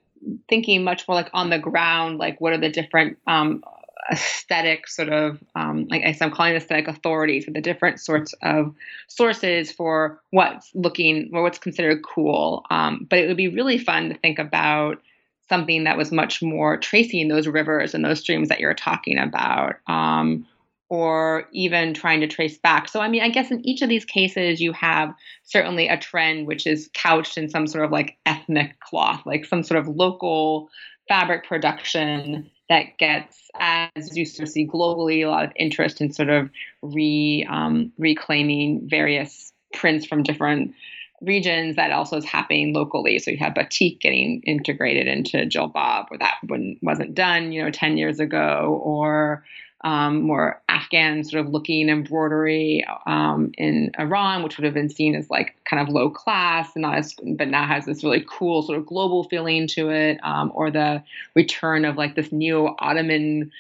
thinking 0.49 0.85
much 0.85 1.09
more 1.09 1.15
like 1.17 1.31
on 1.33 1.49
the 1.49 1.59
ground, 1.59 2.19
like 2.19 2.41
what 2.41 2.53
are 2.53 2.59
the 2.59 2.69
different 2.69 3.19
um, 3.27 3.65
aesthetic 4.11 4.87
sort 4.89 5.09
of 5.09 5.43
um, 5.55 5.87
like 5.91 6.03
I 6.03 6.17
am 6.21 6.31
calling 6.31 6.55
aesthetic 6.55 6.89
authorities, 6.89 7.47
with 7.47 7.55
the 7.55 7.61
different 7.61 8.01
sorts 8.01 8.35
of 8.43 8.75
sources 9.09 9.73
for 9.73 10.21
what's 10.31 10.71
looking 10.75 11.31
or 11.33 11.43
what's 11.43 11.59
considered 11.59 12.03
cool. 12.05 12.65
Um, 12.71 13.07
but 13.09 13.19
it 13.19 13.29
would 13.29 13.37
be 13.37 13.49
really 13.49 13.79
fun 13.79 14.09
to 14.09 14.19
think 14.19 14.39
about 14.39 15.01
something 15.49 15.85
that 15.85 15.99
was 15.99 16.11
much 16.11 16.43
more 16.43 16.77
tracing 16.77 17.29
those 17.29 17.47
rivers 17.47 17.95
and 17.95 18.05
those 18.05 18.21
streams 18.21 18.49
that 18.49 18.61
you're 18.61 18.75
talking 18.75 19.19
about. 19.19 19.77
Um, 19.87 20.47
or 20.91 21.49
even 21.53 21.95
trying 21.95 22.21
to 22.21 22.27
trace 22.27 22.59
back. 22.59 22.89
So, 22.89 23.01
I 23.01 23.09
mean, 23.09 23.23
I 23.23 23.29
guess 23.29 23.51
in 23.51 23.67
each 23.67 23.83
of 23.83 23.89
these 23.89 24.05
cases, 24.05 24.61
you 24.61 24.73
have 24.73 25.15
certainly 25.43 25.89
a 25.89 25.99
trend 25.99 26.47
which 26.47 26.67
is 26.67 26.91
couched 26.93 27.39
in 27.39 27.49
some 27.49 27.67
sort 27.67 27.85
of 27.85 27.91
like 27.91 28.17
ethnic 28.27 28.79
cloth, 28.81 29.23
like 29.25 29.45
some 29.45 29.63
sort 29.63 29.81
of 29.81 29.89
local 29.89 30.69
fabric 31.09 31.47
production 31.47 32.51
that 32.69 32.99
gets, 32.99 33.51
as 33.59 34.17
you 34.17 34.25
sort 34.25 34.49
of 34.49 34.53
see 34.53 34.67
globally, 34.67 35.25
a 35.25 35.31
lot 35.31 35.45
of 35.45 35.53
interest 35.57 36.01
in 36.01 36.13
sort 36.13 36.31
of 36.31 36.51
re 36.83 37.47
um, 37.49 37.93
reclaiming 37.99 38.89
various 38.89 39.53
prints 39.73 40.07
from 40.07 40.23
different 40.23 40.75
regions 41.21 41.77
that 41.77 41.91
also 41.91 42.17
is 42.17 42.25
happening 42.25 42.73
locally. 42.73 43.19
So 43.19 43.31
you 43.31 43.39
have 43.39 43.55
batik 43.55 44.01
getting 44.01 44.43
integrated 44.43 45.07
into 45.07 45.39
jilbab, 45.39 46.11
where 46.11 46.19
that 46.19 46.37
wasn't 46.83 47.15
done, 47.15 47.53
you 47.53 47.63
know, 47.63 47.71
10 47.71 47.97
years 47.97 48.21
ago, 48.21 48.81
or 48.83 49.45
um, 49.85 50.23
more 50.23 50.63
Afghan 50.69 51.23
sort 51.25 51.45
of 51.45 51.53
looking 51.53 51.91
embroidery 51.91 52.85
um, 53.07 53.53
in 53.59 53.93
Iran, 53.99 54.43
which 54.43 54.57
would 54.57 54.65
have 54.65 54.73
been 54.73 54.89
seen 54.89 55.15
as 55.15 55.29
like 55.29 55.55
kind 55.67 55.87
of 55.87 55.93
low 55.93 56.09
class 56.09 56.71
and 56.75 56.83
not 56.83 56.97
as, 56.97 57.15
but 57.37 57.49
now 57.49 57.67
has 57.67 57.85
this 57.85 58.03
really 58.03 58.25
cool 58.27 58.63
sort 58.63 58.79
of 58.79 58.87
global 58.87 59.25
feeling 59.25 59.67
to 59.69 59.91
it, 59.91 60.19
um, 60.25 60.51
or 60.55 60.71
the 60.71 61.03
return 61.35 61.85
of 61.85 61.97
like 61.97 62.15
this 62.15 62.33
neo 62.33 62.75
Ottoman 62.79 63.53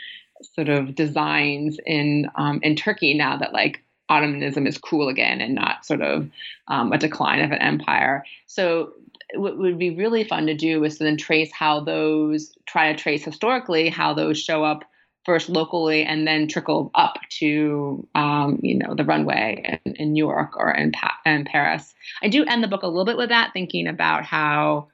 sort 0.54 0.70
of 0.70 0.94
designs 0.94 1.78
in 1.86 2.30
um, 2.36 2.58
in 2.62 2.74
Turkey 2.74 3.12
now 3.12 3.36
that 3.36 3.52
like 3.52 3.82
Ottomanism 4.10 4.66
is 4.66 4.78
cool 4.78 5.08
again 5.08 5.42
and 5.42 5.54
not 5.54 5.84
sort 5.84 6.00
of 6.00 6.30
um, 6.68 6.90
a 6.92 6.98
decline 6.98 7.42
of 7.42 7.52
an 7.52 7.58
empire. 7.58 8.24
So 8.46 8.94
what 9.34 9.58
would 9.58 9.78
be 9.78 9.90
really 9.90 10.24
fun 10.24 10.46
to 10.46 10.54
do 10.54 10.84
is 10.84 10.98
to 10.98 11.04
then 11.04 11.18
trace 11.18 11.52
how 11.52 11.80
those 11.80 12.56
try 12.66 12.92
to 12.92 12.98
trace 12.98 13.24
historically 13.24 13.90
how 13.90 14.14
those 14.14 14.38
show 14.38 14.64
up 14.64 14.84
first 15.24 15.48
locally 15.48 16.04
and 16.04 16.26
then 16.26 16.48
trickle 16.48 16.90
up 16.94 17.18
to 17.28 18.06
um, 18.14 18.58
you 18.62 18.78
know 18.78 18.94
the 18.94 19.04
runway 19.04 19.80
in, 19.84 19.94
in 19.96 20.12
New 20.12 20.24
York 20.24 20.56
or 20.56 20.70
in, 20.70 20.92
pa- 20.92 21.18
in 21.24 21.44
Paris. 21.44 21.94
I 22.22 22.28
do 22.28 22.44
end 22.44 22.62
the 22.62 22.68
book 22.68 22.82
a 22.82 22.88
little 22.88 23.04
bit 23.04 23.16
with 23.16 23.30
that, 23.30 23.52
thinking 23.52 23.86
about 23.86 24.24
how 24.24 24.88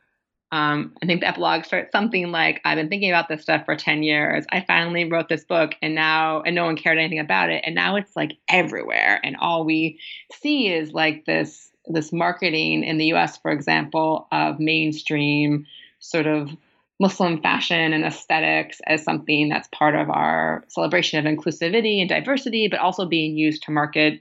um, 0.52 0.94
I 1.02 1.06
think 1.06 1.20
the 1.20 1.28
epilogue 1.28 1.64
starts 1.64 1.92
something 1.92 2.32
like 2.32 2.60
I've 2.64 2.76
been 2.76 2.88
thinking 2.88 3.10
about 3.10 3.28
this 3.28 3.42
stuff 3.42 3.64
for 3.64 3.76
10 3.76 4.02
years. 4.02 4.44
I 4.50 4.64
finally 4.66 5.04
wrote 5.04 5.28
this 5.28 5.44
book 5.44 5.74
and 5.80 5.94
now, 5.94 6.42
and 6.42 6.56
no 6.56 6.64
one 6.64 6.76
cared 6.76 6.98
anything 6.98 7.20
about 7.20 7.50
it. 7.50 7.62
And 7.64 7.74
now 7.74 7.96
it's 7.96 8.16
like 8.16 8.32
everywhere. 8.48 9.20
And 9.22 9.36
all 9.36 9.64
we 9.64 10.00
see 10.40 10.72
is 10.72 10.92
like 10.92 11.24
this, 11.24 11.70
this 11.86 12.12
marketing 12.12 12.82
in 12.82 12.98
the 12.98 13.12
US, 13.12 13.36
for 13.36 13.52
example, 13.52 14.26
of 14.32 14.58
mainstream 14.58 15.66
sort 16.00 16.26
of 16.26 16.50
Muslim 17.00 17.40
fashion 17.40 17.92
and 17.92 18.04
aesthetics 18.04 18.80
as 18.86 19.02
something 19.02 19.48
that's 19.48 19.68
part 19.68 19.94
of 19.94 20.10
our 20.10 20.64
celebration 20.68 21.18
of 21.18 21.24
inclusivity 21.24 22.00
and 22.00 22.08
diversity, 22.08 22.68
but 22.68 22.78
also 22.78 23.06
being 23.06 23.36
used 23.36 23.62
to 23.64 23.70
market 23.70 24.20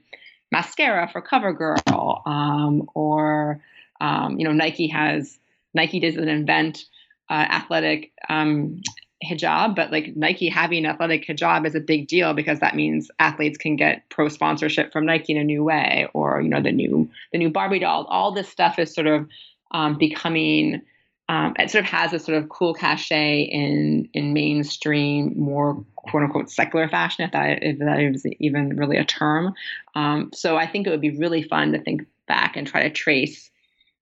mascara 0.52 1.08
for 1.12 1.22
CoverGirl 1.22 2.26
um, 2.26 2.90
or, 2.96 3.62
um, 4.02 4.40
you 4.40 4.46
know, 4.46 4.54
Nike 4.54 4.88
has 4.88 5.38
Nike 5.74 6.00
doesn't 6.00 6.28
invent 6.28 6.86
uh, 7.30 7.34
athletic 7.34 8.12
um, 8.30 8.82
hijab, 9.24 9.76
but 9.76 9.92
like 9.92 10.16
Nike 10.16 10.48
having 10.50 10.86
athletic 10.86 11.28
hijab 11.28 11.68
is 11.68 11.76
a 11.76 11.80
big 11.80 12.08
deal 12.08 12.34
because 12.34 12.60
that 12.60 12.76
means 12.76 13.12
athletes 13.20 13.58
can 13.58 13.76
get 13.76 14.10
pro 14.10 14.30
sponsorship 14.30 14.92
from 14.92 15.06
Nike 15.06 15.34
in 15.34 15.40
a 15.40 15.44
new 15.44 15.64
way, 15.64 16.08
or 16.14 16.42
you 16.42 16.50
know 16.50 16.62
the 16.62 16.72
new 16.72 17.10
the 17.32 17.38
new 17.38 17.50
Barbie 17.50 17.80
doll. 17.80 18.06
All 18.06 18.32
this 18.32 18.50
stuff 18.50 18.80
is 18.80 18.94
sort 18.94 19.08
of 19.08 19.28
um, 19.72 19.98
becoming. 19.98 20.82
Um, 21.30 21.54
it 21.60 21.70
sort 21.70 21.86
of 21.86 21.92
has 21.92 22.12
a 22.12 22.20
sort 22.20 22.40
of 22.40 22.50
cool 22.50 22.74
cachet 22.74 23.44
in 23.44 24.10
in 24.14 24.34
mainstream, 24.34 25.40
more 25.40 25.86
quote 25.96 26.24
unquote 26.24 26.50
secular 26.50 26.90
fashion, 26.90 27.24
if 27.24 27.32
that 27.32 27.60
if 27.62 27.80
that 27.80 28.00
is 28.00 28.26
even 28.40 28.76
really 28.76 28.98
a 28.98 29.06
term. 29.06 29.54
Um, 29.96 30.32
so 30.34 30.58
I 30.58 30.68
think 30.68 30.88
it 30.88 30.90
would 30.90 31.02
be 31.02 31.18
really 31.18 31.44
fun 31.44 31.72
to 31.74 31.80
think 31.80 32.08
back 32.28 32.58
and 32.58 32.68
try 32.68 32.84
to 32.84 32.90
trace 32.90 33.50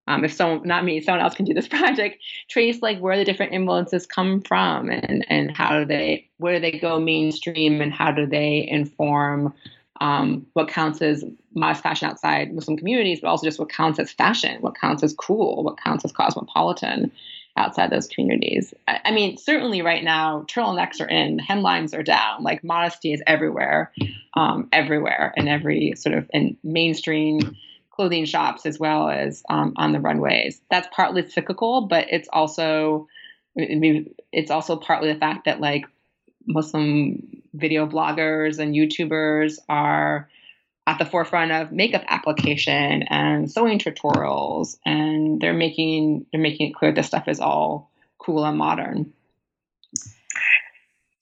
um, 0.08 0.24
if 0.24 0.34
someone 0.34 0.68
not 0.68 0.86
me 0.86 1.02
someone 1.02 1.24
else 1.24 1.36
can 1.36 1.46
do 1.46 1.54
this 1.54 1.68
project 1.68 2.18
trace 2.50 2.82
like 2.82 3.00
where 3.00 3.18
the 3.18 3.26
different 3.26 3.54
influences 3.54 4.06
come 4.06 4.42
from 4.42 4.90
and 4.90 5.26
and 5.30 5.52
how 5.52 5.80
do 5.80 5.86
they 5.86 6.30
where 6.38 6.56
do 6.56 6.60
they 6.60 6.80
go 6.80 7.00
mainstream 7.00 7.82
and 7.82 7.94
how 7.94 8.12
do 8.12 8.26
they 8.26 8.66
inform 8.68 9.54
um, 10.02 10.46
what 10.54 10.68
counts 10.68 11.02
as 11.02 11.24
modest 11.54 11.84
fashion 11.84 12.10
outside 12.10 12.54
muslim 12.54 12.78
communities 12.78 13.20
but 13.22 13.28
also 13.28 13.46
just 13.46 13.60
what 13.60 13.70
counts 13.70 14.00
as 14.00 14.12
fashion 14.12 14.62
what 14.62 14.76
counts 14.76 15.04
as 15.04 15.14
cool 15.14 15.64
what 15.64 15.78
counts 15.78 16.06
as 16.06 16.12
cosmopolitan 16.12 17.12
outside 17.56 17.90
those 17.90 18.08
communities 18.08 18.74
I, 18.88 19.00
I 19.06 19.12
mean 19.12 19.38
certainly 19.38 19.82
right 19.82 20.04
now 20.04 20.46
turtlenecks 20.48 21.02
are 21.02 21.10
in 21.10 21.40
hemlines 21.40 21.98
are 21.98 22.04
down 22.04 22.44
like 22.44 22.64
modesty 22.64 23.14
is 23.14 23.24
everywhere 23.26 23.92
um, 24.36 24.70
everywhere 24.72 25.34
in 25.36 25.48
every 25.48 25.94
sort 25.96 26.16
of 26.16 26.30
in 26.34 26.58
mainstream 26.64 27.58
clothing 27.98 28.26
shops 28.26 28.66
as 28.66 28.80
well 28.80 29.10
as 29.10 29.44
um, 29.50 29.74
on 29.76 29.92
the 29.92 30.00
runways. 30.00 30.62
That's 30.70 30.88
partly 30.92 31.28
cyclical, 31.28 31.88
but 31.88 32.06
it's 32.12 32.30
also 32.32 33.08
it's 33.56 34.52
also 34.52 34.78
partly 34.78 35.12
the 35.12 35.20
fact 35.20 35.46
that 35.46 35.60
like 35.60 35.86
Muslim 36.48 37.44
video 37.54 37.86
bloggers 37.86 38.60
and 38.60 38.74
YouTubers 38.74 39.60
are 39.70 40.30
at 40.88 40.98
the 41.00 41.06
forefront 41.06 41.52
of 41.52 41.72
makeup 41.72 42.04
application 42.08 43.04
and 43.04 43.52
sewing 43.52 43.78
tutorials, 43.78 44.78
and 44.86 45.42
they're 45.42 45.54
making 45.54 46.26
they're 46.32 46.42
making 46.42 46.70
it 46.70 46.76
clear 46.76 46.94
this 46.94 47.08
stuff 47.08 47.28
is 47.28 47.40
all 47.40 47.92
cool 48.18 48.46
and 48.46 48.58
modern. 48.58 49.14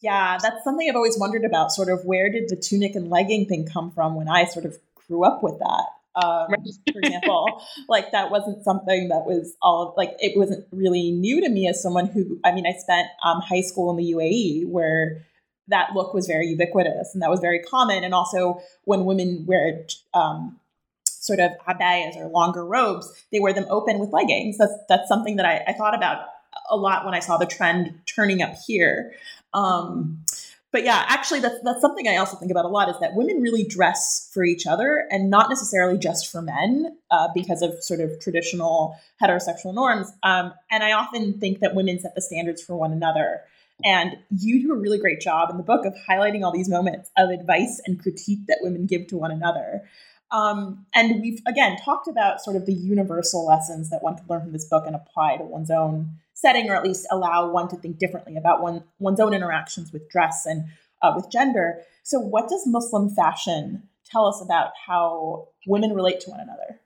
Yeah, 0.01 0.37
that's 0.39 0.63
something 0.63 0.87
I've 0.87 0.95
always 0.95 1.17
wondered 1.17 1.45
about. 1.45 1.71
Sort 1.71 1.89
of 1.89 2.05
where 2.05 2.31
did 2.31 2.49
the 2.49 2.55
tunic 2.55 2.93
and 2.95 3.09
legging 3.09 3.47
thing 3.47 3.65
come 3.65 3.91
from 3.91 4.15
when 4.15 4.29
I 4.29 4.45
sort 4.45 4.65
of 4.65 4.77
grew 4.93 5.23
up 5.23 5.41
with 5.41 5.57
that? 5.57 5.85
Um, 6.15 6.47
for 6.91 6.99
example 6.99 7.61
like 7.89 8.11
that 8.11 8.31
wasn't 8.31 8.63
something 8.63 9.09
that 9.09 9.25
was 9.25 9.55
all 9.61 9.89
of, 9.89 9.97
like 9.97 10.15
it 10.19 10.37
wasn't 10.37 10.65
really 10.71 11.11
new 11.11 11.41
to 11.41 11.49
me 11.49 11.67
as 11.67 11.81
someone 11.81 12.07
who 12.07 12.39
i 12.43 12.51
mean 12.51 12.65
i 12.65 12.71
spent 12.73 13.07
um, 13.23 13.41
high 13.41 13.61
school 13.61 13.89
in 13.89 13.97
the 13.97 14.13
uae 14.13 14.67
where 14.67 15.25
that 15.67 15.89
look 15.95 16.13
was 16.13 16.27
very 16.27 16.47
ubiquitous 16.47 17.13
and 17.13 17.21
that 17.21 17.29
was 17.29 17.39
very 17.39 17.59
common. 17.59 18.03
And 18.03 18.13
also 18.13 18.61
when 18.83 19.05
women 19.05 19.45
wear 19.47 19.85
um, 20.13 20.59
sort 21.05 21.39
of 21.39 21.51
abayas 21.67 22.15
or 22.15 22.27
longer 22.27 22.63
robes 22.63 23.11
they 23.31 23.39
wear 23.39 23.53
them 23.53 23.65
open 23.69 23.99
with 23.99 24.11
leggings. 24.11 24.57
That's 24.57 24.73
that's 24.87 25.07
something 25.07 25.37
that 25.37 25.45
i, 25.45 25.63
I 25.67 25.73
thought 25.73 25.95
about 25.95 26.27
a 26.69 26.77
lot 26.77 27.03
when 27.05 27.13
i 27.13 27.19
saw 27.19 27.37
the 27.37 27.45
trend 27.45 27.99
turning 28.05 28.41
up 28.41 28.53
here. 28.67 29.13
Um, 29.53 30.23
but 30.75 30.83
yeah, 30.83 31.05
actually, 31.07 31.39
that's 31.39 31.55
that's 31.63 31.79
something 31.79 32.05
I 32.05 32.17
also 32.17 32.35
think 32.35 32.51
about 32.51 32.65
a 32.65 32.67
lot 32.67 32.89
is 32.89 32.99
that 32.99 33.15
women 33.15 33.41
really 33.41 33.63
dress 33.63 34.29
for 34.33 34.43
each 34.43 34.67
other 34.67 35.07
and 35.09 35.29
not 35.29 35.47
necessarily 35.47 35.97
just 35.97 36.29
for 36.29 36.41
men 36.41 36.97
uh, 37.11 37.29
because 37.33 37.61
of 37.61 37.81
sort 37.81 38.01
of 38.01 38.19
traditional 38.19 38.99
heterosexual 39.23 39.73
norms. 39.73 40.11
Um, 40.21 40.53
and 40.69 40.83
I 40.83 40.91
often 40.91 41.39
think 41.39 41.61
that 41.61 41.75
women 41.75 41.97
set 41.97 42.13
the 42.13 42.19
standards 42.19 42.61
for 42.61 42.75
one 42.75 42.91
another. 42.91 43.39
And 43.85 44.17
you 44.37 44.61
do 44.61 44.73
a 44.73 44.75
really 44.75 44.99
great 44.99 45.21
job 45.21 45.49
in 45.49 45.55
the 45.55 45.63
book 45.63 45.85
of 45.85 45.95
highlighting 46.09 46.43
all 46.43 46.51
these 46.51 46.67
moments 46.67 47.09
of 47.17 47.29
advice 47.29 47.81
and 47.85 47.97
critique 47.97 48.39
that 48.49 48.57
women 48.59 48.85
give 48.85 49.07
to 49.07 49.17
one 49.17 49.31
another. 49.31 49.81
Um, 50.31 50.85
and 50.93 51.21
we've 51.21 51.39
again 51.47 51.77
talked 51.77 52.09
about 52.09 52.41
sort 52.41 52.57
of 52.57 52.65
the 52.65 52.73
universal 52.73 53.45
lessons 53.45 53.91
that 53.91 54.03
one 54.03 54.17
can 54.17 54.25
learn 54.27 54.41
from 54.41 54.51
this 54.51 54.65
book 54.65 54.85
and 54.85 54.93
apply 54.93 55.37
to 55.37 55.45
one's 55.45 55.71
own 55.71 56.17
setting, 56.35 56.69
or 56.69 56.75
at 56.75 56.83
least 56.83 57.07
allow 57.09 57.49
one 57.49 57.67
to 57.69 57.75
think 57.75 57.97
differently 57.97 58.37
about 58.37 58.61
one, 58.61 58.83
one's 58.99 59.19
own 59.19 59.33
interactions 59.33 59.91
with 59.91 60.07
dress 60.09 60.45
and 60.45 60.65
uh, 61.01 61.11
with 61.15 61.31
gender. 61.31 61.81
So, 62.03 62.19
what 62.19 62.47
does 62.47 62.67
Muslim 62.67 63.09
fashion 63.09 63.89
tell 64.05 64.27
us 64.27 64.41
about 64.41 64.71
how 64.85 65.47
women 65.65 65.93
relate 65.93 66.19
to 66.21 66.29
one 66.29 66.39
another? 66.39 66.79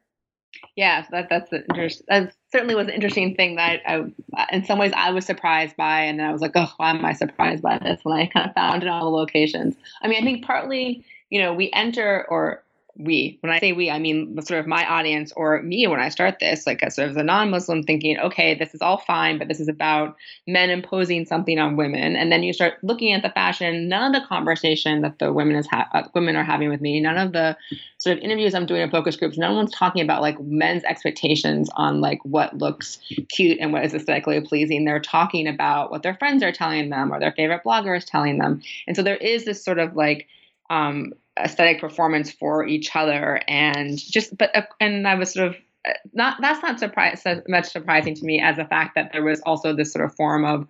Yeah, 0.75 1.05
that, 1.11 1.27
that's 1.29 1.49
that 1.49 2.33
certainly 2.51 2.75
was 2.75 2.87
an 2.87 2.93
interesting 2.93 3.35
thing 3.35 3.55
that 3.55 3.81
I, 3.85 4.05
I, 4.35 4.47
in 4.53 4.63
some 4.63 4.79
ways, 4.79 4.93
I 4.95 5.11
was 5.11 5.25
surprised 5.25 5.75
by, 5.75 6.01
and 6.01 6.19
then 6.19 6.27
I 6.27 6.31
was 6.31 6.41
like, 6.41 6.53
oh, 6.55 6.71
why 6.77 6.91
am 6.91 7.03
I 7.03 7.13
surprised 7.13 7.61
by 7.61 7.79
this? 7.79 7.99
When 8.03 8.17
I 8.17 8.27
kind 8.27 8.47
of 8.47 8.55
found 8.55 8.83
in 8.83 8.89
all 8.89 9.03
the 9.03 9.17
locations. 9.17 9.75
I 10.01 10.07
mean, 10.07 10.21
I 10.21 10.25
think 10.25 10.45
partly, 10.45 11.03
you 11.29 11.41
know, 11.41 11.53
we 11.53 11.69
enter 11.73 12.25
or 12.29 12.63
we 12.99 13.37
when 13.41 13.51
i 13.51 13.59
say 13.59 13.71
we 13.71 13.89
i 13.89 13.97
mean 13.97 14.39
sort 14.41 14.59
of 14.59 14.67
my 14.67 14.85
audience 14.85 15.31
or 15.35 15.61
me 15.63 15.87
when 15.87 15.99
i 15.99 16.09
start 16.09 16.37
this 16.39 16.67
like 16.67 16.81
a 16.81 16.91
sort 16.91 17.09
of 17.09 17.17
a 17.17 17.23
non-muslim 17.23 17.81
thinking 17.83 18.19
okay 18.19 18.53
this 18.53 18.73
is 18.73 18.81
all 18.81 18.97
fine 18.97 19.37
but 19.37 19.47
this 19.47 19.59
is 19.59 19.67
about 19.67 20.15
men 20.47 20.69
imposing 20.69 21.25
something 21.25 21.59
on 21.59 21.75
women. 21.75 22.15
And 22.15 22.31
then 22.31 22.43
you 22.43 22.53
start 22.53 22.75
looking 22.83 23.13
at 23.13 23.21
the 23.21 23.29
fashion 23.29 23.87
none 23.87 24.13
of 24.13 24.21
the 24.21 24.27
conversation 24.27 25.01
that 25.01 25.19
the 25.19 25.31
women 25.31 25.55
is 25.55 25.67
ha- 25.67 25.87
uh, 25.93 26.03
women 26.13 26.35
are 26.35 26.43
having 26.43 26.69
with 26.69 26.81
me 26.81 26.99
none 26.99 27.17
of 27.17 27.33
the 27.33 27.55
sort 27.97 28.17
of 28.17 28.23
interviews 28.23 28.53
i'm 28.53 28.65
doing 28.65 28.81
in 28.81 28.89
focus 28.89 29.15
groups 29.15 29.37
no 29.37 29.53
one's 29.53 29.71
talking 29.71 30.01
about 30.01 30.21
like 30.21 30.39
men's 30.41 30.83
expectations 30.83 31.69
on 31.75 32.01
like 32.01 32.19
what 32.23 32.57
looks 32.57 32.99
cute 33.29 33.57
and 33.59 33.71
what 33.71 33.85
is 33.85 33.93
aesthetically 33.93 34.41
pleasing. 34.41 34.85
They're 34.85 34.99
talking 34.99 35.47
about 35.47 35.91
what 35.91 36.03
their 36.03 36.15
friends 36.15 36.43
are 36.43 36.51
telling 36.51 36.89
them 36.89 37.13
or 37.13 37.19
their 37.19 37.31
favorite 37.31 37.63
blogger 37.63 37.97
is 37.97 38.05
telling 38.05 38.39
them. 38.39 38.61
And 38.87 38.95
so 38.95 39.03
there 39.03 39.17
is 39.17 39.45
this 39.45 39.63
sort 39.63 39.79
of 39.79 39.95
like 39.95 40.27
um, 40.69 41.13
aesthetic 41.39 41.79
performance 41.79 42.31
for 42.31 42.65
each 42.65 42.95
other 42.95 43.41
and 43.47 43.97
just 43.97 44.37
but 44.37 44.55
uh, 44.55 44.61
and 44.79 45.07
i 45.07 45.15
was 45.15 45.33
sort 45.33 45.47
of 45.47 45.55
uh, 45.87 45.93
not 46.13 46.37
that's 46.41 46.61
not 46.61 46.79
surprise 46.79 47.21
so 47.21 47.41
much 47.47 47.65
surprising 47.65 48.15
to 48.15 48.23
me 48.23 48.41
as 48.41 48.57
the 48.57 48.65
fact 48.65 48.95
that 48.95 49.11
there 49.11 49.23
was 49.23 49.41
also 49.41 49.73
this 49.73 49.91
sort 49.91 50.05
of 50.05 50.15
form 50.15 50.45
of 50.45 50.67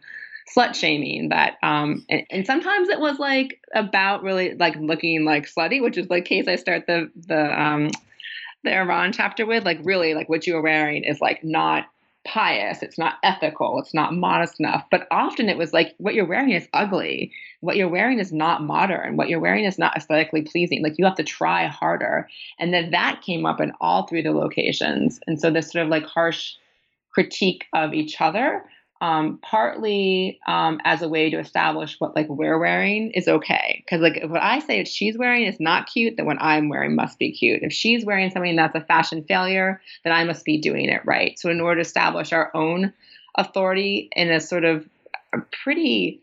slut 0.56 0.76
shaming 0.76 1.30
that 1.30 1.58
um 1.64 2.06
and, 2.10 2.24
and, 2.30 2.46
sometimes 2.46 2.90
it 2.90 3.00
was 3.00 3.20
like 3.20 3.60
about 3.74 4.24
really 4.24 4.56
like 4.56 4.76
looking 4.78 5.26
like 5.26 5.48
slutty 5.48 5.82
which 5.82 5.98
is 5.98 6.08
the 6.08 6.22
case 6.22 6.48
i 6.48 6.56
start 6.56 6.86
the 6.88 7.12
the 7.28 7.62
um 7.62 7.90
the 8.64 8.76
iran 8.76 9.12
chapter 9.12 9.46
with 9.46 9.64
like 9.66 9.80
really 9.84 10.14
like 10.14 10.30
what 10.30 10.46
you 10.46 10.54
were 10.54 10.62
wearing 10.62 11.04
is 11.04 11.20
like 11.22 11.44
not 11.44 11.86
pious, 12.26 12.84
it's 12.84 12.98
not 12.98 13.16
ethical, 13.24 13.80
it's 13.80 13.94
not 13.94 14.14
modest 14.14 14.60
enough. 14.60 14.86
But 14.92 15.08
often 15.12 15.50
it 15.50 15.58
was 15.58 15.74
like, 15.74 15.96
what 15.98 16.14
you're 16.14 16.26
wearing 16.26 16.52
is 16.52 16.68
ugly. 16.74 17.32
What 17.62 17.76
you're 17.76 17.88
wearing 17.88 18.20
is 18.20 18.32
not 18.32 18.64
modern. 18.64 19.18
What 19.18 19.30
you're 19.30 19.40
wearing 19.40 19.66
is 19.66 19.80
not 19.80 19.96
aesthetically 19.96 20.42
pleasing. 20.42 20.84
Like 20.84 20.98
you 20.98 21.06
have 21.06 21.16
to 21.16 21.24
try 21.24 21.68
harder. 21.68 22.28
And 22.60 22.74
then 22.74 22.92
that 22.92 23.22
came 23.22 23.46
up 23.46 23.60
in 23.62 23.74
all 23.82 24.06
three 24.06 24.20
of 24.20 24.26
the 24.26 24.32
locations. 24.32 25.20
And 25.28 25.40
so 25.40 25.50
this 25.50 25.72
sort 25.72 25.84
of 25.84 25.90
like 25.90 26.06
harsh 26.06 26.56
critique 27.12 27.66
of 27.74 27.94
each 27.94 28.22
other 28.22 28.64
um, 29.02 29.40
partly 29.42 30.40
um, 30.48 30.80
as 30.84 31.02
a 31.02 31.08
way 31.08 31.30
to 31.30 31.40
establish 31.40 31.96
what 32.00 32.16
like 32.16 32.28
we're 32.28 32.60
wearing 32.60 33.12
is 33.12 33.28
okay. 33.28 33.84
Because 33.86 34.02
like 34.02 34.22
what 34.28 34.44
I 34.44 34.60
say 34.60 34.80
if 34.80 34.88
she's 34.88 35.18
wearing 35.18 35.46
is 35.46 35.60
not 35.60 35.88
cute, 35.88 36.16
then 36.18 36.26
what 36.26 36.42
I'm 36.42 36.68
wearing 36.68 36.96
must 36.96 37.18
be 37.18 37.32
cute. 37.32 37.64
If 37.64 37.72
she's 37.72 38.06
wearing 38.06 38.30
something 38.30 38.56
that's 38.56 38.76
a 38.76 38.82
fashion 38.82 39.24
failure, 39.24 39.82
then 40.04 40.12
I 40.12 40.26
must 40.26 40.44
be 40.44 40.60
doing 40.60 40.90
it 40.90 41.02
right. 41.06 41.40
So 41.40 41.50
in 41.50 41.62
order 41.62 41.82
to 41.82 41.88
establish 41.88 42.34
our 42.34 42.52
own 42.54 42.94
authority 43.36 44.10
in 44.14 44.30
a 44.30 44.42
sort 44.42 44.66
of 44.66 44.88
a 45.34 45.38
pretty 45.64 46.22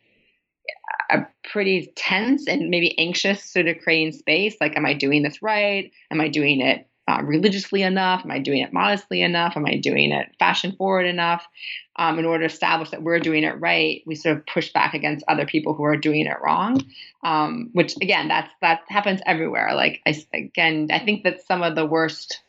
a 1.10 1.24
pretty 1.44 1.92
tense 1.94 2.48
and 2.48 2.68
maybe 2.68 2.98
anxious 2.98 3.44
sort 3.44 3.68
of 3.68 3.78
creating 3.78 4.12
space 4.12 4.56
like 4.60 4.76
am 4.76 4.84
i 4.84 4.92
doing 4.92 5.22
this 5.22 5.40
right 5.40 5.92
am 6.10 6.20
i 6.20 6.28
doing 6.28 6.60
it 6.60 6.88
uh, 7.08 7.22
religiously 7.22 7.82
enough? 7.82 8.22
Am 8.24 8.30
I 8.30 8.38
doing 8.38 8.62
it 8.62 8.72
modestly 8.72 9.22
enough? 9.22 9.56
Am 9.56 9.66
I 9.66 9.76
doing 9.76 10.12
it 10.12 10.34
fashion 10.38 10.72
forward 10.72 11.06
enough? 11.06 11.46
Um, 11.96 12.18
in 12.18 12.24
order 12.24 12.46
to 12.46 12.52
establish 12.52 12.90
that 12.90 13.02
we're 13.02 13.20
doing 13.20 13.44
it 13.44 13.60
right, 13.60 14.02
we 14.06 14.14
sort 14.14 14.36
of 14.36 14.46
push 14.46 14.72
back 14.72 14.94
against 14.94 15.24
other 15.28 15.46
people 15.46 15.74
who 15.74 15.84
are 15.84 15.96
doing 15.96 16.26
it 16.26 16.36
wrong. 16.42 16.84
Um, 17.22 17.70
which 17.72 17.96
again, 17.96 18.28
that's 18.28 18.50
that 18.60 18.80
happens 18.88 19.20
everywhere. 19.24 19.74
Like 19.74 20.00
I, 20.06 20.14
again, 20.34 20.88
I 20.90 20.98
think 20.98 21.24
that 21.24 21.46
some 21.46 21.62
of 21.62 21.74
the 21.74 21.86
worst. 21.86 22.42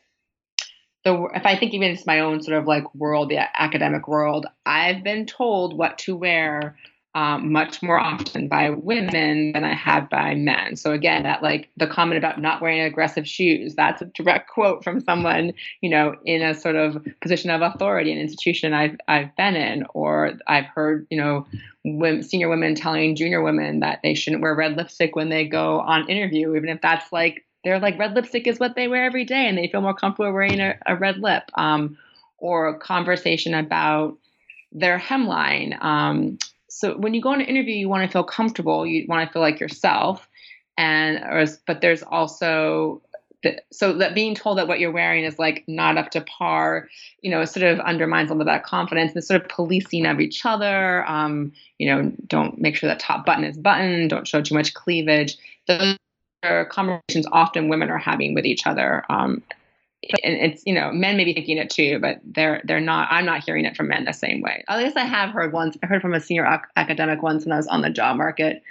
The, 1.04 1.28
if 1.36 1.46
I 1.46 1.56
think 1.56 1.74
even 1.74 1.92
it's 1.92 2.08
my 2.08 2.20
own 2.20 2.42
sort 2.42 2.58
of 2.58 2.66
like 2.66 2.94
world, 2.94 3.30
the 3.30 3.38
academic 3.38 4.08
world, 4.08 4.46
I've 4.66 5.04
been 5.04 5.26
told 5.26 5.78
what 5.78 6.00
to 6.00 6.16
wear 6.18 6.76
um, 7.18 7.52
much 7.52 7.82
more 7.82 8.00
often 8.00 8.48
by 8.48 8.70
women 8.70 9.52
than 9.52 9.64
I 9.64 9.74
have 9.74 10.08
by 10.08 10.36
men. 10.36 10.76
So 10.76 10.92
again, 10.92 11.24
that 11.24 11.42
like 11.42 11.68
the 11.76 11.88
comment 11.88 12.20
about 12.20 12.40
not 12.40 12.62
wearing 12.62 12.80
aggressive 12.82 13.28
shoes, 13.28 13.74
that's 13.74 14.04
a 14.04 14.06
direct 14.06 14.52
quote 14.52 14.84
from 14.84 15.00
someone, 15.00 15.54
you 15.82 15.90
know, 15.90 16.16
in 16.26 16.44
a 16.44 16.54
sort 16.54 16.76
of 16.76 17.04
position 17.20 17.50
of 17.50 17.64
authority, 17.64 18.12
an 18.12 18.20
institution 18.20 18.72
I've 18.72 18.98
I've 19.08 19.36
been 19.36 19.56
in, 19.56 19.84
or 19.96 20.34
I've 20.46 20.68
heard, 20.68 21.08
you 21.10 21.18
know, 21.18 21.48
women, 21.84 22.22
senior 22.22 22.50
women 22.50 22.76
telling 22.76 23.16
junior 23.16 23.42
women 23.42 23.80
that 23.80 24.02
they 24.04 24.14
shouldn't 24.14 24.44
wear 24.44 24.54
red 24.54 24.78
lipstick 24.78 25.16
when 25.16 25.30
they 25.30 25.48
go 25.48 25.80
on 25.80 26.08
interview, 26.08 26.56
even 26.56 26.70
if 26.70 26.82
that's 26.82 27.12
like 27.12 27.44
they're 27.64 27.80
like 27.80 27.98
red 27.98 28.14
lipstick 28.14 28.46
is 28.46 28.60
what 28.60 28.76
they 28.76 28.88
wear 28.88 29.06
every 29.06 29.26
day, 29.26 29.48
and 29.48 29.58
they 29.58 29.68
feel 29.68 29.82
more 29.82 29.96
comfortable 29.96 30.32
wearing 30.32 30.60
a, 30.60 30.78
a 30.86 30.96
red 30.96 31.18
lip. 31.18 31.50
Um, 31.56 31.98
or 32.40 32.68
a 32.68 32.78
conversation 32.78 33.56
about 33.56 34.16
their 34.72 35.00
hemline. 35.00 35.84
Um, 35.84 36.38
so 36.78 36.96
when 36.96 37.16
you 37.16 37.22
go 37.24 37.30
on 37.30 37.42
an 37.42 37.48
interview, 37.48 37.74
you 37.74 37.90
want 37.90 38.08
to 38.08 38.14
feel 38.14 38.24
comfortable. 38.24 38.86
You 38.86 39.08
want 39.08 39.28
to 39.28 39.34
feel 39.34 39.42
like 39.42 39.60
yourself, 39.60 40.30
and 40.78 41.18
or, 41.24 41.44
but 41.66 41.82
there's 41.82 42.04
also 42.04 43.02
the, 43.42 43.60
so 43.72 43.94
that 43.94 44.14
being 44.14 44.36
told 44.36 44.60
that 44.60 44.68
what 44.68 44.80
you're 44.80 44.92
wearing 44.92 45.24
is 45.26 45.40
like 45.40 45.64
not 45.68 45.98
up 45.98 46.12
to 46.12 46.22
par, 46.22 46.88
you 47.24 47.32
know, 47.32 47.44
sort 47.46 47.64
of 47.64 47.80
undermines 47.80 48.30
all 48.30 48.40
of 48.40 48.46
that 48.46 48.64
confidence. 48.64 49.14
The 49.14 49.24
sort 49.24 49.42
of 49.42 49.50
policing 49.50 50.06
of 50.06 50.20
each 50.20 50.46
other. 50.46 51.04
Um, 51.10 51.52
you 51.80 51.90
know, 51.90 52.12
don't 52.28 52.60
make 52.60 52.76
sure 52.76 52.88
that 52.88 53.00
top 53.00 53.26
button 53.26 53.44
is 53.44 53.58
buttoned. 53.58 54.12
Don't 54.12 54.28
show 54.28 54.44
too 54.44 54.54
much 54.54 54.76
cleavage. 54.76 55.36
Those 55.68 55.98
are 56.44 56.66
conversations 56.66 57.26
often 57.32 57.70
women 57.70 57.90
are 57.90 57.98
having 57.98 58.36
with 58.36 58.46
each 58.46 58.68
other. 58.68 59.04
Um, 59.10 59.42
and 60.24 60.36
it's 60.36 60.64
you 60.66 60.74
know 60.74 60.92
men 60.92 61.18
may 61.18 61.24
be 61.24 61.34
thinking 61.34 61.58
it 61.58 61.70
too 61.70 62.00
but 62.00 62.20
they're 62.24 62.62
they're 62.66 62.80
not 62.80 63.08
i'm 63.12 63.26
not 63.26 63.44
hearing 63.44 63.66
it 63.66 63.76
from 63.76 63.88
men 63.88 64.06
the 64.06 64.14
same 64.14 64.42
way. 64.42 64.64
At 64.68 64.80
least 64.80 64.98
i 64.98 65.06
have 65.06 65.32
heard 65.32 65.54
once 65.54 65.78
i 65.84 65.88
heard 65.88 66.02
from 66.02 66.14
a 66.14 66.20
senior 66.20 66.46
ac- 66.46 66.70
academic 66.76 67.22
once 67.22 67.46
when 67.46 67.54
i 67.54 67.58
was 67.58 67.68
on 67.68 67.82
the 67.82 67.90
job 67.90 68.18
market 68.18 68.64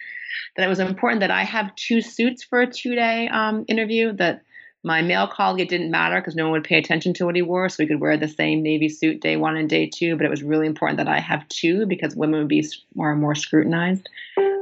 that 0.56 0.64
it 0.64 0.68
was 0.68 0.80
important 0.80 1.20
that 1.20 1.30
i 1.30 1.44
have 1.44 1.74
two 1.76 2.00
suits 2.00 2.42
for 2.42 2.60
a 2.60 2.70
two 2.70 2.94
day 2.94 3.28
um, 3.28 3.64
interview 3.68 4.12
that 4.12 4.42
my 4.86 5.02
male 5.02 5.26
colleague 5.26 5.60
it 5.60 5.68
didn't 5.68 5.90
matter 5.90 6.20
because 6.20 6.36
no 6.36 6.44
one 6.44 6.52
would 6.52 6.64
pay 6.64 6.78
attention 6.78 7.12
to 7.12 7.26
what 7.26 7.34
he 7.34 7.42
wore 7.42 7.68
so 7.68 7.82
we 7.82 7.86
could 7.86 8.00
wear 8.00 8.16
the 8.16 8.28
same 8.28 8.62
navy 8.62 8.88
suit 8.88 9.20
day 9.20 9.36
one 9.36 9.56
and 9.56 9.68
day 9.68 9.86
two 9.86 10.16
but 10.16 10.24
it 10.24 10.30
was 10.30 10.42
really 10.42 10.66
important 10.66 10.96
that 10.96 11.08
i 11.08 11.18
have 11.18 11.46
two 11.48 11.84
because 11.86 12.14
women 12.14 12.38
would 12.38 12.48
be 12.48 12.66
more 12.94 13.10
and 13.10 13.20
more 13.20 13.34
scrutinized 13.34 14.08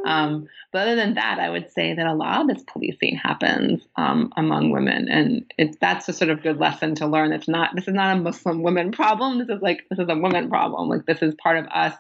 um, 0.04 0.48
but 0.70 0.82
other 0.82 0.96
than 0.96 1.14
that, 1.14 1.38
I 1.38 1.50
would 1.50 1.70
say 1.70 1.94
that 1.94 2.06
a 2.06 2.14
lot 2.14 2.42
of 2.42 2.48
this 2.48 2.64
policing 2.66 3.16
happens 3.16 3.86
um, 3.96 4.32
among 4.36 4.70
women, 4.70 5.08
and 5.08 5.50
it, 5.56 5.78
that's 5.80 6.08
a 6.08 6.12
sort 6.12 6.30
of 6.30 6.42
good 6.42 6.58
lesson 6.58 6.94
to 6.96 7.06
learn. 7.06 7.32
It's 7.32 7.48
not 7.48 7.74
this 7.74 7.88
is 7.88 7.94
not 7.94 8.16
a 8.16 8.20
Muslim 8.20 8.62
women 8.62 8.92
problem. 8.92 9.38
This 9.38 9.48
is 9.48 9.62
like 9.62 9.86
this 9.88 9.98
is 9.98 10.08
a 10.08 10.16
women 10.16 10.50
problem. 10.50 10.88
Like 10.88 11.06
this 11.06 11.22
is 11.22 11.34
part 11.36 11.58
of 11.58 11.66
us 11.68 11.94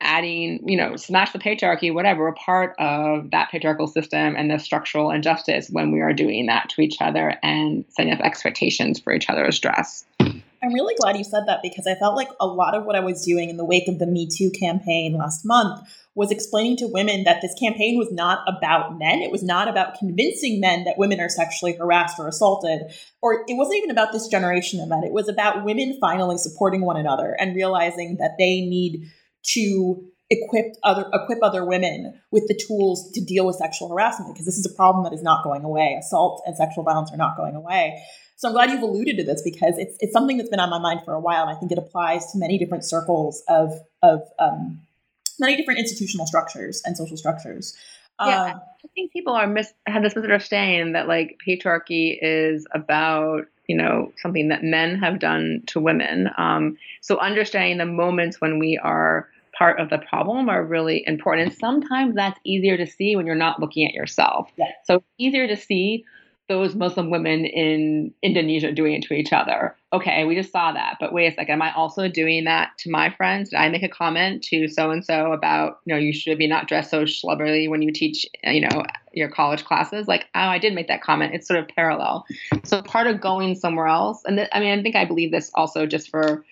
adding, 0.00 0.68
you 0.68 0.76
know, 0.76 0.96
smash 0.96 1.32
the 1.32 1.38
patriarchy, 1.38 1.92
whatever, 1.92 2.28
a 2.28 2.32
part 2.34 2.74
of 2.78 3.30
that 3.30 3.50
patriarchal 3.50 3.86
system 3.86 4.36
and 4.36 4.50
the 4.50 4.58
structural 4.58 5.10
injustice 5.10 5.68
when 5.70 5.92
we 5.92 6.00
are 6.00 6.12
doing 6.12 6.46
that 6.46 6.68
to 6.70 6.80
each 6.80 7.00
other 7.00 7.36
and 7.42 7.84
setting 7.88 8.12
up 8.12 8.20
expectations 8.20 9.00
for 9.00 9.12
each 9.12 9.30
other's 9.30 9.58
dress. 9.58 10.04
I'm 10.20 10.72
really 10.72 10.94
glad 10.94 11.18
you 11.18 11.24
said 11.24 11.44
that 11.46 11.60
because 11.62 11.86
I 11.86 11.94
felt 11.94 12.16
like 12.16 12.28
a 12.40 12.46
lot 12.46 12.74
of 12.74 12.84
what 12.84 12.96
I 12.96 13.00
was 13.00 13.24
doing 13.24 13.50
in 13.50 13.58
the 13.58 13.64
wake 13.64 13.86
of 13.86 13.98
the 13.98 14.06
Me 14.06 14.26
Too 14.26 14.50
campaign 14.50 15.14
last 15.14 15.44
month 15.44 15.86
was 16.14 16.30
explaining 16.30 16.76
to 16.78 16.86
women 16.86 17.24
that 17.24 17.42
this 17.42 17.54
campaign 17.58 17.98
was 17.98 18.10
not 18.12 18.38
about 18.48 18.98
men. 18.98 19.20
It 19.20 19.30
was 19.30 19.42
not 19.42 19.68
about 19.68 19.98
convincing 19.98 20.60
men 20.60 20.84
that 20.84 20.96
women 20.96 21.20
are 21.20 21.28
sexually 21.28 21.74
harassed 21.74 22.18
or 22.18 22.28
assaulted. 22.28 22.82
Or 23.20 23.44
it 23.46 23.56
wasn't 23.56 23.78
even 23.78 23.90
about 23.90 24.12
this 24.12 24.28
generation 24.28 24.80
of 24.80 24.88
men. 24.88 25.02
It 25.04 25.12
was 25.12 25.28
about 25.28 25.64
women 25.64 25.98
finally 26.00 26.38
supporting 26.38 26.82
one 26.82 26.96
another 26.96 27.36
and 27.38 27.54
realizing 27.56 28.16
that 28.18 28.36
they 28.38 28.60
need 28.60 29.10
to 29.52 30.04
equip 30.30 30.74
other 30.82 31.04
equip 31.12 31.38
other 31.42 31.64
women 31.64 32.20
with 32.30 32.48
the 32.48 32.54
tools 32.66 33.10
to 33.12 33.20
deal 33.20 33.46
with 33.46 33.56
sexual 33.56 33.88
harassment 33.88 34.32
because 34.32 34.46
this 34.46 34.56
is 34.56 34.66
a 34.66 34.74
problem 34.74 35.04
that 35.04 35.12
is 35.12 35.22
not 35.22 35.44
going 35.44 35.64
away. 35.64 35.96
Assault 35.98 36.42
and 36.46 36.56
sexual 36.56 36.82
violence 36.84 37.12
are 37.12 37.16
not 37.16 37.36
going 37.36 37.54
away. 37.54 38.02
So 38.36 38.48
I'm 38.48 38.54
glad 38.54 38.70
you've 38.70 38.82
alluded 38.82 39.16
to 39.18 39.24
this 39.24 39.42
because 39.42 39.78
it's 39.78 39.96
it's 40.00 40.12
something 40.12 40.36
that's 40.36 40.50
been 40.50 40.60
on 40.60 40.70
my 40.70 40.78
mind 40.78 41.00
for 41.04 41.14
a 41.14 41.20
while, 41.20 41.42
and 41.42 41.56
I 41.56 41.58
think 41.58 41.72
it 41.72 41.78
applies 41.78 42.32
to 42.32 42.38
many 42.38 42.58
different 42.58 42.84
circles 42.84 43.42
of 43.48 43.72
of 44.02 44.22
um, 44.38 44.80
many 45.38 45.56
different 45.56 45.80
institutional 45.80 46.26
structures 46.26 46.82
and 46.84 46.96
social 46.96 47.16
structures. 47.16 47.76
Yeah, 48.20 48.42
um, 48.42 48.60
I 48.84 48.88
think 48.94 49.12
people 49.12 49.34
are 49.34 49.46
mis- 49.46 49.72
have 49.86 50.02
this 50.02 50.14
misunderstanding 50.14 50.92
that 50.92 51.08
like 51.08 51.38
patriarchy 51.46 52.18
is 52.20 52.66
about 52.72 53.46
you 53.68 53.76
know 53.76 54.12
something 54.18 54.48
that 54.48 54.64
men 54.64 54.98
have 54.98 55.20
done 55.20 55.62
to 55.68 55.80
women. 55.80 56.28
Um, 56.36 56.76
so 57.00 57.18
understanding 57.18 57.78
the 57.78 57.86
moments 57.86 58.40
when 58.40 58.58
we 58.58 58.78
are 58.78 59.28
part 59.56 59.80
of 59.80 59.90
the 59.90 59.98
problem 59.98 60.48
are 60.48 60.64
really 60.64 61.04
important, 61.06 61.48
and 61.48 61.58
sometimes 61.58 62.14
that's 62.14 62.38
easier 62.44 62.76
to 62.76 62.86
see 62.86 63.16
when 63.16 63.26
you're 63.26 63.34
not 63.34 63.60
looking 63.60 63.86
at 63.86 63.94
yourself. 63.94 64.50
Yeah. 64.56 64.66
So 64.84 65.02
easier 65.18 65.46
to 65.46 65.56
see 65.56 66.04
those 66.48 66.74
Muslim 66.74 67.08
women 67.10 67.46
in 67.46 68.12
Indonesia 68.22 68.70
doing 68.70 68.94
it 68.94 69.02
to 69.04 69.14
each 69.14 69.32
other. 69.32 69.74
Okay, 69.94 70.24
we 70.24 70.34
just 70.34 70.52
saw 70.52 70.72
that, 70.72 70.96
but 71.00 71.12
wait 71.12 71.26
a 71.26 71.34
second, 71.34 71.54
am 71.54 71.62
I 71.62 71.72
also 71.72 72.06
doing 72.08 72.44
that 72.44 72.72
to 72.78 72.90
my 72.90 73.08
friends? 73.08 73.50
Did 73.50 73.56
I 73.56 73.68
make 73.70 73.82
a 73.82 73.88
comment 73.88 74.42
to 74.44 74.68
so 74.68 74.90
and 74.90 75.02
so 75.02 75.32
about, 75.32 75.78
you 75.86 75.94
know, 75.94 75.98
you 75.98 76.12
should 76.12 76.36
be 76.36 76.46
not 76.46 76.68
dressed 76.68 76.90
so 76.90 77.04
schlubberly 77.04 77.68
when 77.70 77.80
you 77.80 77.92
teach, 77.92 78.26
you 78.42 78.60
know, 78.60 78.84
your 79.12 79.30
college 79.30 79.64
classes? 79.64 80.06
Like, 80.06 80.26
oh, 80.34 80.40
I 80.40 80.58
did 80.58 80.74
make 80.74 80.88
that 80.88 81.02
comment. 81.02 81.34
It's 81.34 81.48
sort 81.48 81.60
of 81.60 81.68
parallel. 81.68 82.26
So 82.64 82.82
part 82.82 83.06
of 83.06 83.20
going 83.20 83.54
somewhere 83.54 83.86
else, 83.86 84.22
and 84.26 84.36
th- 84.36 84.50
I 84.52 84.60
mean, 84.60 84.78
I 84.78 84.82
think 84.82 84.96
I 84.96 85.06
believe 85.06 85.30
this 85.30 85.50
also 85.54 85.86
just 85.86 86.10
for 86.10 86.44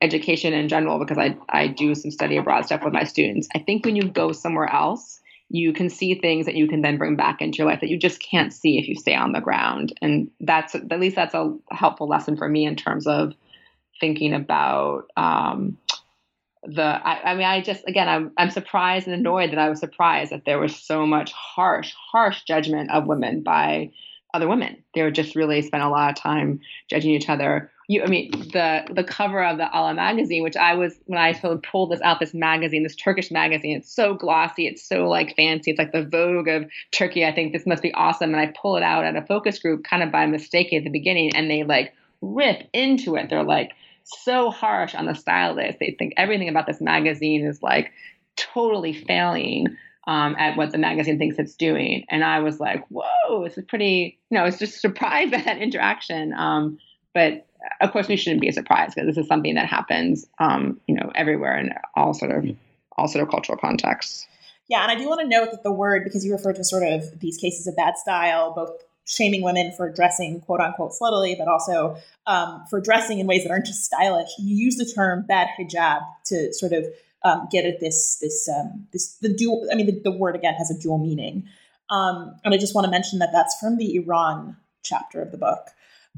education 0.00 0.52
in 0.52 0.68
general 0.68 0.98
because 0.98 1.18
I 1.18 1.36
I 1.48 1.68
do 1.68 1.94
some 1.94 2.10
study 2.10 2.36
abroad 2.36 2.66
stuff 2.66 2.84
with 2.84 2.92
my 2.92 3.04
students. 3.04 3.48
I 3.54 3.58
think 3.58 3.84
when 3.84 3.96
you 3.96 4.04
go 4.04 4.32
somewhere 4.32 4.70
else 4.70 5.20
you 5.54 5.72
can 5.72 5.90
see 5.90 6.14
things 6.14 6.46
that 6.46 6.54
you 6.54 6.66
can 6.66 6.82
then 6.82 6.98
bring 6.98 7.16
back 7.16 7.40
into 7.40 7.58
your 7.58 7.66
life 7.66 7.80
that 7.80 7.90
you 7.90 7.98
just 7.98 8.20
can't 8.20 8.52
see 8.52 8.78
if 8.78 8.88
you 8.88 8.96
stay 8.96 9.14
on 9.14 9.32
the 9.32 9.40
ground. 9.40 9.92
And 10.00 10.30
that's 10.40 10.74
at 10.74 11.00
least 11.00 11.16
that's 11.16 11.34
a 11.34 11.56
helpful 11.70 12.08
lesson 12.08 12.36
for 12.36 12.48
me 12.48 12.66
in 12.66 12.76
terms 12.76 13.06
of 13.06 13.34
thinking 14.00 14.34
about 14.34 15.04
um, 15.16 15.78
the. 16.64 16.82
I, 16.82 17.32
I, 17.32 17.34
mean, 17.34 17.46
I 17.46 17.60
just 17.60 17.84
again, 17.86 18.08
I'm 18.08 18.32
I'm 18.36 18.50
surprised 18.50 19.06
and 19.06 19.14
annoyed 19.14 19.50
that 19.50 19.58
I 19.58 19.68
was 19.68 19.80
surprised 19.80 20.32
that 20.32 20.44
there 20.44 20.58
was 20.58 20.74
so 20.74 21.06
much 21.06 21.32
harsh, 21.32 21.92
harsh 22.10 22.42
judgment 22.42 22.90
of 22.90 23.06
women 23.06 23.42
by 23.42 23.92
other 24.34 24.48
women. 24.48 24.84
They 24.94 25.02
were 25.02 25.10
just 25.10 25.34
really 25.34 25.62
spent 25.62 25.82
a 25.82 25.88
lot 25.88 26.10
of 26.10 26.16
time 26.16 26.60
judging 26.90 27.12
each 27.12 27.30
other 27.30 27.70
you 27.88 28.02
I 28.02 28.06
mean 28.06 28.30
the 28.30 28.86
the 28.90 29.04
cover 29.04 29.44
of 29.44 29.58
the 29.58 29.68
Ala 29.74 29.94
magazine, 29.94 30.42
which 30.42 30.56
I 30.56 30.74
was 30.74 30.98
when 31.06 31.18
I 31.18 31.32
sort 31.32 31.54
of 31.54 31.62
pulled 31.62 31.90
this 31.90 32.00
out, 32.00 32.18
this 32.18 32.34
magazine, 32.34 32.82
this 32.82 32.96
Turkish 32.96 33.30
magazine, 33.30 33.76
it's 33.76 33.94
so 33.94 34.14
glossy, 34.14 34.66
it's 34.66 34.82
so 34.82 35.08
like 35.08 35.36
fancy, 35.36 35.70
it's 35.70 35.78
like 35.78 35.92
the 35.92 36.04
Vogue 36.04 36.48
of 36.48 36.64
Turkey. 36.92 37.24
I 37.26 37.34
think 37.34 37.52
this 37.52 37.66
must 37.66 37.82
be 37.82 37.92
awesome. 37.92 38.32
And 38.32 38.40
I 38.40 38.54
pull 38.60 38.76
it 38.76 38.82
out 38.82 39.04
at 39.04 39.16
a 39.16 39.26
focus 39.26 39.58
group 39.58 39.84
kind 39.84 40.02
of 40.02 40.10
by 40.10 40.26
mistake 40.26 40.72
at 40.72 40.84
the 40.84 40.90
beginning, 40.90 41.36
and 41.36 41.50
they 41.50 41.62
like 41.62 41.92
rip 42.22 42.68
into 42.72 43.16
it. 43.16 43.28
They're 43.28 43.42
like 43.42 43.72
so 44.04 44.50
harsh 44.50 44.94
on 44.94 45.06
the 45.06 45.14
stylist. 45.14 45.78
They 45.78 45.94
think 45.98 46.14
everything 46.16 46.48
about 46.48 46.66
this 46.66 46.80
magazine 46.80 47.44
is 47.44 47.62
like 47.62 47.92
totally 48.36 48.94
failing. 48.94 49.76
Um, 50.06 50.36
at 50.38 50.58
what 50.58 50.70
the 50.70 50.76
magazine 50.76 51.16
thinks 51.16 51.38
it's 51.38 51.54
doing. 51.54 52.04
And 52.10 52.22
I 52.22 52.40
was 52.40 52.60
like, 52.60 52.84
whoa, 52.88 53.42
this 53.42 53.56
is 53.56 53.64
pretty, 53.64 54.18
you 54.28 54.34
know, 54.34 54.42
I 54.42 54.44
was 54.44 54.58
just 54.58 54.82
surprised 54.82 55.30
by 55.30 55.38
that 55.46 55.56
interaction. 55.56 56.34
Um, 56.34 56.78
but 57.14 57.46
of 57.80 57.92
course, 57.92 58.08
we 58.08 58.16
shouldn't 58.16 58.40
be 58.40 58.50
surprised 58.52 58.94
because 58.94 59.08
this 59.08 59.22
is 59.22 59.28
something 59.28 59.54
that 59.54 59.66
happens, 59.66 60.26
um, 60.38 60.80
you 60.86 60.94
know, 60.94 61.10
everywhere 61.14 61.56
in 61.58 61.70
all 61.96 62.12
sort 62.12 62.32
of 62.32 62.44
all 62.96 63.08
sort 63.08 63.22
of 63.22 63.30
cultural 63.30 63.58
contexts. 63.58 64.26
Yeah, 64.68 64.82
and 64.82 64.90
I 64.90 64.94
do 64.94 65.08
want 65.08 65.20
to 65.20 65.26
note 65.26 65.50
that 65.50 65.62
the 65.62 65.72
word, 65.72 66.04
because 66.04 66.24
you 66.24 66.32
referred 66.32 66.56
to 66.56 66.64
sort 66.64 66.84
of 66.84 67.20
these 67.20 67.36
cases 67.36 67.66
of 67.66 67.76
bad 67.76 67.96
style, 67.96 68.52
both 68.54 68.70
shaming 69.06 69.42
women 69.42 69.72
for 69.76 69.90
dressing 69.90 70.40
quote 70.40 70.60
unquote 70.60 70.92
sluttily, 70.92 71.36
but 71.38 71.48
also 71.48 71.96
um, 72.26 72.64
for 72.70 72.80
dressing 72.80 73.18
in 73.18 73.26
ways 73.26 73.42
that 73.44 73.50
aren't 73.50 73.66
just 73.66 73.84
stylish. 73.84 74.30
You 74.38 74.56
use 74.56 74.76
the 74.76 74.86
term 74.86 75.24
bad 75.26 75.48
hijab 75.58 76.00
to 76.26 76.52
sort 76.54 76.72
of 76.72 76.86
um, 77.24 77.48
get 77.50 77.64
at 77.64 77.80
this 77.80 78.18
this 78.20 78.48
um, 78.48 78.86
this 78.92 79.16
the 79.16 79.32
dual. 79.32 79.66
I 79.72 79.74
mean, 79.74 79.86
the, 79.86 80.00
the, 80.04 80.12
word 80.12 80.36
again 80.36 80.54
has 80.54 80.70
a 80.70 80.78
dual 80.78 80.98
meaning, 80.98 81.48
um, 81.90 82.34
and 82.44 82.54
I 82.54 82.58
just 82.58 82.74
want 82.74 82.84
to 82.84 82.90
mention 82.90 83.18
that 83.20 83.30
that's 83.32 83.58
from 83.58 83.76
the 83.78 83.96
Iran 83.96 84.56
chapter 84.82 85.22
of 85.22 85.32
the 85.32 85.38
book. 85.38 85.68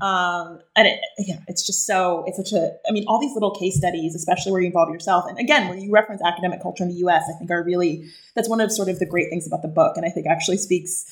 Um, 0.03 0.61
and 0.77 0.87
it, 0.87 1.01
yeah, 1.19 1.39
it's 1.49 1.65
just 1.65 1.87
so, 1.87 2.23
it's 2.27 2.37
such 2.37 2.53
a, 2.53 2.77
I 2.87 2.93
mean, 2.93 3.07
all 3.09 3.19
these 3.19 3.33
little 3.33 3.55
case 3.55 3.79
studies, 3.79 4.15
especially 4.15 4.53
where 4.53 4.61
you 4.61 4.67
involve 4.67 4.91
yourself. 4.91 5.25
And 5.27 5.39
again, 5.39 5.69
where 5.69 5.79
you 5.79 5.91
reference 5.91 6.21
academic 6.23 6.61
culture 6.61 6.85
in 6.85 6.91
the 6.91 6.97
US, 7.07 7.23
I 7.35 7.39
think 7.39 7.51
are 7.51 7.63
really, 7.63 8.07
that's 8.35 8.47
one 8.47 8.61
of 8.61 8.71
sort 8.71 8.91
of 8.91 8.99
the 8.99 9.07
great 9.07 9.31
things 9.31 9.47
about 9.47 9.63
the 9.63 9.69
book. 9.69 9.97
And 9.97 10.05
I 10.05 10.11
think 10.11 10.27
actually 10.27 10.59
speaks 10.59 11.07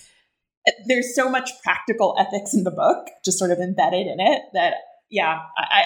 there's 0.87 1.15
so 1.15 1.29
much 1.29 1.51
practical 1.63 2.15
ethics 2.19 2.55
in 2.55 2.65
the 2.65 2.71
book, 2.71 3.09
just 3.25 3.39
sort 3.39 3.51
of 3.51 3.59
embedded 3.59 4.07
in 4.07 4.21
it, 4.21 4.43
that 4.55 4.75
yeah, 5.11 5.43
I 5.59 5.85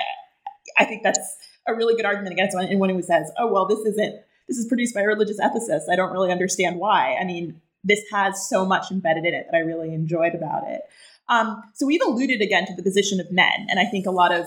I 0.79 0.85
think 0.85 1.03
that's 1.03 1.37
a 1.69 1.75
really 1.75 1.95
good 1.95 2.07
argument 2.07 2.33
against 2.33 2.57
anyone 2.57 2.91
who 2.91 3.03
says, 3.03 3.31
oh 3.39 3.53
well, 3.53 3.67
this 3.67 3.81
isn't 3.81 4.21
this 4.49 4.57
is 4.57 4.67
produced 4.67 4.95
by 4.95 5.03
a 5.03 5.07
religious 5.07 5.39
ethicist. 5.39 5.91
I 5.91 5.97
don't 5.97 6.13
really 6.13 6.33
understand 6.33 6.79
why. 6.79 7.17
I 7.21 7.25
mean, 7.25 7.61
this 7.85 8.03
has 8.11 8.49
so 8.49 8.65
much 8.65 8.91
embedded 8.91 9.25
in 9.27 9.35
it 9.35 9.47
that 9.51 9.57
I 9.57 9.61
really 9.61 9.93
enjoyed 9.93 10.35
about 10.35 10.67
it. 10.67 10.81
Um, 11.29 11.63
so 11.75 11.87
we've 11.87 12.01
alluded 12.05 12.41
again 12.41 12.67
to 12.67 12.75
the 12.75 12.83
position 12.83 13.21
of 13.21 13.31
men, 13.31 13.67
and 13.69 13.79
I 13.79 13.85
think 13.85 14.07
a 14.07 14.11
lot 14.11 14.33
of, 14.33 14.47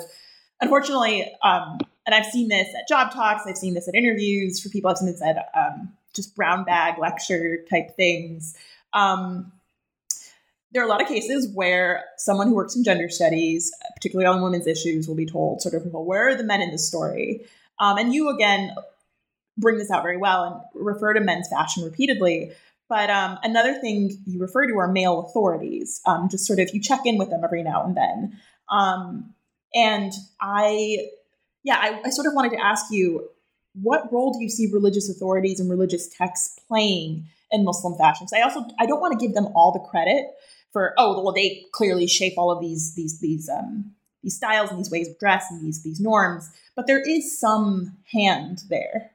unfortunately, 0.59 1.31
um, 1.43 1.77
and 2.07 2.15
I've 2.15 2.25
seen 2.25 2.47
this 2.47 2.67
at 2.75 2.87
job 2.87 3.13
talks, 3.13 3.43
I've 3.45 3.57
seen 3.57 3.75
this 3.75 3.87
at 3.87 3.93
interviews 3.93 4.59
for 4.59 4.69
people, 4.69 4.89
I've 4.89 4.97
seen 4.97 5.11
this 5.11 5.21
at 5.21 5.49
um, 5.55 5.93
just 6.15 6.35
brown 6.35 6.63
bag 6.63 6.97
lecture 6.97 7.63
type 7.69 7.95
things. 7.95 8.55
Um, 8.93 9.51
there 10.71 10.81
are 10.81 10.85
a 10.85 10.89
lot 10.89 11.01
of 11.01 11.07
cases 11.07 11.49
where 11.53 12.05
someone 12.17 12.47
who 12.47 12.55
works 12.55 12.75
in 12.75 12.83
gender 12.83 13.09
studies, 13.09 13.71
particularly 13.95 14.25
on 14.25 14.41
women's 14.41 14.67
issues, 14.67 15.07
will 15.07 15.15
be 15.15 15.25
told, 15.25 15.61
sort 15.61 15.73
of, 15.73 15.85
well, 15.85 16.03
where 16.03 16.29
are 16.29 16.35
the 16.35 16.43
men 16.43 16.61
in 16.61 16.71
the 16.71 16.77
story? 16.77 17.45
Um, 17.79 17.97
and 17.97 18.13
you, 18.13 18.29
again, 18.29 18.73
bring 19.57 19.77
this 19.77 19.91
out 19.91 20.03
very 20.03 20.17
well 20.17 20.43
and 20.43 20.85
refer 20.85 21.13
to 21.13 21.19
men's 21.19 21.49
fashion 21.49 21.83
repeatedly. 21.83 22.51
But 22.87 23.09
um, 23.09 23.37
another 23.43 23.73
thing 23.79 24.17
you 24.25 24.39
refer 24.39 24.67
to 24.67 24.77
are 24.79 24.87
male 24.87 25.19
authorities. 25.19 26.01
Um, 26.05 26.29
just 26.29 26.45
sort 26.45 26.59
of 26.59 26.73
you 26.73 26.81
check 26.81 27.01
in 27.05 27.17
with 27.17 27.29
them 27.29 27.41
every 27.43 27.63
now 27.63 27.85
and 27.85 27.95
then. 27.95 28.39
Um, 28.69 29.33
and 29.73 30.13
I, 30.39 31.07
yeah, 31.63 31.77
I, 31.79 32.01
I, 32.05 32.09
sort 32.09 32.27
of 32.27 32.33
wanted 32.33 32.51
to 32.51 32.63
ask 32.63 32.85
you, 32.91 33.29
what 33.81 34.11
role 34.11 34.33
do 34.33 34.43
you 34.43 34.49
see 34.49 34.67
religious 34.71 35.09
authorities 35.09 35.59
and 35.59 35.69
religious 35.69 36.09
texts 36.09 36.59
playing 36.67 37.25
in 37.51 37.63
Muslim 37.63 37.97
fashion? 37.97 38.27
So 38.27 38.37
I 38.37 38.41
also 38.41 38.65
I 38.79 38.85
don't 38.85 38.99
want 38.99 39.17
to 39.17 39.25
give 39.25 39.33
them 39.33 39.47
all 39.55 39.71
the 39.71 39.79
credit 39.79 40.25
for 40.71 40.93
oh 40.97 41.21
well 41.21 41.33
they 41.33 41.65
clearly 41.71 42.07
shape 42.07 42.33
all 42.37 42.51
of 42.51 42.61
these 42.61 42.95
these 42.95 43.19
these 43.19 43.49
um, 43.49 43.93
these 44.23 44.35
styles 44.35 44.69
and 44.69 44.79
these 44.79 44.91
ways 44.91 45.09
of 45.09 45.19
dress 45.19 45.45
and 45.49 45.61
these 45.61 45.83
these 45.83 45.99
norms, 45.99 46.49
but 46.75 46.87
there 46.87 47.01
is 47.01 47.39
some 47.39 47.97
hand 48.11 48.63
there. 48.69 49.11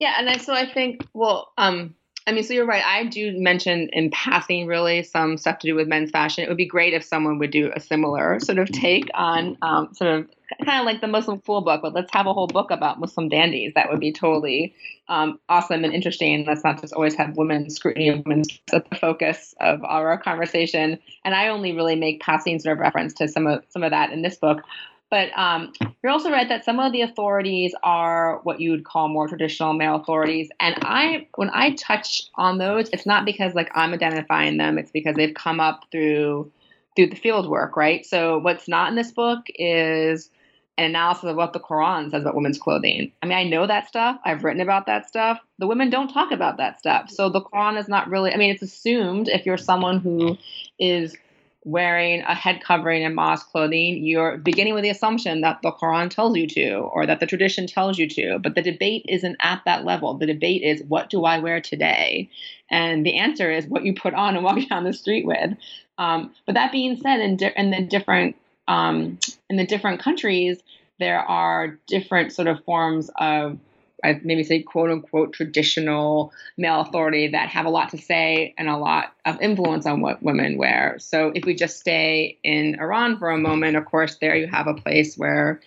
Yeah, 0.00 0.14
and 0.18 0.28
I, 0.28 0.38
so 0.38 0.52
I 0.52 0.70
think 0.72 1.06
well, 1.14 1.52
um, 1.56 1.94
I 2.26 2.32
mean, 2.32 2.42
so 2.42 2.54
you're 2.54 2.66
right. 2.66 2.84
I 2.84 3.04
do 3.04 3.38
mention 3.38 3.90
in 3.92 4.10
passing 4.10 4.66
really 4.66 5.02
some 5.02 5.36
stuff 5.36 5.58
to 5.60 5.66
do 5.66 5.74
with 5.74 5.88
men's 5.88 6.10
fashion. 6.10 6.44
It 6.44 6.48
would 6.48 6.56
be 6.56 6.66
great 6.66 6.94
if 6.94 7.04
someone 7.04 7.38
would 7.38 7.50
do 7.50 7.70
a 7.74 7.80
similar 7.80 8.40
sort 8.40 8.58
of 8.58 8.70
take 8.70 9.10
on 9.14 9.58
um, 9.62 9.94
sort 9.94 10.10
of 10.10 10.30
kind 10.64 10.80
of 10.80 10.86
like 10.86 11.00
the 11.00 11.06
Muslim 11.06 11.40
Cool 11.40 11.62
book, 11.62 11.82
but 11.82 11.94
let's 11.94 12.12
have 12.12 12.26
a 12.26 12.32
whole 12.32 12.46
book 12.46 12.70
about 12.70 13.00
Muslim 13.00 13.28
dandies. 13.28 13.72
That 13.74 13.90
would 13.90 14.00
be 14.00 14.12
totally 14.12 14.74
um, 15.08 15.38
awesome 15.48 15.84
and 15.84 15.92
interesting. 15.92 16.44
Let's 16.46 16.64
not 16.64 16.80
just 16.80 16.92
always 16.92 17.14
have 17.14 17.36
women's 17.36 17.76
scrutiny 17.76 18.08
of 18.08 18.24
women's 18.24 18.48
at 18.72 18.88
the 18.88 18.96
focus 18.96 19.54
of 19.60 19.82
our 19.84 20.18
conversation. 20.18 20.98
And 21.24 21.34
I 21.34 21.48
only 21.48 21.72
really 21.72 21.96
make 21.96 22.20
passing 22.20 22.58
sort 22.58 22.74
of 22.74 22.80
reference 22.80 23.14
to 23.14 23.28
some 23.28 23.46
of 23.46 23.64
some 23.68 23.82
of 23.82 23.90
that 23.90 24.12
in 24.12 24.22
this 24.22 24.36
book. 24.36 24.62
But 25.10 25.30
um, 25.38 25.72
you're 26.02 26.10
also 26.10 26.30
right 26.30 26.48
that 26.48 26.64
some 26.64 26.80
of 26.80 26.92
the 26.92 27.02
authorities 27.02 27.72
are 27.82 28.40
what 28.42 28.60
you 28.60 28.72
would 28.72 28.84
call 28.84 29.08
more 29.08 29.28
traditional 29.28 29.72
male 29.72 29.96
authorities. 29.96 30.48
And 30.58 30.74
I, 30.82 31.28
when 31.36 31.50
I 31.50 31.74
touch 31.74 32.24
on 32.34 32.58
those, 32.58 32.88
it's 32.88 33.06
not 33.06 33.24
because 33.24 33.54
like 33.54 33.70
I'm 33.74 33.92
identifying 33.92 34.56
them; 34.56 34.76
it's 34.76 34.90
because 34.90 35.14
they've 35.14 35.34
come 35.34 35.60
up 35.60 35.84
through 35.92 36.50
through 36.96 37.08
the 37.08 37.16
field 37.16 37.48
work, 37.48 37.76
right? 37.76 38.04
So 38.06 38.38
what's 38.38 38.68
not 38.68 38.88
in 38.88 38.96
this 38.96 39.12
book 39.12 39.44
is 39.54 40.30
an 40.76 40.84
analysis 40.84 41.24
of 41.24 41.36
what 41.36 41.52
the 41.52 41.60
Quran 41.60 42.10
says 42.10 42.22
about 42.22 42.34
women's 42.34 42.58
clothing. 42.58 43.12
I 43.22 43.26
mean, 43.26 43.38
I 43.38 43.44
know 43.44 43.66
that 43.66 43.88
stuff. 43.88 44.18
I've 44.24 44.42
written 44.42 44.60
about 44.60 44.86
that 44.86 45.08
stuff. 45.08 45.38
The 45.58 45.68
women 45.68 45.90
don't 45.90 46.12
talk 46.12 46.32
about 46.32 46.56
that 46.56 46.80
stuff. 46.80 47.10
So 47.10 47.28
the 47.28 47.42
Quran 47.42 47.78
is 47.78 47.88
not 47.88 48.08
really, 48.10 48.32
I 48.32 48.36
mean, 48.36 48.50
it's 48.50 48.62
assumed 48.62 49.28
if 49.28 49.46
you're 49.46 49.56
someone 49.56 50.00
who 50.00 50.36
is 50.78 51.16
wearing 51.64 52.20
a 52.22 52.34
head 52.34 52.62
covering 52.62 53.04
and 53.04 53.14
mosque 53.14 53.50
clothing, 53.50 54.04
you're 54.04 54.36
beginning 54.36 54.74
with 54.74 54.82
the 54.82 54.90
assumption 54.90 55.40
that 55.40 55.60
the 55.62 55.72
Quran 55.72 56.10
tells 56.10 56.36
you 56.36 56.46
to 56.46 56.74
or 56.74 57.06
that 57.06 57.20
the 57.20 57.26
tradition 57.26 57.66
tells 57.66 57.98
you 57.98 58.08
to. 58.08 58.38
But 58.38 58.54
the 58.54 58.62
debate 58.62 59.06
isn't 59.08 59.36
at 59.40 59.62
that 59.64 59.84
level. 59.84 60.14
The 60.14 60.26
debate 60.26 60.62
is 60.62 60.82
what 60.82 61.08
do 61.08 61.24
I 61.24 61.38
wear 61.38 61.60
today? 61.60 62.28
And 62.70 63.06
the 63.06 63.18
answer 63.18 63.50
is 63.50 63.66
what 63.66 63.84
you 63.84 63.94
put 63.94 64.12
on 64.12 64.34
and 64.36 64.44
walk 64.44 64.58
down 64.68 64.84
the 64.84 64.92
street 64.92 65.24
with. 65.24 65.54
Um, 65.96 66.34
but 66.44 66.54
that 66.54 66.72
being 66.72 66.96
said, 66.96 67.20
in, 67.20 67.36
di- 67.36 67.54
in 67.56 67.70
the 67.70 67.82
different 67.82 68.36
um, 68.68 69.18
in 69.50 69.56
the 69.56 69.66
different 69.66 70.00
countries, 70.00 70.58
there 70.98 71.20
are 71.20 71.78
different 71.86 72.32
sort 72.32 72.48
of 72.48 72.64
forms 72.64 73.10
of 73.18 73.58
I 74.04 74.20
maybe 74.22 74.44
say 74.44 74.62
quote 74.62 74.90
unquote 74.90 75.32
traditional 75.32 76.32
male 76.58 76.80
authority 76.80 77.28
that 77.28 77.48
have 77.48 77.64
a 77.64 77.70
lot 77.70 77.88
to 77.90 77.98
say 77.98 78.54
and 78.58 78.68
a 78.68 78.76
lot 78.76 79.14
of 79.24 79.40
influence 79.40 79.86
on 79.86 80.02
what 80.02 80.22
women 80.22 80.58
wear. 80.58 80.96
So 80.98 81.32
if 81.34 81.44
we 81.46 81.54
just 81.54 81.80
stay 81.80 82.38
in 82.44 82.78
Iran 82.78 83.18
for 83.18 83.30
a 83.30 83.38
moment, 83.38 83.76
of 83.76 83.86
course, 83.86 84.16
there 84.16 84.36
you 84.36 84.46
have 84.46 84.66
a 84.66 84.74
place 84.74 85.16
where 85.16 85.60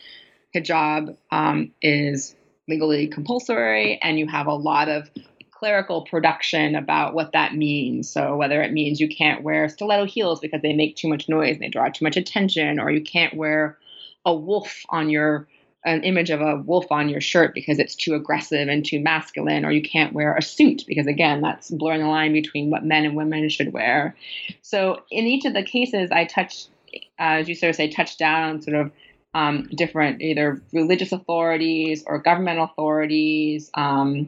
hijab 0.55 1.17
um, 1.31 1.71
is 1.81 2.35
legally 2.67 3.07
compulsory, 3.07 3.99
and 4.01 4.19
you 4.19 4.27
have 4.27 4.47
a 4.47 4.53
lot 4.53 4.89
of 4.89 5.09
clerical 5.57 6.03
production 6.03 6.75
about 6.75 7.13
what 7.13 7.31
that 7.31 7.55
means. 7.55 8.09
So 8.09 8.35
whether 8.35 8.61
it 8.61 8.71
means 8.71 8.99
you 8.99 9.07
can't 9.07 9.43
wear 9.43 9.69
stiletto 9.69 10.05
heels 10.05 10.39
because 10.39 10.61
they 10.61 10.73
make 10.73 10.95
too 10.95 11.07
much 11.07 11.27
noise 11.27 11.55
and 11.55 11.61
they 11.61 11.69
draw 11.69 11.89
too 11.89 12.05
much 12.05 12.17
attention, 12.17 12.79
or 12.79 12.91
you 12.91 13.01
can't 13.01 13.33
wear 13.35 13.77
a 14.25 14.33
wolf 14.33 14.83
on 14.89 15.09
your 15.09 15.47
an 15.85 16.03
image 16.03 16.29
of 16.29 16.41
a 16.41 16.57
wolf 16.57 16.91
on 16.91 17.07
your 17.07 17.21
shirt 17.21 17.53
because 17.53 17.79
it's 17.79 17.95
too 17.95 18.13
aggressive 18.13 18.67
and 18.67 18.85
too 18.85 18.99
masculine, 18.99 19.63
or 19.63 19.71
you 19.71 19.81
can't 19.81 20.13
wear 20.13 20.35
a 20.35 20.41
suit 20.41 20.83
because, 20.85 21.07
again, 21.07 21.39
that's 21.39 21.71
blurring 21.71 22.01
the 22.01 22.07
line 22.07 22.33
between 22.33 22.69
what 22.69 22.83
men 22.83 23.05
and 23.05 23.15
women 23.15 23.47
should 23.47 23.71
wear. 23.71 24.15
So, 24.61 25.01
in 25.11 25.25
each 25.25 25.45
of 25.45 25.53
the 25.53 25.63
cases, 25.63 26.11
I 26.11 26.25
touched, 26.25 26.69
uh, 26.93 27.39
as 27.39 27.47
you 27.47 27.55
sort 27.55 27.69
of 27.69 27.77
say, 27.77 27.89
touched 27.89 28.19
down 28.19 28.61
sort 28.61 28.75
of 28.75 28.91
um, 29.33 29.69
different 29.75 30.21
either 30.21 30.61
religious 30.73 31.13
authorities 31.13 32.03
or 32.05 32.19
government 32.19 32.59
authorities 32.59 33.69
um, 33.75 34.27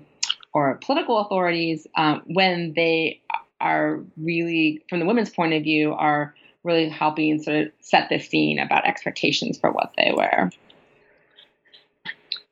or 0.53 0.75
political 0.83 1.19
authorities 1.19 1.87
um, 1.95 2.21
when 2.25 2.73
they 2.75 3.21
are 3.61 3.99
really, 4.17 4.83
from 4.89 4.99
the 4.99 5.05
women's 5.05 5.29
point 5.29 5.53
of 5.53 5.63
view, 5.63 5.93
are 5.93 6.33
really 6.63 6.89
helping 6.89 7.41
sort 7.41 7.57
of 7.57 7.71
set 7.79 8.09
the 8.09 8.19
scene 8.19 8.59
about 8.59 8.85
expectations 8.85 9.57
for 9.57 9.71
what 9.71 9.93
they 9.97 10.11
wear. 10.15 10.51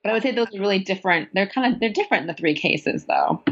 But 0.03 0.11
I 0.11 0.13
would 0.13 0.23
say 0.23 0.31
those 0.31 0.53
are 0.55 0.59
really 0.59 0.79
different. 0.79 1.29
They're 1.33 1.47
kind 1.47 1.73
of 1.73 1.79
they're 1.79 1.89
different 1.89 2.21
in 2.21 2.27
the 2.27 2.33
three 2.33 2.55
cases 2.55 3.05
though. 3.05 3.43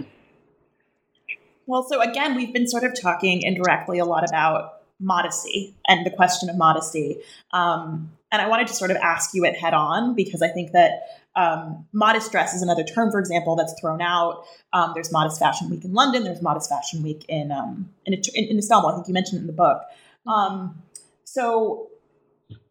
Well, 1.67 1.83
so 1.83 1.99
again, 2.01 2.35
we've 2.35 2.53
been 2.53 2.67
sort 2.67 2.83
of 2.83 2.99
talking 2.99 3.41
indirectly 3.41 3.99
a 3.99 4.05
lot 4.05 4.27
about 4.27 4.81
modesty 4.99 5.75
and 5.87 6.05
the 6.05 6.11
question 6.11 6.49
of 6.49 6.55
modesty. 6.55 7.17
Um, 7.51 8.11
and 8.31 8.41
I 8.41 8.47
wanted 8.47 8.67
to 8.67 8.73
sort 8.73 8.91
of 8.91 8.97
ask 8.97 9.33
you 9.33 9.45
it 9.45 9.57
head 9.57 9.73
on 9.73 10.15
because 10.15 10.41
I 10.41 10.47
think 10.47 10.71
that 10.71 11.24
um, 11.35 11.85
modest 11.91 12.31
dress 12.31 12.53
is 12.53 12.61
another 12.61 12.83
term, 12.83 13.11
for 13.11 13.19
example, 13.19 13.55
that's 13.55 13.73
thrown 13.79 14.01
out. 14.01 14.45
Um, 14.73 14.91
there's 14.93 15.11
Modest 15.11 15.39
Fashion 15.39 15.69
Week 15.69 15.83
in 15.83 15.93
London. 15.93 16.23
There's 16.23 16.41
Modest 16.41 16.69
Fashion 16.69 17.03
Week 17.03 17.25
in 17.27 17.51
um, 17.51 17.89
in, 18.05 18.13
in, 18.13 18.45
in, 18.45 18.57
Istanbul. 18.57 18.91
I 18.91 18.95
think 18.95 19.07
you 19.07 19.13
mentioned 19.13 19.39
it 19.39 19.41
in 19.41 19.47
the 19.47 19.53
book. 19.53 19.81
Um, 20.25 20.81
so 21.25 21.89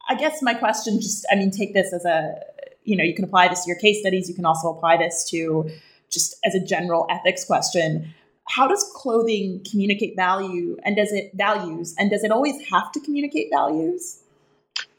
I 0.08 0.14
guess 0.14 0.40
my 0.42 0.54
question, 0.54 1.00
just 1.00 1.26
I 1.30 1.36
mean, 1.36 1.50
take 1.50 1.74
this 1.74 1.92
as 1.92 2.04
a 2.04 2.40
you 2.84 2.96
know, 2.96 3.04
you 3.04 3.14
can 3.14 3.24
apply 3.24 3.48
this 3.48 3.64
to 3.64 3.68
your 3.68 3.78
case 3.78 4.00
studies. 4.00 4.28
You 4.28 4.34
can 4.34 4.44
also 4.44 4.68
apply 4.68 4.98
this 4.98 5.28
to 5.30 5.70
just 6.10 6.36
as 6.44 6.54
a 6.54 6.60
general 6.60 7.06
ethics 7.10 7.44
question. 7.44 8.14
How 8.48 8.68
does 8.68 8.84
clothing 8.94 9.64
communicate 9.70 10.16
value 10.16 10.76
and 10.84 10.96
does 10.96 11.12
it 11.12 11.32
values 11.34 11.94
and 11.98 12.10
does 12.10 12.24
it 12.24 12.30
always 12.30 12.56
have 12.68 12.92
to 12.92 13.00
communicate 13.00 13.48
values? 13.50 14.20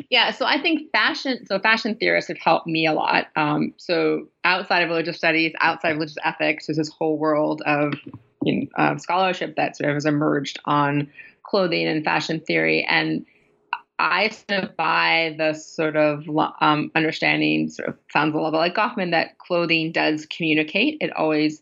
Yeah, 0.10 0.32
so 0.32 0.46
I 0.46 0.62
think 0.62 0.92
fashion, 0.92 1.46
so 1.46 1.60
fashion 1.60 1.96
theorists 1.96 2.28
have 2.28 2.38
helped 2.38 2.68
me 2.68 2.86
a 2.86 2.94
lot. 2.94 3.28
Um, 3.36 3.74
so 3.78 4.28
outside 4.44 4.84
of 4.84 4.90
religious 4.90 5.18
studies, 5.18 5.54
outside 5.60 5.92
of 5.92 5.98
religious 5.98 6.18
ethics, 6.24 6.68
there's 6.68 6.78
this 6.78 6.90
whole 6.90 7.18
world 7.18 7.62
of 7.66 7.94
you 8.44 8.62
know, 8.62 8.68
uh, 8.78 8.98
scholarship 8.98 9.56
that 9.56 9.78
sort 9.78 9.90
of 9.90 9.96
has 9.96 10.06
emerged 10.06 10.60
on 10.66 11.12
clothing 11.44 11.88
and 11.88 12.04
fashion 12.04 12.40
theory. 12.40 12.86
And 12.88 13.26
I 13.98 14.30
sort 14.30 14.64
of 14.64 14.78
buy 14.78 15.36
the 15.38 15.54
sort 15.54 15.96
of 15.96 16.28
um, 16.60 16.92
understanding, 16.96 17.70
sort 17.70 17.90
of 17.90 17.98
sounds 18.12 18.34
a 18.34 18.38
little 18.38 18.52
bit 18.52 18.58
like 18.58 18.76
Goffman, 18.76 19.12
that 19.12 19.38
clothing 19.40 19.92
does 19.92 20.26
communicate. 20.26 20.98
It 21.02 21.16
always 21.16 21.62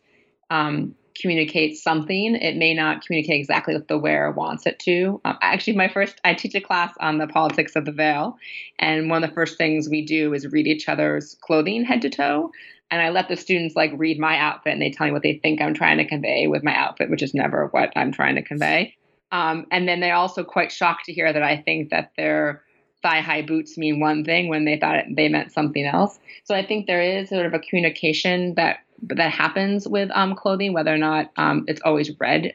um, 0.49 0.95
communicates 1.19 1.81
something. 1.81 2.35
It 2.35 2.55
may 2.55 2.73
not 2.73 3.05
communicate 3.05 3.39
exactly 3.39 3.73
what 3.73 3.87
the 3.87 3.97
wearer 3.97 4.31
wants 4.31 4.65
it 4.65 4.79
to. 4.79 5.21
Um, 5.25 5.37
actually, 5.41 5.75
my 5.75 5.87
first, 5.87 6.19
I 6.23 6.33
teach 6.33 6.55
a 6.55 6.61
class 6.61 6.93
on 6.99 7.17
the 7.17 7.27
politics 7.27 7.75
of 7.75 7.85
the 7.85 7.91
veil, 7.91 8.37
and 8.79 9.09
one 9.09 9.23
of 9.23 9.29
the 9.29 9.35
first 9.35 9.57
things 9.57 9.89
we 9.89 10.05
do 10.05 10.33
is 10.33 10.51
read 10.51 10.67
each 10.67 10.89
other's 10.89 11.35
clothing 11.41 11.83
head 11.85 12.01
to 12.01 12.09
toe. 12.09 12.51
And 12.91 13.01
I 13.01 13.09
let 13.09 13.27
the 13.27 13.35
students 13.35 13.75
like 13.75 13.91
read 13.95 14.19
my 14.19 14.37
outfit, 14.37 14.73
and 14.73 14.81
they 14.81 14.91
tell 14.91 15.07
me 15.07 15.13
what 15.13 15.23
they 15.23 15.39
think 15.41 15.61
I'm 15.61 15.73
trying 15.73 15.97
to 15.97 16.07
convey 16.07 16.47
with 16.47 16.63
my 16.63 16.75
outfit, 16.75 17.09
which 17.09 17.23
is 17.23 17.33
never 17.33 17.67
what 17.67 17.91
I'm 17.95 18.11
trying 18.11 18.35
to 18.35 18.43
convey. 18.43 18.95
Um, 19.31 19.65
and 19.71 19.87
then 19.87 19.99
they're 19.99 20.15
also 20.15 20.43
quite 20.43 20.71
shocked 20.71 21.05
to 21.05 21.13
hear 21.13 21.33
that 21.33 21.41
I 21.41 21.57
think 21.57 21.89
that 21.89 22.11
their 22.17 22.61
thigh 23.01 23.19
high 23.19 23.41
boots 23.41 23.77
mean 23.77 23.99
one 23.99 24.23
thing 24.23 24.47
when 24.47 24.65
they 24.65 24.77
thought 24.77 24.95
it, 24.95 25.05
they 25.15 25.27
meant 25.27 25.51
something 25.51 25.85
else. 25.85 26.19
So 26.45 26.55
I 26.55 26.65
think 26.65 26.85
there 26.85 27.01
is 27.01 27.29
sort 27.29 27.45
of 27.45 27.53
a 27.53 27.59
communication 27.59 28.53
that 28.55 28.77
that 29.01 29.31
happens 29.31 29.87
with 29.87 30.09
um, 30.13 30.35
clothing, 30.35 30.73
whether 30.73 30.93
or 30.93 30.97
not 30.97 31.31
um, 31.37 31.65
it's 31.67 31.81
always 31.81 32.11
read 32.19 32.53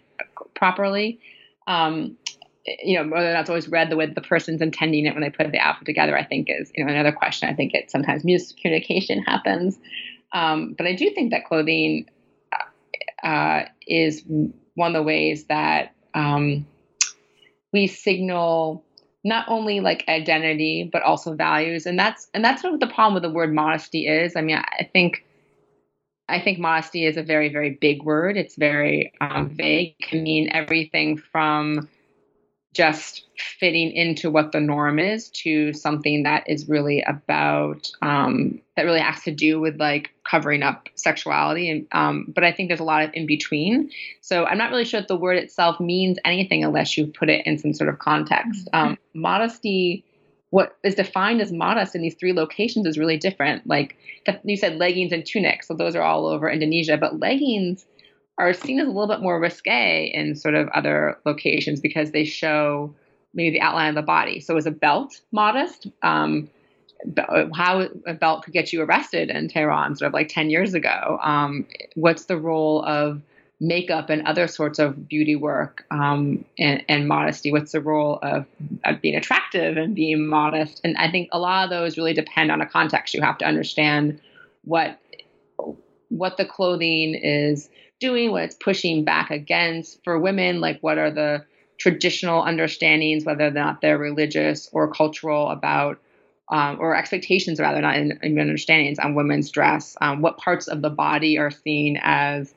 properly. 0.54 1.20
Um, 1.66 2.16
you 2.82 2.98
know, 2.98 3.08
whether 3.08 3.32
that's 3.32 3.48
always 3.48 3.68
read 3.68 3.90
the 3.90 3.96
way 3.96 4.06
the 4.06 4.20
person's 4.20 4.60
intending 4.60 5.06
it 5.06 5.14
when 5.14 5.22
they 5.22 5.30
put 5.30 5.50
the 5.52 5.58
outfit 5.58 5.86
together, 5.86 6.16
I 6.18 6.24
think 6.24 6.48
is, 6.50 6.70
you 6.74 6.84
know, 6.84 6.92
another 6.92 7.12
question. 7.12 7.48
I 7.48 7.54
think 7.54 7.72
it 7.74 7.90
sometimes 7.90 8.24
miscommunication 8.24 9.24
happens. 9.26 9.78
Um, 10.32 10.74
but 10.76 10.86
I 10.86 10.94
do 10.94 11.10
think 11.14 11.30
that 11.30 11.46
clothing 11.46 12.06
uh, 13.22 13.62
is 13.86 14.22
one 14.74 14.94
of 14.94 15.00
the 15.00 15.02
ways 15.02 15.44
that 15.44 15.94
um, 16.14 16.66
we 17.72 17.86
signal 17.86 18.84
not 19.24 19.46
only 19.48 19.80
like 19.80 20.04
identity 20.08 20.88
but 20.90 21.02
also 21.02 21.34
values 21.34 21.86
and 21.86 21.98
that's 21.98 22.28
and 22.32 22.44
that's 22.44 22.62
what 22.62 22.78
the 22.78 22.86
problem 22.86 23.14
with 23.14 23.22
the 23.22 23.30
word 23.30 23.52
modesty 23.52 24.06
is 24.06 24.36
i 24.36 24.40
mean 24.40 24.56
i 24.56 24.88
think 24.92 25.24
i 26.28 26.40
think 26.40 26.58
modesty 26.58 27.04
is 27.04 27.16
a 27.16 27.22
very 27.22 27.48
very 27.48 27.70
big 27.70 28.02
word. 28.02 28.36
It's 28.36 28.56
very 28.56 29.12
um, 29.20 29.50
vague. 29.50 29.94
It 29.98 30.08
can 30.08 30.22
mean 30.22 30.50
everything 30.52 31.16
from 31.16 31.88
just 32.74 33.24
fitting 33.58 33.90
into 33.92 34.30
what 34.30 34.52
the 34.52 34.60
norm 34.60 34.98
is 34.98 35.30
to 35.30 35.72
something 35.72 36.24
that 36.24 36.48
is 36.48 36.68
really 36.68 37.02
about 37.02 37.90
um, 38.02 38.60
that 38.76 38.82
really 38.84 39.00
has 39.00 39.22
to 39.22 39.32
do 39.32 39.58
with 39.58 39.80
like 39.80 40.10
covering 40.22 40.62
up 40.62 40.88
sexuality. 40.94 41.70
And 41.70 41.86
um, 41.92 42.26
but 42.34 42.44
i 42.44 42.52
think 42.52 42.68
there's 42.68 42.80
a 42.80 42.84
lot 42.84 43.04
of 43.04 43.10
in 43.14 43.26
between 43.26 43.90
so 44.20 44.44
i'm 44.44 44.58
not 44.58 44.70
really 44.70 44.84
sure 44.84 45.00
if 45.00 45.08
the 45.08 45.16
word 45.16 45.38
itself 45.38 45.80
means 45.80 46.18
anything 46.24 46.62
unless 46.62 46.96
you 46.96 47.06
put 47.06 47.28
it 47.28 47.46
in 47.46 47.58
some 47.58 47.74
sort 47.74 47.88
of 47.88 47.98
context. 47.98 48.66
Mm-hmm. 48.66 48.88
um, 48.90 48.98
modesty 49.14 50.04
what 50.50 50.76
is 50.82 50.94
defined 50.94 51.40
as 51.40 51.52
modest 51.52 51.94
in 51.94 52.02
these 52.02 52.14
three 52.14 52.32
locations 52.32 52.86
is 52.86 52.98
really 52.98 53.16
different 53.16 53.66
like 53.66 53.96
you 54.44 54.56
said 54.56 54.76
leggings 54.76 55.12
and 55.12 55.26
tunics 55.26 55.68
so 55.68 55.74
those 55.74 55.94
are 55.94 56.02
all 56.02 56.26
over 56.26 56.48
indonesia 56.48 56.96
but 56.96 57.20
leggings 57.20 57.86
are 58.38 58.52
seen 58.52 58.78
as 58.78 58.86
a 58.86 58.90
little 58.90 59.08
bit 59.08 59.20
more 59.20 59.40
risque 59.40 60.10
in 60.14 60.34
sort 60.36 60.54
of 60.54 60.68
other 60.68 61.18
locations 61.26 61.80
because 61.80 62.12
they 62.12 62.24
show 62.24 62.94
maybe 63.34 63.50
the 63.50 63.60
outline 63.60 63.90
of 63.90 63.94
the 63.96 64.02
body. 64.02 64.40
So 64.40 64.56
is 64.56 64.66
a 64.66 64.70
belt 64.70 65.20
modest? 65.32 65.88
Um, 66.02 66.48
how 67.54 67.88
a 68.06 68.14
belt 68.14 68.44
could 68.44 68.52
get 68.52 68.72
you 68.72 68.82
arrested 68.82 69.30
in 69.30 69.48
Tehran, 69.48 69.96
sort 69.96 70.08
of 70.08 70.14
like 70.14 70.28
10 70.28 70.50
years 70.50 70.74
ago. 70.74 71.18
Um, 71.22 71.66
what's 71.94 72.24
the 72.24 72.36
role 72.36 72.84
of 72.84 73.22
makeup 73.60 74.08
and 74.08 74.26
other 74.26 74.46
sorts 74.46 74.78
of 74.78 75.08
beauty 75.08 75.34
work 75.34 75.84
um, 75.90 76.44
and, 76.58 76.84
and, 76.88 77.08
modesty? 77.08 77.50
What's 77.50 77.72
the 77.72 77.80
role 77.80 78.18
of, 78.22 78.46
of, 78.84 79.00
being 79.00 79.16
attractive 79.16 79.76
and 79.76 79.94
being 79.94 80.26
modest? 80.26 80.80
And 80.84 80.96
I 80.96 81.10
think 81.10 81.28
a 81.32 81.38
lot 81.38 81.64
of 81.64 81.70
those 81.70 81.96
really 81.96 82.14
depend 82.14 82.52
on 82.52 82.60
a 82.60 82.66
context. 82.66 83.14
You 83.14 83.22
have 83.22 83.38
to 83.38 83.46
understand 83.46 84.20
what 84.64 84.98
what 86.10 86.36
the 86.36 86.44
clothing 86.44 87.14
is 87.14 87.68
doing, 88.00 88.30
what 88.30 88.44
it's 88.44 88.54
pushing 88.54 89.04
back 89.04 89.30
against. 89.30 90.02
For 90.04 90.18
women, 90.18 90.60
like 90.60 90.78
what 90.80 90.98
are 90.98 91.10
the 91.10 91.44
traditional 91.78 92.42
understandings, 92.42 93.24
whether 93.24 93.46
or 93.46 93.50
not 93.50 93.80
they're 93.80 93.98
religious 93.98 94.68
or 94.72 94.90
cultural, 94.90 95.48
about 95.50 96.00
um, 96.50 96.78
or 96.80 96.96
expectations 96.96 97.60
rather, 97.60 97.80
not 97.80 97.96
in, 97.96 98.18
in 98.22 98.38
understandings 98.38 98.98
on 98.98 99.14
women's 99.14 99.50
dress. 99.50 99.96
Um, 100.00 100.22
what 100.22 100.38
parts 100.38 100.66
of 100.66 100.80
the 100.80 100.90
body 100.90 101.38
are 101.38 101.50
seen 101.50 101.98
as 102.02 102.54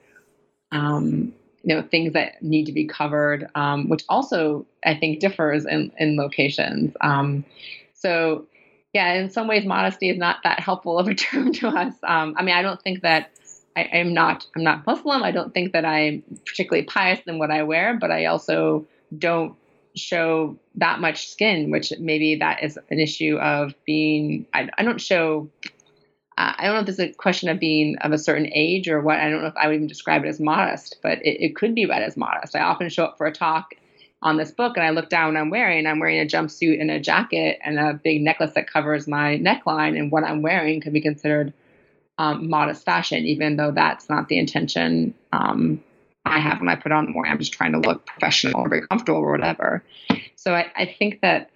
um, 0.71 1.33
you 1.63 1.75
know 1.75 1.81
things 1.81 2.13
that 2.13 2.41
need 2.41 2.65
to 2.65 2.71
be 2.71 2.85
covered, 2.85 3.49
um, 3.55 3.89
which 3.89 4.03
also 4.09 4.65
I 4.85 4.95
think 4.95 5.19
differs 5.19 5.65
in, 5.65 5.91
in 5.97 6.17
locations. 6.17 6.95
Um, 7.01 7.45
so 7.93 8.45
yeah, 8.93 9.13
in 9.13 9.29
some 9.29 9.47
ways, 9.47 9.65
modesty 9.65 10.09
is 10.09 10.17
not 10.17 10.37
that 10.43 10.59
helpful 10.59 10.97
of 10.99 11.07
a 11.07 11.15
term 11.15 11.53
to 11.53 11.67
us. 11.67 11.93
Um, 12.03 12.35
I 12.37 12.43
mean, 12.43 12.55
I 12.55 12.61
don't 12.61 12.81
think 12.81 13.01
that 13.01 13.31
I, 13.75 13.83
am 13.83 14.13
not 14.13 14.45
I'm 14.55 14.63
not 14.63 14.85
Muslim. 14.85 15.23
I 15.23 15.31
don't 15.31 15.53
think 15.53 15.73
that 15.73 15.85
I'm 15.85 16.23
particularly 16.45 16.85
pious 16.85 17.19
in 17.25 17.39
what 17.39 17.51
I 17.51 17.63
wear, 17.63 17.97
but 17.99 18.11
I 18.11 18.25
also 18.25 18.85
don't 19.17 19.55
show 19.95 20.57
that 20.75 20.99
much 20.99 21.29
skin, 21.29 21.69
which 21.69 21.93
maybe 21.99 22.35
that 22.35 22.63
is 22.63 22.79
an 22.89 22.99
issue 22.99 23.37
of 23.37 23.73
being. 23.85 24.45
I, 24.53 24.69
I 24.77 24.83
don't 24.83 25.01
show. 25.01 25.49
Uh, 26.41 26.53
I 26.57 26.65
don't 26.65 26.73
know 26.73 26.81
if 26.81 26.89
is 26.89 26.99
a 26.99 27.13
question 27.13 27.49
of 27.49 27.59
being 27.59 27.97
of 27.99 28.13
a 28.13 28.17
certain 28.17 28.49
age 28.51 28.87
or 28.87 28.99
what. 28.99 29.19
I 29.19 29.29
don't 29.29 29.43
know 29.43 29.47
if 29.47 29.55
I 29.55 29.67
would 29.67 29.75
even 29.75 29.85
describe 29.85 30.25
it 30.25 30.27
as 30.27 30.39
modest, 30.39 30.97
but 31.03 31.19
it, 31.19 31.39
it 31.39 31.55
could 31.55 31.75
be 31.75 31.85
read 31.85 32.01
as 32.01 32.17
modest. 32.17 32.55
I 32.55 32.61
often 32.61 32.89
show 32.89 33.05
up 33.05 33.19
for 33.19 33.27
a 33.27 33.31
talk 33.31 33.75
on 34.23 34.37
this 34.37 34.49
book 34.49 34.75
and 34.75 34.83
I 34.83 34.89
look 34.89 35.07
down 35.07 35.33
what 35.33 35.39
I'm 35.39 35.51
wearing. 35.51 35.85
I'm 35.85 35.99
wearing 35.99 36.19
a 36.19 36.25
jumpsuit 36.25 36.81
and 36.81 36.89
a 36.89 36.99
jacket 36.99 37.59
and 37.63 37.77
a 37.77 37.93
big 37.93 38.23
necklace 38.23 38.53
that 38.53 38.67
covers 38.67 39.07
my 39.07 39.37
neckline, 39.37 39.95
and 39.99 40.11
what 40.11 40.23
I'm 40.23 40.41
wearing 40.41 40.81
could 40.81 40.93
be 40.93 41.01
considered 41.01 41.53
um, 42.17 42.49
modest 42.49 42.85
fashion, 42.85 43.23
even 43.25 43.57
though 43.57 43.71
that's 43.71 44.09
not 44.09 44.27
the 44.27 44.39
intention 44.39 45.13
um, 45.31 45.83
I 46.25 46.39
have 46.39 46.59
when 46.59 46.69
I 46.69 46.75
put 46.75 46.91
on 46.91 47.05
the 47.05 47.11
more. 47.11 47.27
I'm 47.27 47.37
just 47.37 47.53
trying 47.53 47.73
to 47.73 47.79
look 47.79 48.07
professional 48.07 48.61
or 48.61 48.69
very 48.69 48.87
comfortable 48.87 49.19
or 49.19 49.31
whatever. 49.31 49.83
So 50.37 50.55
I, 50.55 50.71
I 50.75 50.95
think 50.97 51.21
that 51.21 51.51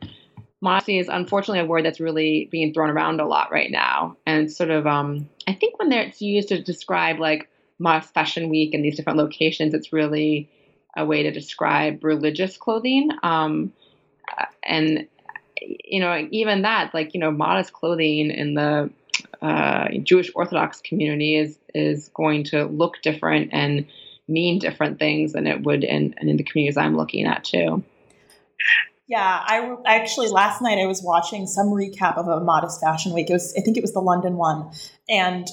modesty 0.62 1.00
is 1.00 1.08
unfortunately 1.08 1.60
a 1.60 1.66
word 1.66 1.86
that's 1.86 2.00
really 2.00 2.48
being 2.52 2.74
thrown 2.74 2.90
around 2.90 3.20
a 3.20 3.28
lot 3.28 3.52
right 3.52 3.72
now. 3.72 4.18
And 4.26 4.52
sort 4.52 4.72
of, 4.72 4.88
um, 4.88 5.30
I 5.48 5.54
think 5.54 5.78
when 5.78 5.92
it's 5.92 6.22
used 6.22 6.50
to 6.50 6.62
describe 6.62 7.20
like 7.20 7.50
modest 7.78 8.14
fashion 8.14 8.50
week 8.50 8.74
and 8.74 8.84
these 8.84 8.96
different 8.96 9.20
locations, 9.20 9.74
it's 9.74 9.94
really 9.94 10.50
a 10.96 11.06
way 11.06 11.24
to 11.24 11.32
describe 11.32 12.04
religious 12.04 12.58
clothing. 12.58 13.10
Um, 13.22 13.74
and, 14.64 15.08
you 15.62 16.00
know, 16.00 16.28
even 16.32 16.64
that, 16.64 16.94
like, 16.94 17.14
you 17.14 17.20
know, 17.20 17.32
modest 17.32 17.74
clothing 17.74 18.32
in 18.32 18.54
the 18.54 18.90
uh, 19.42 19.90
Jewish 20.04 20.32
Orthodox 20.34 20.82
community 20.82 21.36
is 21.36 21.58
is 21.74 22.10
going 22.14 22.46
to 22.46 22.66
look 22.66 23.02
different 23.02 23.50
and 23.54 23.86
mean 24.28 24.60
different 24.60 24.98
things 24.98 25.34
than 25.34 25.46
it 25.46 25.62
would 25.64 25.84
in, 25.84 26.16
in 26.20 26.38
the 26.38 26.44
communities 26.44 26.78
I'm 26.78 26.98
looking 26.98 27.26
at 27.26 27.44
too. 27.44 27.84
Yeah, 29.08 29.44
I 29.46 29.76
actually 29.86 30.30
last 30.30 30.62
night 30.62 30.80
I 30.80 30.88
was 30.88 31.02
watching 31.04 31.46
some 31.46 31.68
recap 31.68 32.18
of 32.18 32.28
a 32.28 32.40
Modest 32.40 32.82
Fashion 32.82 33.14
Week. 33.14 33.30
It 33.30 33.34
was 33.34 33.54
I 33.58 33.62
think 33.62 33.78
it 33.78 33.84
was 33.84 33.94
the 33.94 34.00
London 34.00 34.36
one, 34.38 34.72
and 35.08 35.48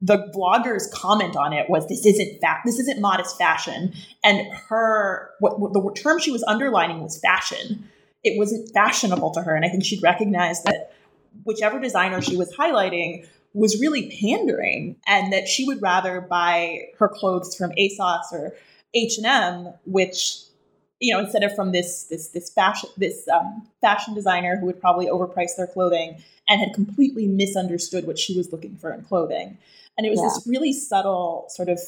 the 0.00 0.30
blogger's 0.34 0.88
comment 0.94 1.36
on 1.36 1.52
it 1.52 1.68
was 1.68 1.88
this 1.88 2.06
isn't 2.06 2.40
fa- 2.40 2.60
this 2.64 2.78
isn't 2.78 3.00
modest 3.00 3.36
fashion, 3.36 3.92
and 4.22 4.46
her 4.68 5.30
what, 5.40 5.58
what 5.58 5.72
the 5.72 6.00
term 6.00 6.20
she 6.20 6.30
was 6.30 6.44
underlining 6.44 7.02
was 7.02 7.18
fashion. 7.18 7.88
It 8.22 8.38
wasn't 8.38 8.70
fashionable 8.72 9.32
to 9.32 9.42
her, 9.42 9.56
and 9.56 9.64
I 9.64 9.68
think 9.68 9.84
she'd 9.84 10.02
recognize 10.02 10.62
that 10.62 10.92
whichever 11.44 11.80
designer 11.80 12.22
she 12.22 12.36
was 12.36 12.54
highlighting 12.54 13.26
was 13.52 13.80
really 13.80 14.16
pandering 14.20 14.96
and 15.08 15.32
that 15.32 15.48
she 15.48 15.64
would 15.64 15.82
rather 15.82 16.20
buy 16.20 16.82
her 16.98 17.08
clothes 17.08 17.56
from 17.56 17.72
ASOS 17.72 18.32
or 18.32 18.54
H&M 18.94 19.72
which 19.84 20.42
you 21.00 21.12
know 21.12 21.20
instead 21.20 21.42
of 21.42 21.54
from 21.54 21.72
this 21.72 22.04
this 22.04 22.28
this 22.28 22.50
fashion 22.50 22.88
this 22.96 23.26
um, 23.28 23.66
fashion 23.80 24.14
designer 24.14 24.56
who 24.56 24.66
would 24.66 24.80
probably 24.80 25.06
overprice 25.06 25.56
their 25.56 25.66
clothing 25.66 26.22
and 26.48 26.60
had 26.60 26.72
completely 26.74 27.26
misunderstood 27.26 28.06
what 28.06 28.18
she 28.18 28.36
was 28.36 28.52
looking 28.52 28.76
for 28.76 28.92
in 28.92 29.02
clothing 29.02 29.58
and 29.96 30.06
it 30.06 30.10
was 30.10 30.20
yeah. 30.20 30.28
this 30.28 30.46
really 30.46 30.72
subtle 30.72 31.46
sort 31.48 31.68
of 31.68 31.78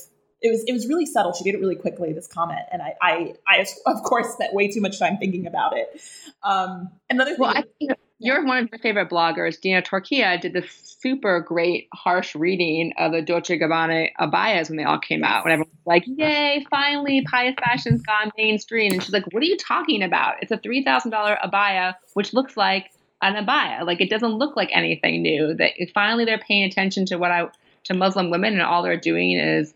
it 0.43 0.51
was 0.51 0.65
it 0.65 0.73
was 0.73 0.87
really 0.89 1.07
subtle. 1.07 1.33
She 1.33 1.45
did 1.45 1.55
it 1.55 1.61
really 1.61 1.77
quickly. 1.77 2.13
This 2.13 2.27
comment, 2.27 2.63
and 2.73 2.83
I 2.83 2.95
I, 3.01 3.35
I 3.47 3.67
of 3.87 4.03
course 4.03 4.33
spent 4.33 4.53
way 4.53 4.69
too 4.69 4.81
much 4.81 4.99
time 4.99 5.17
thinking 5.17 5.47
about 5.47 5.77
it. 5.77 6.01
Um, 6.43 6.91
another 7.09 7.33
thing. 7.33 7.41
Well, 7.41 7.57
I, 7.57 7.95
you're 8.23 8.45
one 8.45 8.59
of 8.59 8.73
my 8.73 8.79
favorite 8.79 9.11
bloggers, 9.11 9.61
Dina 9.61 9.83
Tokio, 9.83 10.41
did 10.41 10.53
this 10.53 10.97
super 11.01 11.41
great 11.41 11.89
harsh 11.93 12.35
reading 12.35 12.93
of 12.99 13.13
the 13.13 13.21
Dolce 13.21 13.59
Gabbana 13.59 14.11
abayas 14.21 14.69
when 14.69 14.77
they 14.77 14.85
all 14.85 14.99
came 14.99 15.25
out. 15.25 15.45
When 15.45 15.53
everyone 15.53 15.71
was 15.73 15.87
like, 15.87 16.05
"Yay, 16.07 16.65
finally, 16.71 17.23
pious 17.29 17.57
fashion's 17.59 18.03
gone 18.03 18.31
mainstream," 18.39 18.93
and 18.93 19.03
she's 19.03 19.13
like, 19.13 19.25
"What 19.33 19.43
are 19.43 19.47
you 19.47 19.57
talking 19.57 20.03
about? 20.03 20.37
It's 20.43 20.53
a 20.53 20.59
three 20.59 20.85
thousand 20.85 21.11
dollar 21.11 21.37
abaya, 21.45 21.95
which 22.15 22.33
looks 22.33 22.57
like 22.57 22.91
an 23.21 23.35
abaya. 23.35 23.85
Like 23.85 24.01
it 24.01 24.11
doesn't 24.11 24.33
look 24.33 24.57
like 24.57 24.71
anything 24.73 25.23
new. 25.23 25.55
That 25.55 25.73
finally 25.93 26.25
they're 26.25 26.39
paying 26.39 26.65
attention 26.65 27.07
to 27.07 27.17
what 27.17 27.33
I 27.33 27.49
to 27.85 27.95
Muslim 27.95 28.31
women, 28.31 28.53
and 28.53 28.63
all 28.63 28.83
they're 28.83 28.97
doing 28.97 29.33
is." 29.33 29.75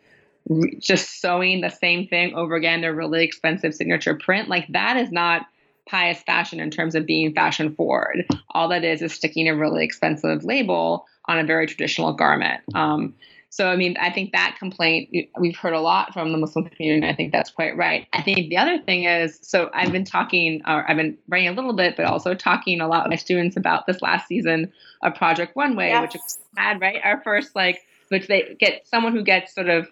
just 0.79 1.21
sewing 1.21 1.61
the 1.61 1.69
same 1.69 2.07
thing 2.07 2.33
over 2.37 2.55
again, 2.55 2.81
their 2.81 2.95
really 2.95 3.25
expensive 3.25 3.75
signature 3.75 4.15
print. 4.15 4.49
Like 4.49 4.69
that 4.69 4.97
is 4.97 5.11
not 5.11 5.45
pious 5.89 6.21
fashion 6.23 6.61
in 6.61 6.71
terms 6.71 6.95
of 6.95 7.07
being 7.07 7.33
fashion 7.35 7.75
forward. 7.75 8.27
All 8.51 8.69
that 8.69 8.85
is 8.85 9.03
is 9.03 9.13
sticking 9.13 9.49
a 9.49 9.57
really 9.57 9.85
expensive 9.85 10.45
label 10.45 11.07
on 11.27 11.39
a 11.39 11.45
very 11.45 11.67
traditional 11.67 12.13
garment. 12.13 12.61
Um, 12.75 13.15
so, 13.49 13.69
I 13.69 13.77
mean, 13.77 13.97
I 13.99 14.11
think 14.11 14.33
that 14.33 14.57
complaint 14.59 15.09
we've 15.39 15.57
heard 15.57 15.73
a 15.73 15.81
lot 15.81 16.13
from 16.13 16.33
the 16.33 16.39
Muslim 16.39 16.69
community, 16.69 17.07
and 17.07 17.11
I 17.11 17.15
think 17.15 17.33
that's 17.33 17.51
quite 17.51 17.77
right. 17.77 18.07
I 18.13 18.21
think 18.21 18.51
the 18.51 18.59
other 18.59 18.79
thing 18.79 19.05
is 19.05 19.39
so 19.41 19.71
I've 19.73 19.93
been 19.93 20.05
talking, 20.05 20.61
or 20.67 20.89
I've 20.89 20.97
been 20.97 21.17
writing 21.29 21.49
a 21.49 21.53
little 21.53 21.73
bit, 21.73 21.97
but 21.97 22.05
also 22.05 22.35
talking 22.35 22.81
a 22.81 22.89
lot 22.89 23.05
with 23.05 23.11
my 23.11 23.17
students 23.17 23.57
about 23.57 23.87
this 23.87 24.03
last 24.03 24.27
season 24.27 24.73
of 25.03 25.15
Project 25.15 25.53
Runway, 25.57 25.89
yes. 25.89 26.13
which 26.13 26.23
had, 26.57 26.81
right, 26.81 27.01
our 27.03 27.23
first, 27.23 27.57
like, 27.57 27.81
which 28.09 28.27
they 28.27 28.57
get 28.61 28.87
someone 28.87 29.15
who 29.15 29.23
gets 29.23 29.55
sort 29.55 29.69
of 29.69 29.89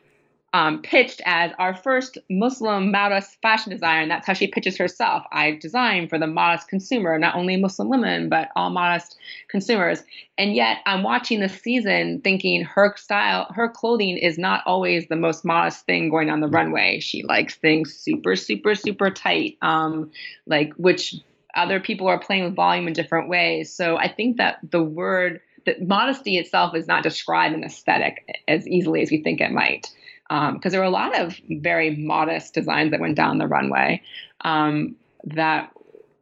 um, 0.55 0.81
pitched 0.83 1.21
as 1.27 1.51
our 1.59 1.75
first 1.75 2.17
Muslim 2.31 2.93
modest 2.93 3.43
fashion 3.43 3.73
designer. 3.73 4.03
And 4.03 4.11
that's 4.11 4.25
how 4.25 4.35
she 4.35 4.47
pitches 4.47 4.79
herself. 4.79 5.25
I 5.33 5.51
design 5.51 6.09
for 6.09 6.17
the 6.17 6.29
modest 6.29 6.69
consumer, 6.69 7.19
not 7.19 7.35
only 7.35 7.57
Muslim 7.57 7.89
women, 7.89 8.29
but 8.29 8.51
all 8.55 8.71
modest 8.71 9.17
consumers. 9.49 10.05
And 10.39 10.55
yet 10.55 10.79
I'm 10.87 11.03
watching 11.03 11.41
this 11.41 11.61
season 11.61 12.21
thinking 12.23 12.63
her 12.63 12.95
style, 12.97 13.53
her 13.53 13.69
clothing 13.69 14.17
is 14.17 14.39
not 14.39 14.63
always 14.65 15.09
the 15.09 15.17
most 15.17 15.45
modest 15.45 15.87
thing 15.87 16.09
going 16.09 16.31
on 16.31 16.39
the 16.39 16.47
runway. 16.47 17.01
She 17.01 17.25
likes 17.25 17.57
things 17.57 17.93
super, 17.93 18.37
super, 18.37 18.77
super 18.77 19.11
tight, 19.11 19.59
um, 19.61 20.13
like 20.47 20.73
which 20.75 21.17
other 21.57 21.81
people 21.81 22.07
are 22.07 22.21
playing 22.21 22.45
with 22.45 22.55
volume 22.55 22.87
in 22.87 22.93
different 22.93 23.29
ways. 23.29 23.73
So 23.73 23.97
I 23.97 24.07
think 24.07 24.37
that 24.37 24.59
the 24.71 24.85
word 24.85 25.41
that 25.67 25.87
modesty 25.87 26.39
itself 26.39 26.75
is 26.75 26.87
not 26.87 27.03
described 27.03 27.55
in 27.55 27.65
aesthetic 27.65 28.43
as 28.49 28.67
easily 28.67 29.03
as 29.03 29.11
we 29.11 29.23
think 29.23 29.41
it 29.41 29.53
might. 29.53 29.91
Because 30.29 30.55
um, 30.55 30.71
there 30.71 30.81
were 30.81 30.87
a 30.87 30.91
lot 30.91 31.19
of 31.19 31.39
very 31.49 31.97
modest 31.97 32.55
designs 32.55 32.93
that 32.93 33.01
went 33.01 33.17
down 33.17 33.39
the 33.39 33.47
runway 33.47 34.03
um, 34.41 34.97
that 35.25 35.71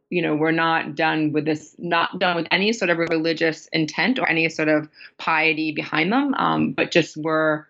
you 0.09 0.21
know 0.21 0.35
were 0.35 0.51
not 0.51 0.95
done 0.95 1.31
with 1.31 1.45
this 1.45 1.75
not 1.79 2.19
done 2.19 2.35
with 2.35 2.47
any 2.51 2.71
sort 2.71 2.91
of 2.91 2.97
religious 2.97 3.67
intent 3.73 4.19
or 4.19 4.29
any 4.29 4.47
sort 4.49 4.67
of 4.69 4.87
piety 5.17 5.71
behind 5.71 6.11
them 6.11 6.35
um, 6.35 6.71
but 6.71 6.91
just 6.91 7.17
were 7.17 7.67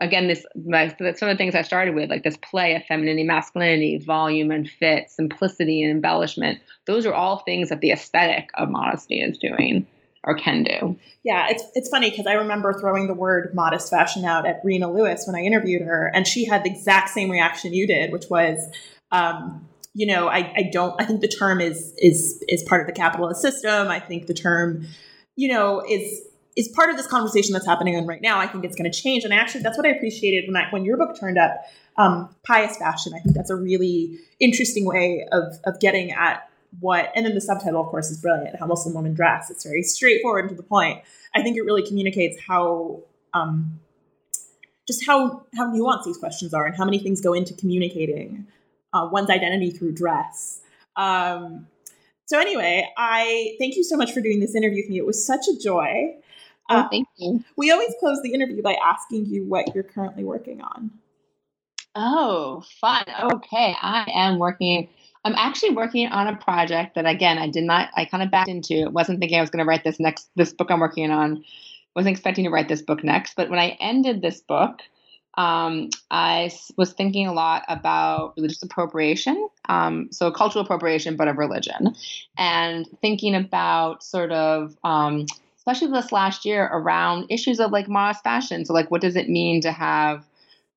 again 0.00 0.28
this 0.28 0.46
my, 0.54 0.88
some 0.88 1.28
of 1.28 1.34
the 1.34 1.36
things 1.36 1.56
i 1.56 1.62
started 1.62 1.96
with 1.96 2.10
like 2.10 2.22
this 2.22 2.36
play 2.36 2.76
of 2.76 2.84
femininity 2.84 3.24
masculinity 3.24 3.98
volume 3.98 4.52
and 4.52 4.70
fit 4.70 5.10
simplicity 5.10 5.82
and 5.82 5.90
embellishment. 5.90 6.60
Those 6.84 7.06
are 7.06 7.14
all 7.14 7.38
things 7.38 7.70
that 7.70 7.80
the 7.80 7.90
aesthetic 7.90 8.50
of 8.54 8.70
modesty 8.70 9.20
is 9.20 9.36
doing 9.38 9.86
or 10.28 10.34
can 10.34 10.62
do. 10.62 10.96
Yeah, 11.24 11.48
it's 11.48 11.64
it's 11.74 11.88
funny 11.88 12.10
because 12.10 12.26
I 12.26 12.34
remember 12.34 12.74
throwing 12.74 13.06
the 13.06 13.14
word 13.14 13.54
modest 13.54 13.88
fashion 13.90 14.26
out 14.26 14.46
at 14.46 14.60
Reina 14.62 14.92
Lewis 14.92 15.24
when 15.26 15.34
I 15.34 15.40
interviewed 15.40 15.82
her, 15.82 16.12
and 16.14 16.26
she 16.26 16.44
had 16.44 16.64
the 16.64 16.70
exact 16.70 17.08
same 17.08 17.30
reaction 17.30 17.72
you 17.72 17.86
did, 17.86 18.12
which 18.12 18.26
was, 18.28 18.58
um, 19.10 19.66
you 19.94 20.06
know, 20.06 20.28
I, 20.28 20.52
I 20.54 20.70
don't 20.70 21.00
I 21.00 21.06
think 21.06 21.22
the 21.22 21.28
term 21.28 21.62
is 21.62 21.94
is 21.96 22.44
is 22.46 22.62
part 22.62 22.82
of 22.82 22.86
the 22.86 22.92
capitalist 22.92 23.40
system. 23.40 23.88
I 23.88 23.98
think 23.98 24.26
the 24.26 24.34
term, 24.34 24.86
you 25.34 25.48
know, 25.48 25.82
is 25.88 26.20
is 26.56 26.68
part 26.68 26.90
of 26.90 26.98
this 26.98 27.06
conversation 27.06 27.54
that's 27.54 27.66
happening 27.66 27.96
on 27.96 28.06
right 28.06 28.20
now. 28.20 28.38
I 28.38 28.46
think 28.46 28.64
it's 28.64 28.76
going 28.76 28.90
to 28.90 28.96
change, 29.02 29.24
and 29.24 29.32
actually, 29.32 29.62
that's 29.62 29.78
what 29.78 29.86
I 29.86 29.90
appreciated 29.90 30.46
when 30.46 30.56
I 30.56 30.68
when 30.70 30.84
your 30.84 30.98
book 30.98 31.18
turned 31.18 31.38
up. 31.38 31.56
Um, 31.96 32.28
pious 32.46 32.76
fashion. 32.76 33.12
I 33.12 33.18
think 33.18 33.34
that's 33.34 33.50
a 33.50 33.56
really 33.56 34.18
interesting 34.40 34.84
way 34.84 35.26
of 35.32 35.58
of 35.64 35.80
getting 35.80 36.12
at 36.12 36.48
what, 36.80 37.10
and 37.14 37.24
then 37.26 37.34
the 37.34 37.40
subtitle, 37.40 37.80
of 37.80 37.88
course, 37.88 38.10
is 38.10 38.20
brilliant. 38.20 38.58
How 38.58 38.66
Muslim 38.66 38.94
women 38.94 39.14
dress. 39.14 39.50
It's 39.50 39.64
very 39.64 39.82
straightforward 39.82 40.44
and 40.44 40.50
to 40.50 40.56
the 40.56 40.62
point. 40.62 41.02
I 41.34 41.42
think 41.42 41.56
it 41.56 41.62
really 41.62 41.86
communicates 41.86 42.38
how, 42.46 43.00
um, 43.34 43.80
just 44.86 45.04
how 45.04 45.44
how 45.54 45.70
nuanced 45.70 46.04
these 46.04 46.18
questions 46.18 46.54
are, 46.54 46.66
and 46.66 46.74
how 46.76 46.84
many 46.84 46.98
things 46.98 47.20
go 47.20 47.32
into 47.32 47.54
communicating 47.54 48.46
uh, 48.92 49.08
one's 49.10 49.30
identity 49.30 49.70
through 49.70 49.92
dress. 49.92 50.60
Um, 50.96 51.66
so 52.26 52.38
anyway, 52.38 52.88
I 52.96 53.56
thank 53.58 53.76
you 53.76 53.84
so 53.84 53.96
much 53.96 54.12
for 54.12 54.20
doing 54.20 54.40
this 54.40 54.54
interview 54.54 54.82
with 54.82 54.90
me. 54.90 54.98
It 54.98 55.06
was 55.06 55.24
such 55.24 55.46
a 55.48 55.58
joy. 55.58 56.14
Oh, 56.70 56.80
uh, 56.80 56.88
thank 56.90 57.08
you. 57.16 57.42
We 57.56 57.70
always 57.70 57.94
close 58.00 58.20
the 58.22 58.34
interview 58.34 58.62
by 58.62 58.76
asking 58.84 59.26
you 59.26 59.44
what 59.44 59.74
you're 59.74 59.84
currently 59.84 60.24
working 60.24 60.60
on. 60.60 60.90
Oh, 61.94 62.62
fun. 62.80 63.04
Okay. 63.32 63.74
I 63.80 64.10
am 64.14 64.38
working 64.38 64.88
I'm 65.28 65.34
actually 65.36 65.74
working 65.74 66.08
on 66.08 66.26
a 66.26 66.36
project 66.36 66.94
that 66.94 67.04
again 67.04 67.36
I 67.36 67.48
did 67.48 67.64
not 67.64 67.90
I 67.94 68.06
kind 68.06 68.22
of 68.22 68.30
backed 68.30 68.48
into. 68.48 68.88
wasn't 68.88 69.20
thinking 69.20 69.36
I 69.36 69.42
was 69.42 69.50
going 69.50 69.62
to 69.62 69.68
write 69.68 69.84
this 69.84 70.00
next 70.00 70.30
this 70.36 70.54
book 70.54 70.70
I'm 70.70 70.80
working 70.80 71.10
on. 71.10 71.44
Wasn't 71.94 72.10
expecting 72.10 72.44
to 72.44 72.50
write 72.50 72.68
this 72.68 72.80
book 72.80 73.04
next, 73.04 73.34
but 73.36 73.50
when 73.50 73.58
I 73.58 73.76
ended 73.80 74.22
this 74.22 74.40
book, 74.40 74.80
um, 75.34 75.90
I 76.10 76.50
was 76.76 76.92
thinking 76.92 77.26
a 77.26 77.32
lot 77.32 77.64
about 77.68 78.34
religious 78.36 78.62
appropriation, 78.62 79.48
um, 79.68 80.08
so 80.12 80.30
cultural 80.30 80.64
appropriation, 80.64 81.16
but 81.16 81.28
of 81.28 81.38
religion, 81.38 81.94
and 82.36 82.86
thinking 83.00 83.34
about 83.34 84.02
sort 84.02 84.32
of, 84.32 84.76
um, 84.84 85.26
especially 85.58 85.88
this 85.88 86.12
last 86.12 86.44
year, 86.44 86.68
around 86.72 87.26
issues 87.30 87.60
of 87.60 87.72
like 87.72 87.88
modest 87.88 88.22
fashion. 88.22 88.64
So, 88.64 88.72
like, 88.72 88.90
what 88.90 89.00
does 89.00 89.16
it 89.16 89.28
mean 89.28 89.60
to 89.62 89.72
have 89.72 90.24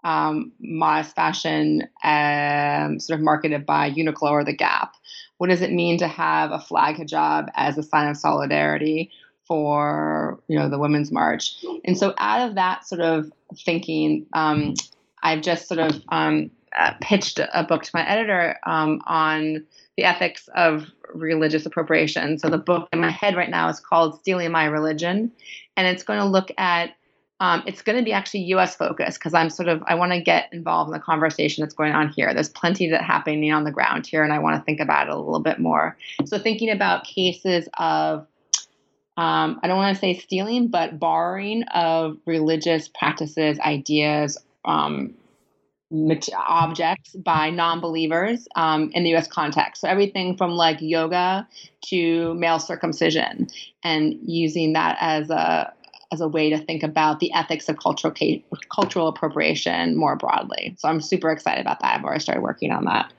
um, 0.03 0.51
modest 0.59 1.15
fashion 1.15 1.87
um, 2.03 2.99
sort 2.99 3.19
of 3.19 3.23
marketed 3.23 3.65
by 3.65 3.91
Uniqlo 3.91 4.31
or 4.31 4.43
The 4.43 4.55
Gap? 4.55 4.95
What 5.37 5.49
does 5.49 5.61
it 5.61 5.71
mean 5.71 5.97
to 5.99 6.07
have 6.07 6.51
a 6.51 6.59
flag 6.59 6.97
hijab 6.97 7.49
as 7.55 7.77
a 7.77 7.83
sign 7.83 8.09
of 8.09 8.17
solidarity 8.17 9.11
for 9.47 10.39
you 10.47 10.57
know 10.57 10.69
the 10.69 10.79
Women's 10.79 11.11
March? 11.11 11.55
And 11.83 11.97
so 11.97 12.13
out 12.17 12.47
of 12.47 12.55
that 12.55 12.87
sort 12.87 13.01
of 13.01 13.31
thinking, 13.65 14.25
um, 14.33 14.75
I've 15.23 15.41
just 15.41 15.67
sort 15.67 15.79
of 15.79 16.01
um, 16.09 16.51
uh, 16.77 16.93
pitched 17.01 17.39
a 17.39 17.63
book 17.63 17.83
to 17.83 17.91
my 17.93 18.07
editor 18.07 18.57
um, 18.65 19.01
on 19.05 19.65
the 19.97 20.03
ethics 20.03 20.47
of 20.55 20.85
religious 21.13 21.65
appropriation. 21.65 22.39
So 22.39 22.49
the 22.49 22.57
book 22.57 22.87
in 22.93 22.99
my 22.99 23.11
head 23.11 23.35
right 23.35 23.49
now 23.49 23.67
is 23.69 23.79
called 23.79 24.19
Stealing 24.19 24.51
My 24.51 24.65
Religion, 24.65 25.31
and 25.75 25.87
it's 25.87 26.03
going 26.03 26.19
to 26.19 26.25
look 26.25 26.51
at 26.57 26.91
um, 27.41 27.63
it's 27.65 27.81
going 27.81 27.97
to 27.97 28.03
be 28.03 28.13
actually 28.13 28.41
U.S. 28.41 28.75
focused 28.75 29.19
because 29.19 29.33
I'm 29.33 29.49
sort 29.49 29.67
of 29.67 29.81
I 29.87 29.95
want 29.95 30.11
to 30.11 30.21
get 30.21 30.53
involved 30.53 30.89
in 30.89 30.93
the 30.93 30.99
conversation 30.99 31.63
that's 31.63 31.73
going 31.73 31.91
on 31.91 32.09
here. 32.09 32.31
There's 32.35 32.49
plenty 32.49 32.87
that 32.91 33.03
happening 33.03 33.51
on 33.51 33.63
the 33.63 33.71
ground 33.71 34.05
here, 34.05 34.23
and 34.23 34.31
I 34.31 34.37
want 34.37 34.61
to 34.61 34.63
think 34.63 34.79
about 34.79 35.07
it 35.07 35.13
a 35.13 35.17
little 35.17 35.39
bit 35.39 35.59
more. 35.59 35.97
So 36.25 36.37
thinking 36.37 36.69
about 36.69 37.03
cases 37.03 37.67
of 37.79 38.27
um, 39.17 39.59
I 39.63 39.67
don't 39.67 39.77
want 39.77 39.95
to 39.95 39.99
say 39.99 40.13
stealing, 40.13 40.67
but 40.67 40.99
borrowing 40.99 41.63
of 41.63 42.17
religious 42.27 42.87
practices, 42.87 43.59
ideas, 43.59 44.37
um, 44.63 45.15
objects 46.33 47.15
by 47.15 47.49
non-believers 47.49 48.47
um, 48.55 48.91
in 48.93 49.03
the 49.03 49.09
U.S. 49.09 49.27
context. 49.27 49.81
So 49.81 49.89
everything 49.89 50.37
from 50.37 50.51
like 50.51 50.77
yoga 50.79 51.47
to 51.87 52.35
male 52.35 52.59
circumcision, 52.59 53.47
and 53.83 54.13
using 54.21 54.73
that 54.73 54.97
as 55.01 55.31
a 55.31 55.73
as 56.11 56.21
a 56.21 56.27
way 56.27 56.49
to 56.49 56.57
think 56.57 56.83
about 56.83 57.19
the 57.19 57.31
ethics 57.33 57.69
of 57.69 57.77
cultural 57.79 58.13
cultural 58.69 59.07
appropriation 59.07 59.95
more 59.95 60.15
broadly. 60.15 60.75
So 60.77 60.89
I'm 60.89 61.01
super 61.01 61.31
excited 61.31 61.61
about 61.61 61.79
that. 61.79 61.95
I've 61.95 62.03
already 62.03 62.19
started 62.19 62.41
working 62.41 62.71
on 62.71 62.85
that. 62.85 63.11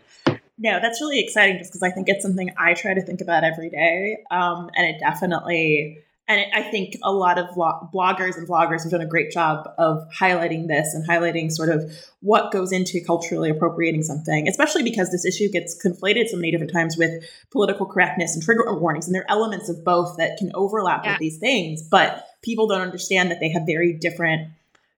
No, 0.58 0.78
that's 0.80 1.00
really 1.00 1.18
exciting 1.18 1.58
just 1.58 1.72
because 1.72 1.82
I 1.82 1.90
think 1.90 2.08
it's 2.08 2.22
something 2.22 2.50
I 2.58 2.74
try 2.74 2.94
to 2.94 3.02
think 3.02 3.20
about 3.20 3.42
every 3.42 3.70
day. 3.70 4.18
Um, 4.30 4.70
and 4.76 4.86
it 4.86 5.00
definitely, 5.00 5.98
and 6.28 6.40
it, 6.40 6.48
I 6.54 6.62
think 6.62 6.96
a 7.02 7.12
lot 7.12 7.38
of 7.38 7.46
bloggers 7.56 8.36
and 8.36 8.46
vloggers 8.46 8.82
have 8.82 8.92
done 8.92 9.00
a 9.00 9.06
great 9.06 9.32
job 9.32 9.68
of 9.78 10.06
highlighting 10.16 10.68
this 10.68 10.94
and 10.94 11.08
highlighting 11.08 11.50
sort 11.50 11.70
of 11.70 11.90
what 12.20 12.52
goes 12.52 12.70
into 12.70 13.00
culturally 13.04 13.50
appropriating 13.50 14.02
something, 14.02 14.46
especially 14.46 14.82
because 14.84 15.10
this 15.10 15.24
issue 15.24 15.48
gets 15.50 15.74
conflated 15.84 16.28
so 16.28 16.36
many 16.36 16.50
different 16.52 16.72
times 16.72 16.96
with 16.96 17.24
political 17.50 17.86
correctness 17.86 18.34
and 18.34 18.42
trigger 18.44 18.78
warnings. 18.78 19.06
And 19.06 19.14
there 19.14 19.22
are 19.22 19.30
elements 19.30 19.68
of 19.68 19.82
both 19.82 20.16
that 20.18 20.36
can 20.36 20.52
overlap 20.54 21.04
yeah. 21.04 21.12
with 21.12 21.18
these 21.18 21.38
things. 21.38 21.82
But 21.82 22.24
people 22.42 22.66
don't 22.66 22.80
understand 22.80 23.30
that 23.30 23.40
they 23.40 23.50
have 23.50 23.62
very 23.66 23.92
different 23.92 24.48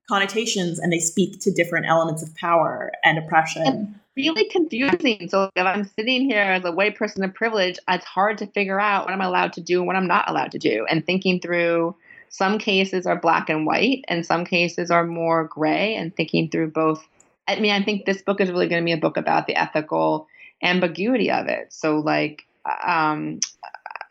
connotations 0.09 0.79
and 0.79 0.93
they 0.93 0.99
speak 0.99 1.41
to 1.41 1.51
different 1.51 1.87
elements 1.87 2.23
of 2.23 2.35
power 2.37 2.93
and 3.05 3.19
oppression. 3.19 3.95
It's 4.17 4.27
really 4.29 4.49
confusing. 4.49 5.29
So 5.29 5.51
if 5.55 5.65
I'm 5.65 5.85
sitting 5.85 6.29
here 6.29 6.43
as 6.43 6.65
a 6.65 6.73
white 6.73 6.97
person 6.97 7.25
of 7.25 7.35
privilege, 7.35 7.79
it's 7.89 8.05
hard 8.05 8.39
to 8.39 8.47
figure 8.49 8.81
out 8.81 9.07
what 9.07 9.15
I'm 9.15 9.21
allowed 9.21 9.55
to 9.55 9.61
do 9.61 9.79
and 9.79 9.87
what 9.87 9.97
I'm 9.97 10.07
not 10.07 10.29
allowed 10.29 10.53
to 10.53 10.59
do. 10.59 10.87
And 10.89 11.05
thinking 11.05 11.41
through 11.41 11.97
some 12.29 12.59
cases 12.59 13.07
are 13.07 13.17
black 13.17 13.49
and 13.49 13.65
white 13.67 14.05
and 14.09 14.27
some 14.27 14.45
cases 14.45 14.91
are 14.91 15.07
more 15.07 15.45
gray 15.45 15.95
and 15.95 16.15
thinking 16.15 16.51
through 16.51 16.71
both. 16.71 17.07
I 17.47 17.61
mean, 17.61 17.73
I 17.73 17.83
think 17.83 18.05
this 18.05 18.23
book 18.23 18.41
is 18.41 18.51
really 18.51 18.69
going 18.69 18.83
to 18.83 18.87
be 18.87 18.93
a 18.93 18.99
book 18.99 19.17
about 19.17 19.47
the 19.47 19.57
ethical 19.57 20.29
ambiguity 20.63 21.31
of 21.31 21.47
it. 21.47 21.73
So 21.73 21.99
like 21.99 22.45
um, 22.87 23.41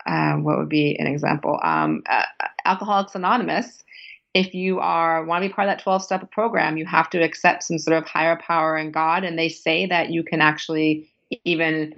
uh, 0.06 0.34
what 0.34 0.58
would 0.58 0.68
be 0.68 0.96
an 0.98 1.06
example? 1.06 1.58
Um, 1.62 2.02
uh, 2.08 2.22
Alcoholics 2.64 3.14
Anonymous. 3.14 3.84
If 4.34 4.52
you 4.52 4.80
are 4.80 5.24
want 5.24 5.42
to 5.42 5.48
be 5.48 5.54
part 5.54 5.68
of 5.68 5.76
that 5.76 5.82
12 5.82 6.02
step 6.02 6.30
program, 6.32 6.76
you 6.76 6.86
have 6.86 7.08
to 7.10 7.22
accept 7.22 7.62
some 7.62 7.78
sort 7.78 7.96
of 7.96 8.08
higher 8.08 8.36
power 8.36 8.76
in 8.76 8.90
God. 8.90 9.22
And 9.22 9.38
they 9.38 9.48
say 9.48 9.86
that 9.86 10.10
you 10.10 10.24
can 10.24 10.40
actually 10.40 11.08
even 11.44 11.94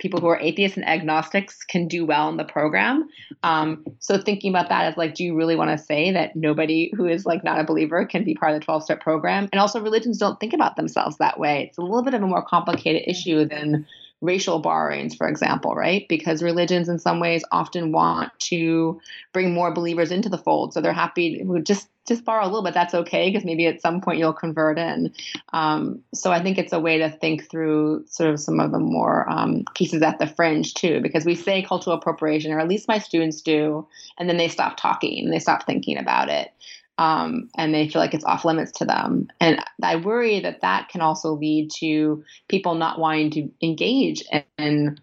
people 0.00 0.18
who 0.18 0.26
are 0.26 0.40
atheists 0.40 0.76
and 0.76 0.88
agnostics 0.88 1.62
can 1.62 1.86
do 1.86 2.04
well 2.04 2.28
in 2.28 2.36
the 2.36 2.44
program. 2.44 3.08
Um, 3.42 3.84
so 4.00 4.18
thinking 4.18 4.50
about 4.50 4.68
that 4.70 4.86
as 4.86 4.96
like, 4.96 5.14
do 5.14 5.22
you 5.22 5.36
really 5.36 5.54
want 5.54 5.70
to 5.70 5.84
say 5.84 6.10
that 6.10 6.34
nobody 6.34 6.90
who 6.96 7.06
is 7.06 7.26
like 7.26 7.44
not 7.44 7.60
a 7.60 7.64
believer 7.64 8.04
can 8.06 8.24
be 8.24 8.34
part 8.34 8.54
of 8.54 8.60
the 8.60 8.64
12 8.64 8.82
step 8.82 9.00
program? 9.00 9.48
And 9.52 9.60
also 9.60 9.80
religions 9.80 10.18
don't 10.18 10.40
think 10.40 10.52
about 10.52 10.76
themselves 10.76 11.18
that 11.18 11.38
way. 11.38 11.66
It's 11.68 11.78
a 11.78 11.82
little 11.82 12.02
bit 12.02 12.14
of 12.14 12.22
a 12.22 12.26
more 12.26 12.44
complicated 12.44 13.02
issue 13.06 13.44
than 13.44 13.86
racial 14.20 14.58
borrowings, 14.58 15.14
for 15.14 15.28
example, 15.28 15.74
right? 15.74 16.06
Because 16.08 16.42
religions 16.42 16.88
in 16.88 16.98
some 16.98 17.20
ways 17.20 17.42
often 17.50 17.92
want 17.92 18.32
to 18.40 19.00
bring 19.32 19.54
more 19.54 19.72
believers 19.72 20.10
into 20.10 20.28
the 20.28 20.38
fold. 20.38 20.74
So 20.74 20.80
they're 20.80 20.92
happy 20.92 21.38
to 21.38 21.60
just 21.60 21.88
just 22.08 22.24
borrow 22.24 22.44
a 22.44 22.46
little 22.46 22.62
bit. 22.62 22.74
That's 22.74 22.94
okay 22.94 23.30
because 23.30 23.44
maybe 23.44 23.66
at 23.66 23.80
some 23.80 24.00
point 24.00 24.18
you'll 24.18 24.32
convert 24.32 24.78
in. 24.78 25.12
Um, 25.52 26.00
so 26.12 26.32
I 26.32 26.42
think 26.42 26.58
it's 26.58 26.72
a 26.72 26.80
way 26.80 26.98
to 26.98 27.10
think 27.10 27.48
through 27.48 28.04
sort 28.08 28.30
of 28.30 28.40
some 28.40 28.58
of 28.58 28.72
the 28.72 28.78
more 28.80 29.30
um, 29.30 29.64
pieces 29.74 30.02
at 30.02 30.18
the 30.18 30.26
fringe 30.26 30.74
too, 30.74 31.00
because 31.00 31.24
we 31.24 31.36
say 31.36 31.62
cultural 31.62 31.96
appropriation, 31.96 32.52
or 32.52 32.58
at 32.58 32.68
least 32.68 32.88
my 32.88 32.98
students 32.98 33.42
do, 33.42 33.86
and 34.18 34.28
then 34.28 34.38
they 34.38 34.48
stop 34.48 34.76
talking 34.76 35.24
and 35.24 35.32
they 35.32 35.38
stop 35.38 35.66
thinking 35.66 35.98
about 35.98 36.28
it. 36.28 36.52
Um, 37.00 37.48
and 37.56 37.74
they 37.74 37.88
feel 37.88 38.02
like 38.02 38.12
it's 38.12 38.26
off 38.26 38.44
limits 38.44 38.72
to 38.72 38.84
them. 38.84 39.28
And 39.40 39.58
I 39.82 39.96
worry 39.96 40.40
that 40.40 40.60
that 40.60 40.90
can 40.90 41.00
also 41.00 41.32
lead 41.32 41.70
to 41.78 42.22
people 42.46 42.74
not 42.74 42.98
wanting 42.98 43.30
to 43.30 43.50
engage 43.62 44.22
in 44.58 44.98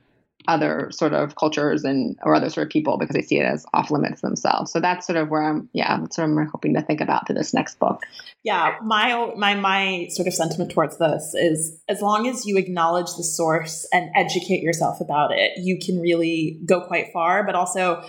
other 0.48 0.89
sort 0.91 1.14
of 1.14 1.36
cultures 1.36 1.84
and 1.84 2.16
or 2.24 2.36
other 2.36 2.52
sort 2.52 2.68
of 2.68 2.72
people 2.72 3.00
because 3.00 3.16
they 3.16 3.24
see 3.24 3.39
it 3.39 3.45
as 3.45 3.66
off 3.74 3.89
limits 3.89 4.22
themselves. 4.22 4.72
So 4.72 4.80
that's 4.80 5.08
sort 5.08 5.18
of 5.18 5.30
where 5.30 5.41
I'm 5.41 5.70
yeah, 5.74 5.98
that's 6.00 6.20
what 6.20 6.26
I'm 6.26 6.45
hoping 6.45 6.76
to 6.76 6.84
think 6.84 7.02
about 7.02 7.26
to 7.28 7.34
this 7.34 7.52
next 7.52 7.80
book. 7.80 8.04
Yeah, 8.43 8.76
my 8.84 9.34
my 9.36 9.56
my 9.56 10.08
sort 10.12 10.28
of 10.28 10.36
sentiment 10.36 10.72
towards 10.72 11.00
this 11.00 11.34
is 11.34 11.82
as 11.89 12.00
long 12.04 12.28
as 12.28 12.45
you 12.45 12.58
acknowledge 12.58 13.16
the 13.18 13.24
source 13.24 13.88
and 13.91 14.12
educate 14.16 14.62
yourself 14.62 15.02
about 15.02 15.32
it, 15.34 15.54
you 15.58 15.80
can 15.84 16.00
really 16.00 16.60
go 16.64 16.80
quite 16.80 17.12
far, 17.12 17.43
but 17.43 17.56
also 17.56 18.06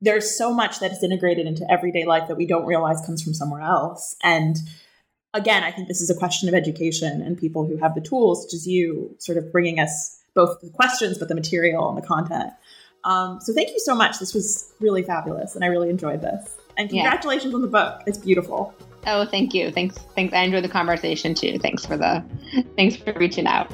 there's 0.00 0.36
so 0.36 0.52
much 0.52 0.80
that 0.80 0.92
is 0.92 1.02
integrated 1.02 1.46
into 1.46 1.70
everyday 1.70 2.04
life 2.04 2.28
that 2.28 2.36
we 2.36 2.46
don't 2.46 2.66
realize 2.66 3.00
comes 3.06 3.22
from 3.22 3.34
somewhere 3.34 3.62
else. 3.62 4.16
And 4.22 4.56
again, 5.32 5.62
I 5.64 5.70
think 5.70 5.88
this 5.88 6.00
is 6.00 6.10
a 6.10 6.14
question 6.14 6.48
of 6.48 6.54
education 6.54 7.22
and 7.22 7.38
people 7.38 7.66
who 7.66 7.76
have 7.78 7.94
the 7.94 8.00
tools, 8.00 8.44
such 8.44 8.54
as 8.54 8.66
you, 8.66 9.14
sort 9.18 9.38
of 9.38 9.50
bringing 9.50 9.80
us 9.80 10.20
both 10.34 10.60
the 10.60 10.70
questions, 10.70 11.18
but 11.18 11.28
the 11.28 11.34
material 11.34 11.88
and 11.88 11.96
the 11.96 12.06
content. 12.06 12.52
Um, 13.04 13.38
so 13.40 13.52
thank 13.52 13.68
you 13.68 13.80
so 13.80 13.94
much. 13.94 14.18
This 14.18 14.34
was 14.34 14.72
really 14.80 15.02
fabulous, 15.02 15.54
and 15.54 15.64
I 15.64 15.68
really 15.68 15.90
enjoyed 15.90 16.22
this. 16.22 16.56
And 16.76 16.88
congratulations 16.88 17.52
yeah. 17.52 17.56
on 17.56 17.62
the 17.62 17.68
book. 17.68 18.02
It's 18.06 18.18
beautiful. 18.18 18.74
Oh, 19.06 19.26
thank 19.26 19.54
you. 19.54 19.70
Thanks. 19.70 19.96
Thanks. 20.14 20.34
I 20.34 20.42
enjoyed 20.42 20.64
the 20.64 20.68
conversation 20.68 21.34
too. 21.34 21.58
Thanks 21.58 21.84
for 21.84 21.96
the. 21.96 22.24
Thanks 22.76 22.96
for 22.96 23.12
reaching 23.12 23.46
out. 23.46 23.70